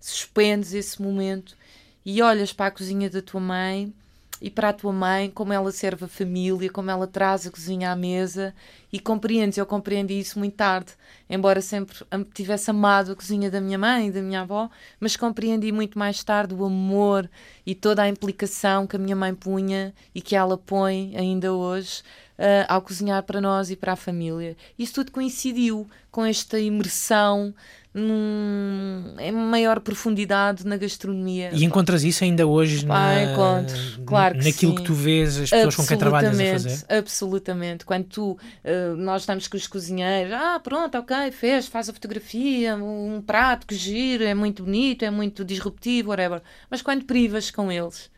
[0.00, 1.56] suspendes esse momento
[2.04, 3.92] e olhas para a cozinha da tua mãe
[4.40, 7.90] e para a tua mãe, como ela serve a família, como ela traz a cozinha
[7.90, 8.54] à mesa
[8.92, 9.58] e compreendes.
[9.58, 10.92] Eu compreendi isso muito tarde,
[11.28, 11.96] embora sempre
[12.32, 14.70] tivesse amado a cozinha da minha mãe e da minha avó,
[15.00, 17.28] mas compreendi muito mais tarde o amor
[17.66, 22.02] e toda a implicação que a minha mãe punha e que ela põe ainda hoje
[22.38, 24.56] uh, ao cozinhar para nós e para a família.
[24.78, 27.54] Isso tudo coincidiu com esta imersão
[27.92, 31.50] num, em maior profundidade na gastronomia.
[31.52, 34.78] E encontras isso ainda hoje na, encontro, claro que naquilo sim.
[34.78, 36.84] que tu vês as pessoas com quem trabalhas a fazer?
[36.88, 37.84] Absolutamente.
[37.84, 42.76] Quando tu, uh, nós estamos com os cozinheiros, ah, pronto, ok, fez, faz a fotografia,
[42.76, 46.42] um prato que gira, é muito bonito, é muito disruptivo, whatever.
[46.70, 48.10] Mas quando privas com eles,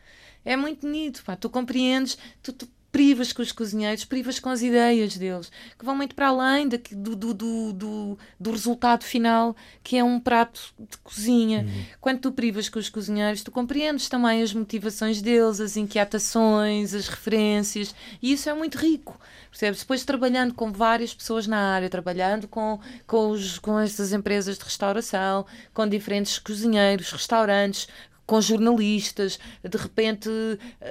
[0.45, 4.63] é muito bonito, pá, tu compreendes, tu, tu privas com os cozinheiros, privas com as
[4.63, 6.79] ideias deles, que vão muito para além do,
[7.17, 11.61] do, do, do, do resultado final, que é um prato de cozinha.
[11.61, 11.85] Uhum.
[12.01, 17.09] Quando tu privas com os cozinheiros, tu compreendes também as motivações deles, as inquietações, as
[17.09, 19.19] referências, e isso é muito rico.
[19.51, 19.81] Percebes?
[19.81, 24.65] Depois trabalhando com várias pessoas na área, trabalhando com, com, os, com essas empresas de
[24.65, 27.89] restauração, com diferentes cozinheiros, restaurantes,
[28.31, 30.31] com jornalistas, de repente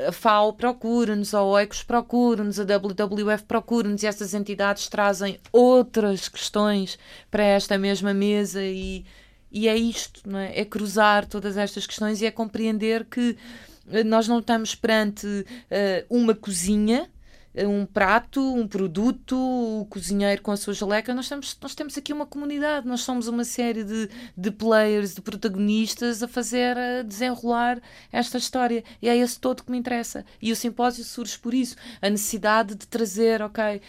[0.10, 7.00] a FAO procura-nos, a OECOS procura-nos, a WWF procura-nos e essas entidades trazem outras questões
[7.32, 9.06] para esta mesma mesa e,
[9.50, 10.60] e é isto, não é?
[10.60, 13.38] é cruzar todas estas questões e é compreender que
[13.90, 15.46] eh, nós não estamos perante uh,
[16.10, 17.10] uma cozinha
[17.56, 21.14] um prato, um produto, o cozinheiro com a sua jaleca.
[21.14, 25.22] Nós temos, nós temos aqui uma comunidade, nós somos uma série de, de players, de
[25.22, 27.82] protagonistas a fazer, a desenrolar
[28.12, 28.84] esta história.
[29.02, 30.24] E é esse todo que me interessa.
[30.42, 31.76] E o simpósio surge por isso.
[32.02, 33.82] A necessidade de trazer, ok.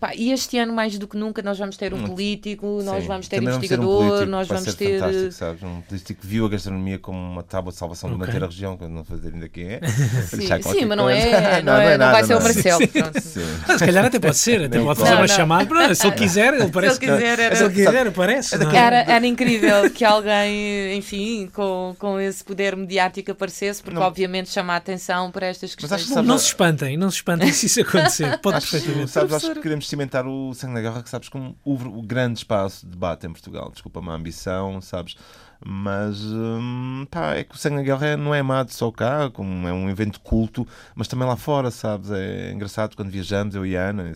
[0.00, 3.08] Pá, e este ano, mais do que nunca, nós vamos ter um político, nós Sim.
[3.08, 5.02] vamos ter Também investigador, vamos um nós vamos ter.
[5.02, 5.62] Eh, sabes?
[5.62, 8.20] Um político que viu a gastronomia como uma tábua de salvação okay.
[8.20, 9.80] de manter a região, que eu não fazer ainda quem é.
[10.26, 12.80] Sim, Sim mas não é, não, não, é, não, vai ser o Marcelo.
[13.12, 15.94] Se calhar até pode ser, até pode fazer uma chamada.
[15.94, 16.96] Se ele quiser, ele parece.
[16.96, 18.54] Se ele quiser, era, se ele quiser aparece.
[18.54, 24.06] Era, era incrível que alguém, enfim, com, com esse poder mediático aparecesse, porque não.
[24.06, 26.08] obviamente chama a atenção para estas questões.
[26.10, 28.38] Não, não se espantem, não se espantem se isso acontecer.
[28.38, 29.10] Pode acho, perfeitamente.
[29.10, 32.38] Sabes, acho que queremos cimentar o Sangue na Guerra, que sabes como o, o grande
[32.38, 33.70] espaço de debate em Portugal.
[33.72, 35.16] Desculpa uma ambição, sabes?
[35.64, 39.66] Mas hum, pá, é que o Sangue na Guerra não é amado só cá, como
[39.66, 42.10] é um evento culto, mas também lá fora, sabes?
[42.10, 44.12] É engraçado quando viajamos, eu e a Ana,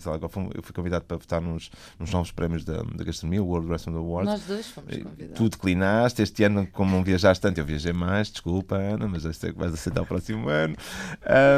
[0.53, 3.99] eu fui convidado para votar nos, nos novos prémios da, da gastronomia, o World Restaurant
[3.99, 4.31] Awards.
[4.31, 5.35] Nós dois fomos convidados.
[5.35, 9.47] Tu declinaste, este ano, como não viajaste tanto, eu viajei mais, desculpa, Ana, mas este
[9.47, 10.75] é que vais aceitar o próximo ano.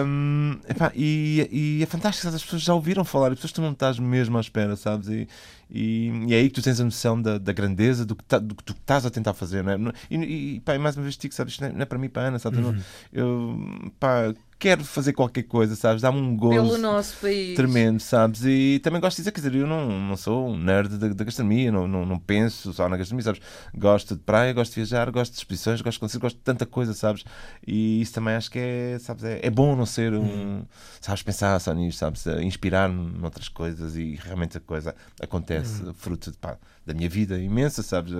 [0.06, 3.72] Um, epá, e, e é fantástico, as pessoas já ouviram falar, as pessoas tu não
[3.72, 5.08] estás mesmo à espera, sabes?
[5.08, 5.28] E,
[5.74, 8.38] e, e, é aí que tu tens a noção da, da grandeza do que, tá,
[8.38, 9.94] do que estás a tentar fazer, não é?
[10.10, 10.18] E,
[10.56, 12.24] e pá, mais uma vez digo, sabes, isto não é, não é para mim, para
[12.24, 12.60] a Ana, sabes?
[12.60, 12.80] Uhum.
[13.12, 16.02] Eu, pá, quero fazer qualquer coisa, sabes?
[16.02, 16.54] Dá-me um gozo.
[16.54, 17.56] Pelo nosso país.
[17.56, 18.44] Tremendo, sabes?
[18.46, 21.24] E também gosto de dizer, quer dizer, eu não, não sou um nerd da, da
[21.24, 23.42] gastronomia, não, não, não, penso só na gastronomia, sabes?
[23.76, 26.66] Gosto de praia, gosto de viajar, gosto de exposições, gosto de concertos, gosto de tanta
[26.66, 27.24] coisa, sabes?
[27.66, 29.24] E isso também acho que é, sabes?
[29.24, 30.24] É, é bom não ser um.
[30.24, 30.66] Hum.
[31.02, 31.24] Sabes?
[31.24, 32.26] Pensar só nisto, sabes?
[32.42, 35.94] Inspirar-me noutras coisas e realmente a coisa acontece hum.
[35.94, 38.14] fruto de pá da minha vida imensa, sabes?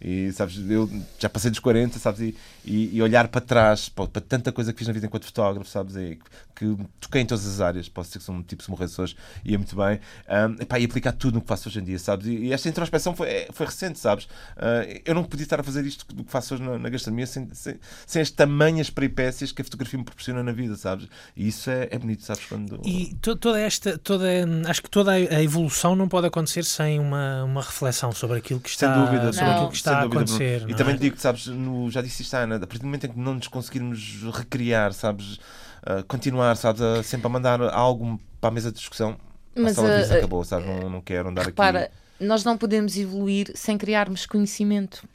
[0.00, 2.20] E sabes, eu já passei dos 40, sabes?
[2.20, 5.24] E, e, e olhar para trás, para, para, tanta coisa que fiz na vida enquanto
[5.24, 5.96] fotógrafo, sabes?
[5.96, 6.18] E,
[6.60, 9.54] que toquei em todas as áreas, posso dizer que sou um tipo de morreçores e
[9.54, 9.98] é muito bem.
[10.28, 12.26] Um, epá, e aplicar tudo no que faço hoje em dia, sabes?
[12.26, 14.24] E, e esta introspeção foi, é, foi recente, sabes?
[14.24, 17.26] Uh, eu não podia estar a fazer isto do que faço hoje na, na gastronomia
[17.26, 21.08] sem, sem, sem, as tamanhas peripécias que a fotografia me proporciona na vida, sabes?
[21.34, 22.44] E isso é, é bonito, sabes?
[22.44, 22.82] Quando...
[22.84, 24.26] E to, toda esta, toda,
[24.68, 28.68] acho que toda a evolução não pode acontecer sem uma, uma reflexão sobre aquilo que
[28.68, 30.68] está, sem dúvida, sobre aquilo que está a acontecer.
[30.68, 30.98] E também é?
[30.98, 33.48] digo, sabes, no, já disse isto, Ana, a partir do momento em que não nos
[33.48, 35.34] conseguirmos recriar, sabes?
[35.82, 39.16] Uh, continuar, sabes, a, sempre a mandar algo para a mesa de discussão,
[39.54, 40.66] Mas, a sala uh, acabou, sabes?
[40.66, 41.94] Não, não quero andar repara, aqui.
[42.20, 45.06] nós não podemos evoluir sem criarmos conhecimento.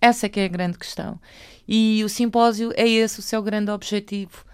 [0.00, 1.20] Essa é que é a grande questão.
[1.68, 4.44] E o simpósio é esse o seu grande objetivo: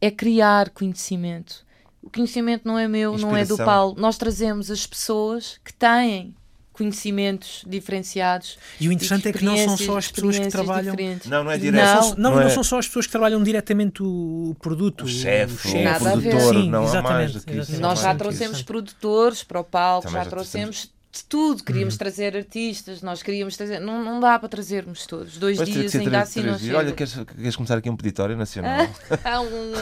[0.00, 1.64] é criar conhecimento.
[2.02, 3.94] O conhecimento não é meu, não é do Paulo.
[3.98, 6.34] Nós trazemos as pessoas que têm
[6.74, 8.58] conhecimentos diferenciados.
[8.80, 10.94] E o interessante é que não são só as pessoas que trabalham.
[10.94, 11.30] Diferentes.
[11.30, 11.84] Não, não é direto.
[11.84, 12.50] Não, não, não, não, é...
[12.50, 15.04] são só as pessoas que trabalham diretamente o produto.
[15.04, 17.80] O chefe, o, o produtor, Sim, não há mais do que isso.
[17.80, 21.62] Nós já trouxemos produtores para o palco, já, já trouxemos de tudo.
[21.62, 21.98] Queríamos uhum.
[21.98, 23.78] trazer artistas, nós queríamos trazer.
[23.78, 25.38] Não, não dá para trazermos todos.
[25.38, 26.78] Dois Mas dias ainda assim não chega.
[26.78, 28.88] Olha, queres, queres começar aqui um peditório nacional?
[29.24, 29.72] Há um,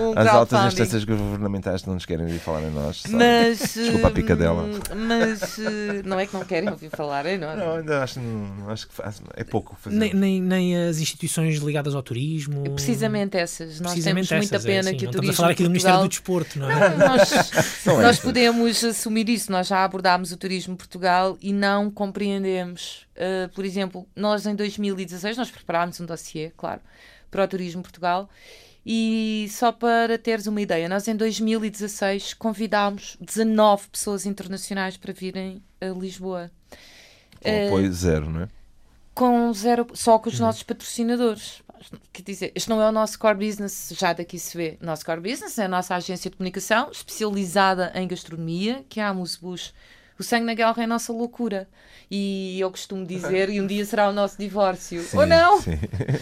[0.00, 3.02] um As altas instâncias governamentais não nos querem ouvir falar em nós.
[3.02, 3.16] Sabe?
[3.16, 4.62] Mas, Desculpa a picadela.
[4.62, 4.78] Hum,
[5.08, 7.58] mas eh, não é que não querem ouvir falar em nós.
[7.58, 8.20] Não, ainda acho,
[8.68, 9.96] acho que faz, é pouco fazer.
[9.96, 12.62] Nem, nem, nem, as instituições ligadas ao turismo.
[12.74, 13.80] Precisamente essas.
[13.80, 15.30] Nós Precisamente temos essas, muita é, pena é, que o turismo.
[15.30, 16.90] Estamos a falar aqui do Ministério do Desporto, não é?
[16.90, 17.32] Não, nós,
[17.86, 19.50] é nós podemos assumir isso.
[19.50, 23.06] Nós já abordámos o turismo Portugal e não compreendemos.
[23.16, 26.80] Uh, por exemplo, nós em 2016 nós preparámos um dossiê, claro,
[27.30, 28.28] para o Turismo Portugal
[28.84, 35.62] e só para teres uma ideia, nós em 2016 convidámos 19 pessoas internacionais para virem
[35.80, 36.50] a Lisboa.
[37.42, 38.48] Com apoio uh, zero, não é?
[39.14, 40.46] Com zero, só com os uhum.
[40.46, 41.62] nossos patrocinadores.
[42.12, 44.78] Quer dizer, este não é o nosso core business, já daqui se vê.
[44.80, 49.14] Nosso core business é a nossa agência de comunicação especializada em gastronomia, que é a
[49.14, 49.74] Musbus
[50.20, 51.66] o sangue na guerra é a nossa loucura.
[52.10, 55.02] E eu costumo dizer, e um dia será o nosso divórcio.
[55.02, 55.62] Sim, Ou não?
[55.62, 55.78] Sim.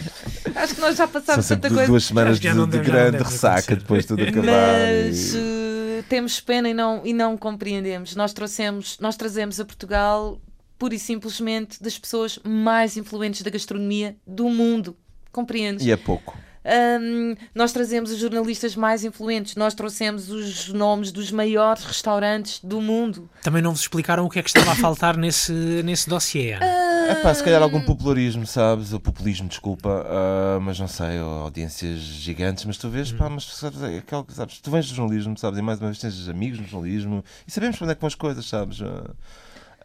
[0.55, 1.87] Acho que nós já passámos tanta coisa.
[1.87, 4.45] duas semanas de, de grande ressaca depois de tudo acabar.
[4.45, 5.37] Mas e...
[5.37, 8.15] uh, temos pena e não, e não compreendemos.
[8.15, 10.39] Nós trouxemos, nós trazemos a Portugal
[10.77, 14.95] pura e simplesmente das pessoas mais influentes da gastronomia do mundo.
[15.31, 15.85] Compreendes?
[15.85, 16.37] E é pouco.
[16.69, 22.79] Um, nós trazemos os jornalistas mais influentes, nós trouxemos os nomes dos maiores restaurantes do
[22.79, 23.27] mundo.
[23.41, 25.51] Também não vos explicaram o que é que estava a faltar nesse,
[25.83, 26.55] nesse dossiê?
[26.57, 26.89] Uh...
[27.11, 28.93] Epá, se calhar algum popularismo, sabes?
[28.93, 33.17] O populismo, desculpa, uh, mas não sei, audiências gigantes, mas tu vês, hum.
[33.17, 35.57] pá, mas sabes, é aquele, sabes, tu vens do jornalismo, sabes?
[35.57, 38.07] E mais uma vez tens amigos no jornalismo e sabemos para onde é que vão
[38.07, 38.79] as coisas, sabes?
[38.79, 39.09] Uh,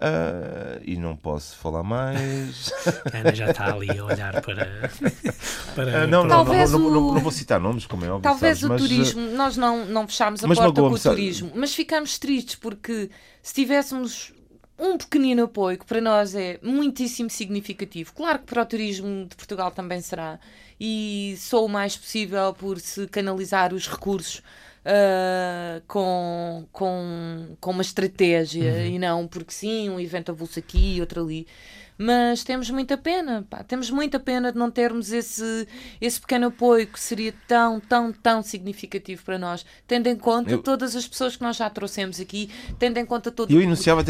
[0.05, 2.71] Uh, e não posso falar mais.
[3.11, 4.91] A Ana já está ali a olhar para.
[5.75, 8.23] para uh, não, não, não, não, não, vou citar nomes, como é óbvio.
[8.23, 11.75] Talvez sabes, o mas, turismo, nós não, não fechámos a porta com o turismo, mas
[11.75, 13.09] ficamos tristes porque
[13.43, 14.35] se tivéssemos
[14.79, 18.13] um pequenino apoio que para nós é muitíssimo significativo.
[18.13, 20.39] Claro que para o turismo de Portugal também será,
[20.79, 24.43] e sou o mais possível por se canalizar os recursos
[24.85, 28.87] uh, com, com, com uma estratégia uhum.
[28.87, 31.47] e não porque sim, um evento avulso aqui e outro ali
[31.97, 35.69] mas temos muita pena, pá, temos muita pena de não termos esse,
[36.01, 40.63] esse pequeno apoio que seria tão, tão, tão significativo para nós, tendo em conta eu...
[40.63, 43.49] todas as pessoas que nós já trouxemos aqui, tendo em conta todo,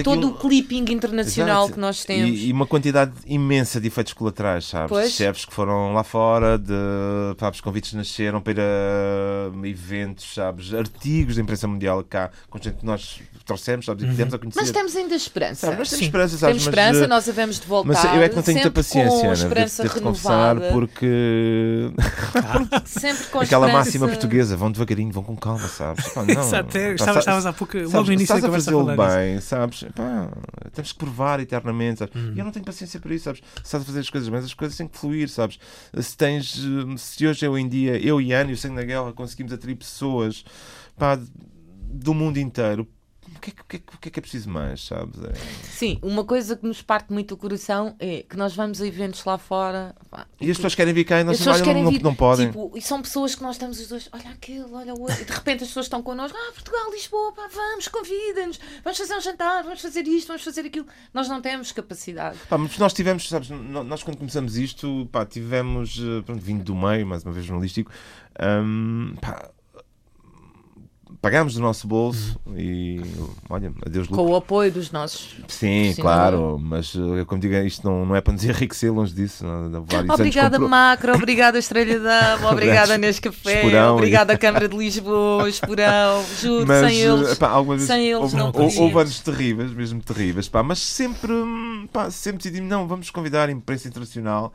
[0.02, 0.30] todo um...
[0.30, 1.74] o clipping internacional Exato.
[1.74, 2.38] que nós temos.
[2.38, 4.88] E, e, uma quantidade imensa de efeitos colaterais, sabes?
[4.88, 5.12] Pois.
[5.12, 6.72] Chefes que foram lá fora, de
[7.38, 8.62] sabes, convites nasceram para
[9.64, 10.72] eventos, sabes?
[10.72, 14.04] Artigos da imprensa mundial cá, com gente que nós trouxemos, sabes?
[14.04, 14.12] E uhum.
[14.12, 14.60] a conhecer.
[14.60, 15.66] Mas temos ainda esperança.
[15.66, 15.78] Sabe?
[15.78, 16.06] Nós temos Sim.
[16.06, 16.62] esperança, sabes?
[16.62, 18.04] Temos esperança, mas, nós havemos de voltar.
[18.04, 21.90] Mas eu é que não tenho muita paciência, Ana, de, de, de confessar, porque.
[22.84, 26.08] sempre com Aquela máxima portuguesa, vão devagarinho, vão com calma, sabes?
[26.08, 28.70] Pá, não, Exato, estavas, estavas há pouco, sabes, logo no início da conversa.
[28.70, 29.84] Estás a fazê-lo bem, sabes?
[29.94, 30.28] Pá,
[30.72, 32.14] temos que provar eternamente, sabes?
[32.14, 32.32] Hum.
[32.34, 33.40] E eu não tenho paciência para isso, sabes?
[33.56, 35.58] Se estás a fazer as coisas bem, as coisas têm que fluir, sabes?
[35.98, 36.60] Se tens.
[36.98, 39.74] Se hoje, eu em dia, eu e Ana e o Sangue na Guerra conseguimos atrair
[39.74, 40.44] pessoas
[40.96, 41.18] pá,
[41.90, 42.88] do mundo inteiro
[43.36, 45.22] o que, é, o, que é, o que é que é preciso mais, sabes?
[45.22, 45.32] É...
[45.62, 49.24] Sim, uma coisa que nos parte muito o coração é que nós vamos a eventos
[49.24, 49.94] lá fora.
[50.10, 52.48] Pá, e as pessoas querem vir cá e nós não, vir, não, podem.
[52.48, 55.24] Tipo, e são pessoas que nós estamos os dois, olha aquele, olha o outro, e
[55.24, 59.20] de repente as pessoas estão connosco, ah, Portugal, Lisboa, pá, vamos, convida-nos, vamos fazer um
[59.20, 60.86] jantar, vamos fazer isto, vamos fazer aquilo.
[61.12, 62.38] Nós não temos capacidade.
[62.48, 66.74] Pá, mas nós tivemos, sabes, nós quando começamos isto, pá, tivemos, eh, pronto, vindo do
[66.74, 67.90] meio, mais uma vez jornalístico,
[68.40, 69.50] um, pá,
[71.24, 72.54] pagámos do nosso bolso uhum.
[72.58, 73.00] e
[73.48, 74.24] olha, adeus lucro.
[74.26, 75.36] Com o apoio dos nossos.
[75.48, 79.42] Sim, claro, mas eh, como digo, isto não, não é para nos enriquecer longe disso.
[80.12, 80.68] obrigada comprou...
[80.68, 84.38] Macro, obrigada Estrela Dama, obrigada Nescafé, Esporão obrigada e...
[84.38, 88.52] Câmara de Lisboa, Esporão, juro, mas, sem eles, epá, algumas vezes, sem eles houve, não
[88.54, 91.32] houve, houve anos terríveis, mesmo terríveis, pá, mas sempre,
[91.90, 94.52] pá, sempre decidimos, não, vamos convidar a imprensa internacional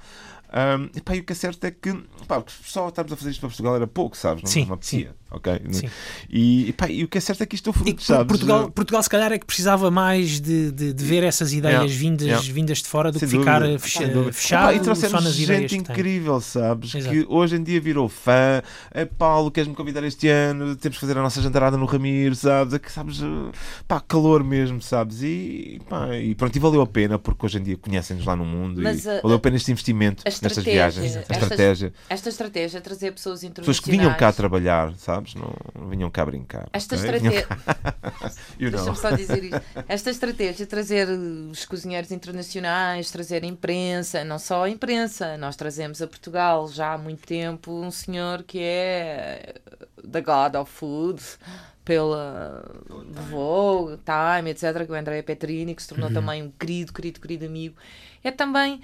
[0.49, 1.93] um, e, pá, e o que é certo é que
[2.27, 4.43] pá, só estarmos a fazer isto para Portugal era pouco, sabes?
[4.43, 5.07] Não, sim, não sim.
[5.31, 5.61] Ok?
[5.71, 5.89] Sim.
[6.29, 8.27] E, pá, e o que é certo é que isto é fruto, sabes?
[8.27, 11.99] Portugal, Portugal, se calhar, é que precisava mais de, de, de ver essas ideias yeah,
[11.99, 12.53] vindas, yeah.
[12.53, 13.79] vindas de fora do Sem que ficar dúvida.
[13.79, 16.95] fechado e só nas ideias gente incrível, sabes?
[16.95, 17.13] Exato.
[17.13, 18.61] Que hoje em dia virou fã.
[18.91, 20.75] É, Paulo, queres-me convidar este ano?
[20.75, 22.73] Temos que fazer a nossa jantarada no Ramiro, sabes?
[22.73, 23.19] É que, sabes?
[23.87, 25.21] Pá, calor mesmo, sabes?
[25.21, 28.45] E, pá, e pronto, e valeu a pena, porque hoje em dia conhecem-nos lá no
[28.45, 31.93] mundo Mas, e a, valeu a pena este investimento nestas viagens a estratégia.
[32.09, 33.79] Esta estratégia é trazer pessoas internacionais.
[33.79, 35.18] Pessoas que vinham cá trabalhar, sabes?
[35.35, 36.69] Não, não vinham cá brincar.
[36.73, 37.15] Esta okay?
[37.15, 37.47] estratégia.
[38.59, 38.83] you know.
[38.83, 39.61] Deixa-me só dizer isto.
[39.87, 45.37] Esta estratégia trazer os cozinheiros internacionais, trazer a imprensa, não só a imprensa.
[45.37, 49.55] Nós trazemos a Portugal já há muito tempo um senhor que é
[50.09, 51.21] the God of Food
[51.83, 52.63] pela
[53.31, 56.13] Vogue, Time, etc., que é o André Petrini, que se tornou uhum.
[56.13, 57.75] também um querido, querido, querido amigo.
[58.23, 58.79] É também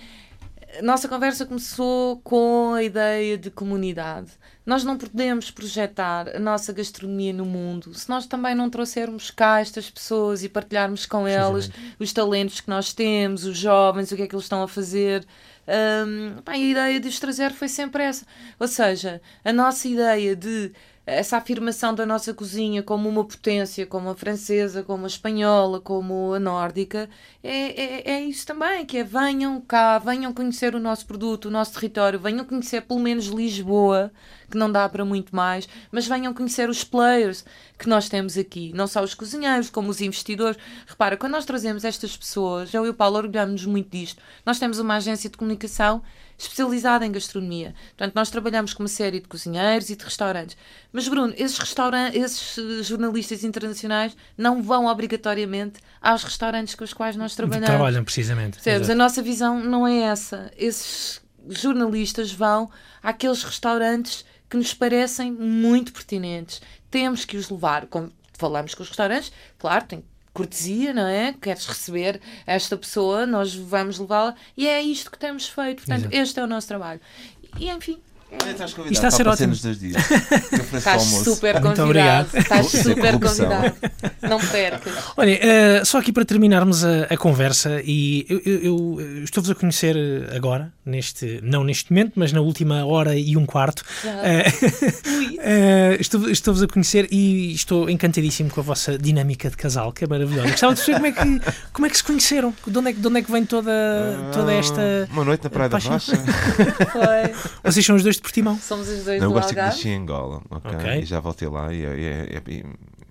[0.81, 4.31] nossa conversa começou com a ideia de comunidade.
[4.65, 9.59] Nós não podemos projetar a nossa gastronomia no mundo se nós também não trouxermos cá
[9.59, 11.69] estas pessoas e partilharmos com elas
[11.99, 15.25] os talentos que nós temos, os jovens, o que é que eles estão a fazer.
[15.67, 18.25] Um, a ideia de os trazer foi sempre essa.
[18.59, 20.71] Ou seja, a nossa ideia de
[21.05, 26.33] essa afirmação da nossa cozinha como uma potência, como a francesa, como a espanhola, como
[26.33, 27.07] a nórdica,
[27.43, 31.51] é, é, é, isso também, que é venham cá, venham conhecer o nosso produto, o
[31.51, 34.11] nosso território, venham conhecer pelo menos Lisboa,
[34.49, 37.45] que não dá para muito mais, mas venham conhecer os players
[37.77, 40.57] que nós temos aqui, não só os cozinheiros, como os investidores.
[40.87, 44.21] Repara, quando nós trazemos estas pessoas, eu e o Paulo orgulhamos-nos muito disto.
[44.45, 46.01] Nós temos uma agência de comunicação
[46.37, 47.73] especializada em gastronomia.
[47.89, 50.57] Portanto, nós trabalhamos com uma série de cozinheiros e de restaurantes.
[50.91, 56.93] Mas, Bruno, esses, restaurantes, esses eh, jornalistas internacionais não vão obrigatoriamente aos restaurantes com os
[56.93, 57.69] quais nós trabalhamos.
[57.69, 58.53] Trabalham, precisamente.
[58.53, 58.89] Percebes?
[58.89, 60.51] A nossa visão não é essa.
[60.57, 62.69] Esses jornalistas vão
[63.01, 66.61] àqueles restaurantes que nos parecem muito pertinentes.
[66.89, 70.03] Temos que os levar, como falamos com os restaurantes, claro, tem
[70.35, 71.33] cortesia, não é?
[71.33, 75.77] Queres receber esta pessoa, nós vamos levá-la e é isto que temos feito.
[75.77, 76.15] Portanto, Exato.
[76.15, 76.99] este é o nosso trabalho.
[77.57, 77.97] E enfim,
[78.65, 79.55] Isto está a ser ótimo.
[79.55, 80.03] Dois dias.
[80.73, 82.29] Estás super convidado.
[82.33, 83.75] Estás super convidado.
[84.21, 84.93] Não percas.
[85.17, 85.39] Olha,
[85.81, 89.95] uh, só aqui para terminarmos a, a conversa, e eu, eu, eu estou-vos a conhecer
[90.35, 93.83] agora, neste, não neste momento, mas na última hora e um quarto.
[94.03, 94.17] Uh,
[95.39, 100.03] uh, estou-vos estou a conhecer e estou encantadíssimo com a vossa dinâmica de casal, que
[100.03, 100.49] é maravilhosa.
[100.49, 101.41] Gostava de saber como é que,
[101.73, 103.71] como é que se conheceram, de onde é, de onde é que vem toda,
[104.33, 105.07] toda esta.
[105.11, 106.13] Uma noite na Praia da Rocha.
[107.63, 108.59] Vocês são os dois de Portimão?
[108.59, 110.75] Somos os dois não, do Eu gosto de nasci em Angola, okay?
[110.75, 111.01] okay?
[111.01, 112.65] E já voltei lá e, e, e,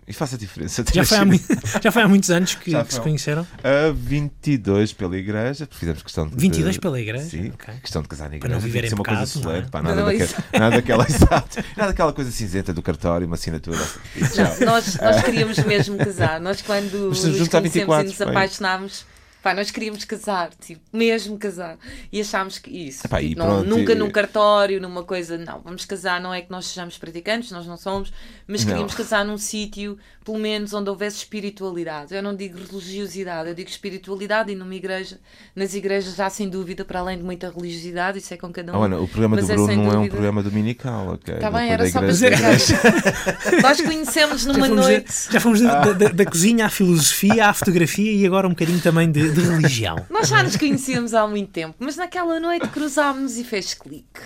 [0.08, 0.84] e faz a diferença.
[0.92, 1.24] Já foi, há,
[1.80, 3.42] já foi há muitos anos que, que se conheceram?
[3.42, 6.34] Uh, 22 pela igreja, porque fizemos questão de.
[6.36, 7.24] 22 pela igreja?
[7.24, 7.74] Sim, okay.
[7.80, 8.54] questão de casar na igreja.
[8.54, 9.70] Para não viver em uma pecado, coisa solene, é?
[9.70, 13.78] pá, nada, daquela, nada, daquela, exato, nada daquela coisa cinzenta do cartório, uma assinatura.
[13.78, 16.40] Não, nós, nós queríamos mesmo casar.
[16.40, 19.06] Nós, quando nos conhecemos e nos apaixonámos
[19.44, 21.76] Pá, nós queríamos casar, tipo, mesmo casar.
[22.10, 23.06] E achámos que isso.
[23.06, 25.36] Epá, tipo, não, nunca num cartório, numa coisa.
[25.36, 28.10] Não, vamos casar, não é que nós sejamos praticantes, nós não somos,
[28.46, 28.96] mas queríamos não.
[28.96, 32.14] casar num sítio, pelo menos, onde houvesse espiritualidade.
[32.14, 35.20] Eu não digo religiosidade, eu digo espiritualidade e numa igreja.
[35.54, 38.80] Nas igrejas há sem dúvida, para além de muita religiosidade, isso é com cada um.
[38.80, 39.96] Oh, Ana, o programa do é Bruno não dúvida...
[39.96, 41.34] é um programa dominical, ok?
[41.34, 42.32] Está bem, era só para dizer.
[43.60, 45.12] nós conhecemos numa já noite.
[45.30, 45.80] já fomos ah.
[45.80, 49.40] da, da, da, cozinha à filosofia, à fotografia e agora um bocadinho também de de
[49.40, 49.96] religião.
[50.08, 54.20] Nós já nos conhecíamos há muito tempo, mas naquela noite cruzámos e fez clique.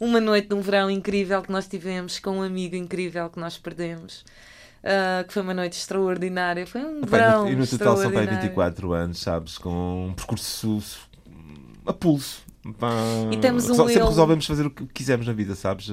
[0.00, 3.56] Uma noite de um verão incrível que nós tivemos com um amigo incrível que nós
[3.58, 4.24] perdemos.
[4.82, 6.66] Uh, que foi uma noite extraordinária.
[6.66, 7.48] Foi um verão.
[7.48, 10.82] E no total são para 24 anos, sabes, com um percurso
[11.86, 12.42] a pulso.
[12.78, 12.92] Pá,
[13.32, 15.90] e temos um sempre resolvemos fazer o que quisermos na vida, sabes?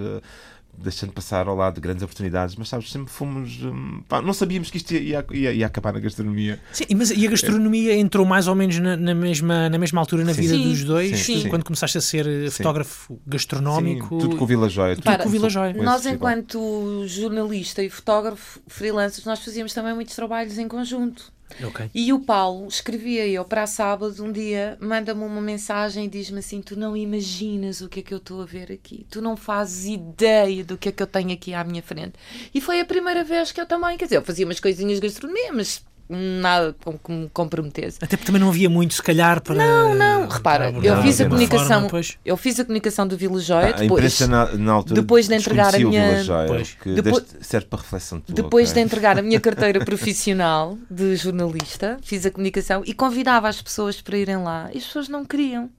[0.83, 3.61] Deixando passar ao lado de grandes oportunidades, mas sabes, sempre fomos.
[3.63, 6.59] hum, pá, não sabíamos que isto ia, ia, ia acabar na gastronomia.
[6.71, 10.23] Sim, mas e a gastronomia entrou mais ou menos na, na mesma, na mesma altura
[10.23, 10.41] na Sim.
[10.41, 11.49] vida Sim, dos dois, sim, sim.
[11.49, 14.15] quando começaste a ser eh, fotógrafo gastronómico.
[14.15, 14.95] Sim, tudo com o Vila Joia.
[14.95, 15.73] tudo Para, com o Vila Joia.
[15.73, 21.31] Nós, enquanto jornalista e fotógrafo freelancers, nós fazíamos também muitos trabalhos em conjunto.
[21.63, 21.89] Ok.
[21.93, 26.61] E o Paulo escrevia eu para sábado um dia, manda-me uma mensagem e diz-me assim:
[26.61, 29.85] Tu não imaginas o que é que eu estou a ver aqui, tu não fazes
[29.85, 32.13] ideia do que é que eu tenho aqui à minha frente.
[32.53, 35.07] E foi a primeira vez que eu também, quer dizer, eu fazia umas coisinhas de
[35.07, 37.97] gastronomia, mas nada com que me comprometesse.
[38.01, 39.55] Até porque também não havia muito, se calhar, para.
[39.55, 43.39] Não, não, repara, para eu fiz a comunicação, forma, eu fiz a comunicação do Vila
[43.39, 46.63] Joia, Ah, a depois, imprensa na, na altura depois de entregar a minha- Vila Joia,
[46.95, 48.81] Depois- serve para reflexão tua, Depois ok?
[48.81, 54.01] de entregar a minha carteira profissional de jornalista, fiz a comunicação e convidava as pessoas
[54.01, 55.69] para irem lá e as pessoas não queriam.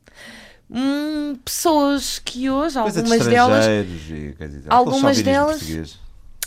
[0.73, 4.35] Hum, pessoas que hoje, Coisa de algumas delas, e e
[4.69, 4.79] tal.
[4.79, 5.99] algumas delas-.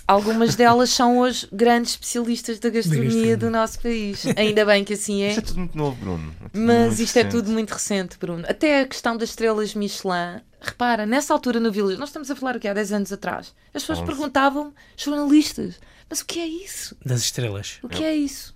[0.07, 4.25] Algumas delas são hoje grandes especialistas da gastronomia do nosso país.
[4.37, 5.29] Ainda bem que assim é.
[5.29, 6.35] Isto é tudo muito novo, Bruno.
[6.41, 7.31] É Mas muito isto é recente.
[7.31, 8.45] tudo muito recente, Bruno.
[8.47, 10.41] Até a questão das estrelas Michelin.
[10.61, 13.53] Repara, nessa altura no Village, nós estamos a falar o que há 10 anos atrás.
[13.73, 15.75] As pessoas perguntavam, jornalistas,
[16.09, 16.95] mas o que é isso?
[17.05, 17.79] Das estrelas.
[17.83, 18.52] O que é isso?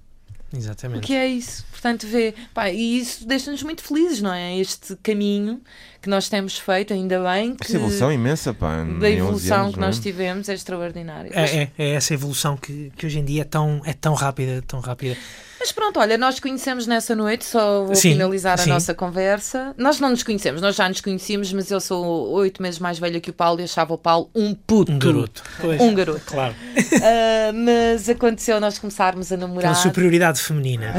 [0.51, 1.05] O Exatamente.
[1.05, 1.65] que é isso?
[1.71, 4.57] Portanto, vê, pá, e isso deixa-nos muito felizes, não é?
[4.57, 5.61] Este caminho
[6.01, 8.77] que nós temos feito, ainda bem que Esta evolução imensa, pá.
[8.77, 9.87] da 11 evolução anos, que não é?
[9.89, 11.31] nós tivemos é extraordinária.
[11.33, 14.63] É, é, é essa evolução que, que hoje em dia é tão, é tão rápida,
[14.65, 15.17] tão rápida.
[15.59, 18.69] Mas pronto, olha, nós conhecemos nessa noite, só vou Sim, finalizar a sim.
[18.69, 19.73] nossa conversa.
[19.77, 23.19] Nós não nos conhecemos, nós já nos conhecíamos, mas eu sou oito meses mais velha
[23.19, 24.91] que o Paulo e achava o Paulo um puto.
[24.91, 25.43] Um garoto.
[25.59, 26.21] Pois, Um garoto.
[26.25, 26.53] Claro.
[27.01, 29.75] Ah, mas aconteceu nós começarmos a namorar.
[29.75, 30.93] superioridade feminina.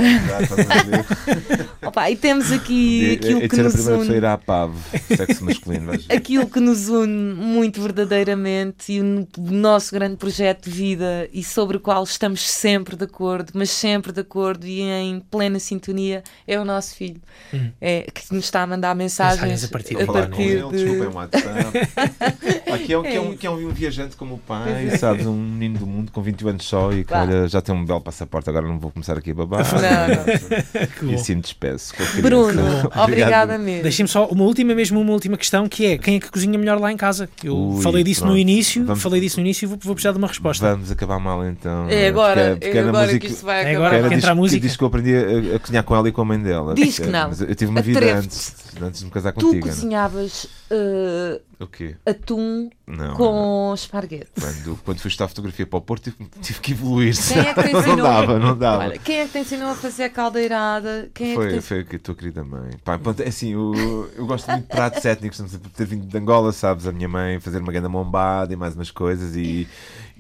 [1.83, 1.87] A?
[1.89, 4.27] Opa, e temos aqui aquilo Hei de que a nos primeira a une.
[4.27, 4.75] à PAV,
[5.17, 5.93] sexo masculino.
[6.09, 11.77] aquilo que nos une muito verdadeiramente e o nosso grande projeto de vida e sobre
[11.77, 16.59] o qual estamos sempre de acordo, mas sempre de acordo e em plena sintonia, é
[16.59, 17.21] o nosso filho.
[17.53, 17.71] Hum.
[17.81, 20.71] É, que nos está a mandar mensagens, Mensagens a partir A partir ele, de...
[20.71, 22.73] desculpem o WhatsApp.
[22.73, 24.97] Aqui é, um, que, é um, É que é um viajante como o pai, é.
[24.97, 25.27] sabes?
[25.27, 28.01] Um menino do mundo com 21 anos só e que olha, já tem um belo
[28.01, 28.49] passaporte.
[28.51, 29.65] Agora não vou começar aqui a babar.
[29.73, 31.95] Não, Que E assim me despeço.
[32.21, 32.63] Bruno,
[33.03, 33.83] obrigada mesmo.
[33.83, 36.79] Deixem-me só uma última, mesmo uma última questão, que é quem é que cozinha melhor
[36.81, 37.29] lá em casa?
[37.43, 38.41] Eu Ui, falei disso no pronto.
[38.41, 40.71] início, Vamos- falei disso no início e vou, vou precisar de uma resposta.
[40.71, 41.89] Vamos acabar mal então.
[41.89, 43.77] É agora, Porque- porque é agora música- que isto vai É acabar.
[43.87, 44.61] agora Era que entra a música.
[44.61, 46.75] diz que eu aprendi a, a cozinhar com ela e com a mãe dela.
[46.75, 47.29] Diz que Porque- não.
[47.29, 49.67] Mas eu tive uma vida antes, antes de me casar Tu contigo.
[49.67, 49.75] Ana.
[49.75, 51.97] cozinhavas uh, O quê?
[52.07, 53.15] atum Não.
[53.15, 54.29] com esparguete.
[54.41, 57.15] Quando, quando fui estudar fotografia para o Porto, tive, tive que evoluir.
[57.17, 58.03] Quem é que te não ensinou?
[58.07, 58.85] dava, não dava.
[58.85, 61.11] Olha, quem é que te ensinou a fazer a caldeirada?
[61.15, 61.61] Quem é Foi, que te...
[61.61, 62.71] foi a tua querida mãe.
[62.85, 66.53] Pá, é assim, eu, eu gosto muito de pratos étnicos, não ter vindo de Angola,
[66.53, 66.87] sabes?
[66.87, 69.67] A minha mãe fazer uma grande mombada e mais umas coisas e.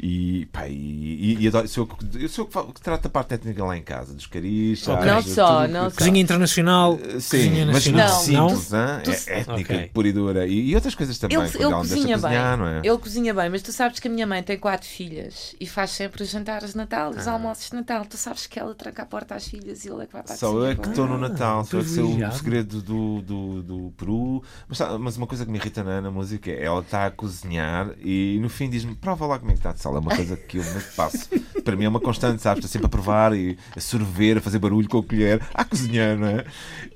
[0.01, 3.65] E, pá, e, e, e adoro, sou eu, sou eu que, trato a parte técnica
[3.65, 4.95] lá em casa, dos caris, Ok.
[5.09, 5.27] sabes?
[5.27, 5.97] Não só, Tudo- não só.
[5.97, 8.09] Cozinha internacional, Uh, Sim, cozinha mas nacional.
[8.15, 8.49] muito Não.
[8.49, 9.01] simples, hã?
[9.03, 9.91] Tu- é étnica, Ok.
[9.93, 10.47] pura e dura.
[10.47, 11.37] E, e outras coisas também.
[11.37, 12.15] Ele, ele cozinha bem.
[12.23, 12.79] cozinhar, não é?
[12.85, 15.91] Ele cozinha bem, mas tu sabes que a minha mãe tem quatro filhas e faz
[15.91, 17.33] sempre os jantares de Natal, os Ah.
[17.33, 18.05] almoços de Natal.
[18.07, 20.35] Tu sabes que ela tranca a porta às filhas e ele é que vai para
[20.35, 23.21] a Só eu é que estou no Natal, só é que sei o segredo do,
[23.23, 24.45] do, do Peru.
[24.69, 27.91] Mas, mas uma coisa que me irrita na, na música é ela está a cozinhar
[28.01, 30.59] e no fim diz-me: prova lá como é que está de É uma coisa que
[30.59, 31.29] eu me passo.
[31.65, 32.65] Para mim é uma constante, sabes?
[32.65, 36.17] Estou sempre a provar e a sorver, a fazer barulho com a colher, a cozinhar,
[36.17, 36.45] não é?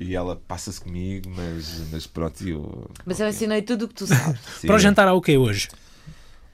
[0.00, 2.90] E ela passa-se comigo, mas, mas pronto, eu.
[3.04, 4.40] Mas eu ensinei tudo o que tu sabes.
[4.60, 4.66] Sim.
[4.66, 5.68] Para o jantar há o que hoje?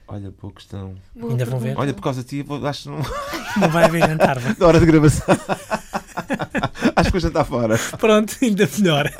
[0.07, 0.95] Olha, boa questão.
[1.15, 1.77] Boa Ainda vão ver?
[1.77, 2.97] Olha, por causa de ti, acho que não.
[3.61, 4.39] Não vai haver jantar.
[4.39, 4.55] vai.
[4.57, 5.25] na hora de gravação.
[7.09, 7.77] acho que vou jantar fora.
[7.97, 9.11] Pronto, ainda melhor.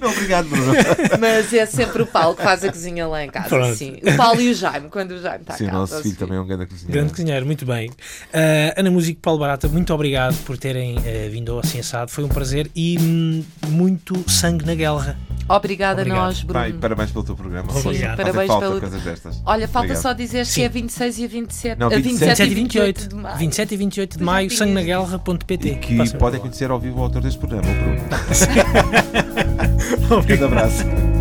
[0.00, 0.72] Não, obrigado, Bruno.
[1.20, 3.48] Mas é sempre o Paulo que faz a cozinha lá em casa.
[3.48, 3.74] Pronto.
[3.76, 3.98] Sim.
[4.02, 5.70] O Paulo e o Jaime, quando o Jaime está Sim, cá.
[5.72, 6.92] o nosso nosso filho também é um grande cozinheiro.
[6.92, 7.90] Grande cozinheiro, muito bem.
[8.32, 12.10] Ah, Ana Músico Paulo Barata, muito obrigado por terem eh, vindo ao Assim Assado.
[12.10, 15.16] Foi um prazer e hum, muito sangue na guerra.
[15.48, 16.20] Obrigada Obrigado.
[16.20, 16.60] a nós, Bruno.
[16.60, 17.72] Pai, parabéns pelo teu programa.
[17.72, 19.42] Sim, Fazem parabéns falta pelo- coisas destas.
[19.46, 20.02] Olha, falta Obrigado.
[20.02, 20.54] só dizer Sim.
[20.60, 21.78] que é 26 e a 27.
[21.78, 23.08] Não, a 27 27 e 28.
[23.08, 23.38] de maio.
[23.38, 25.68] 27 e 28 de maio, sangue na guerra.pt.
[25.68, 28.00] E que podem conhecer ao vivo o autor deste programa, o Bruno.
[30.18, 31.17] Um grande abraço.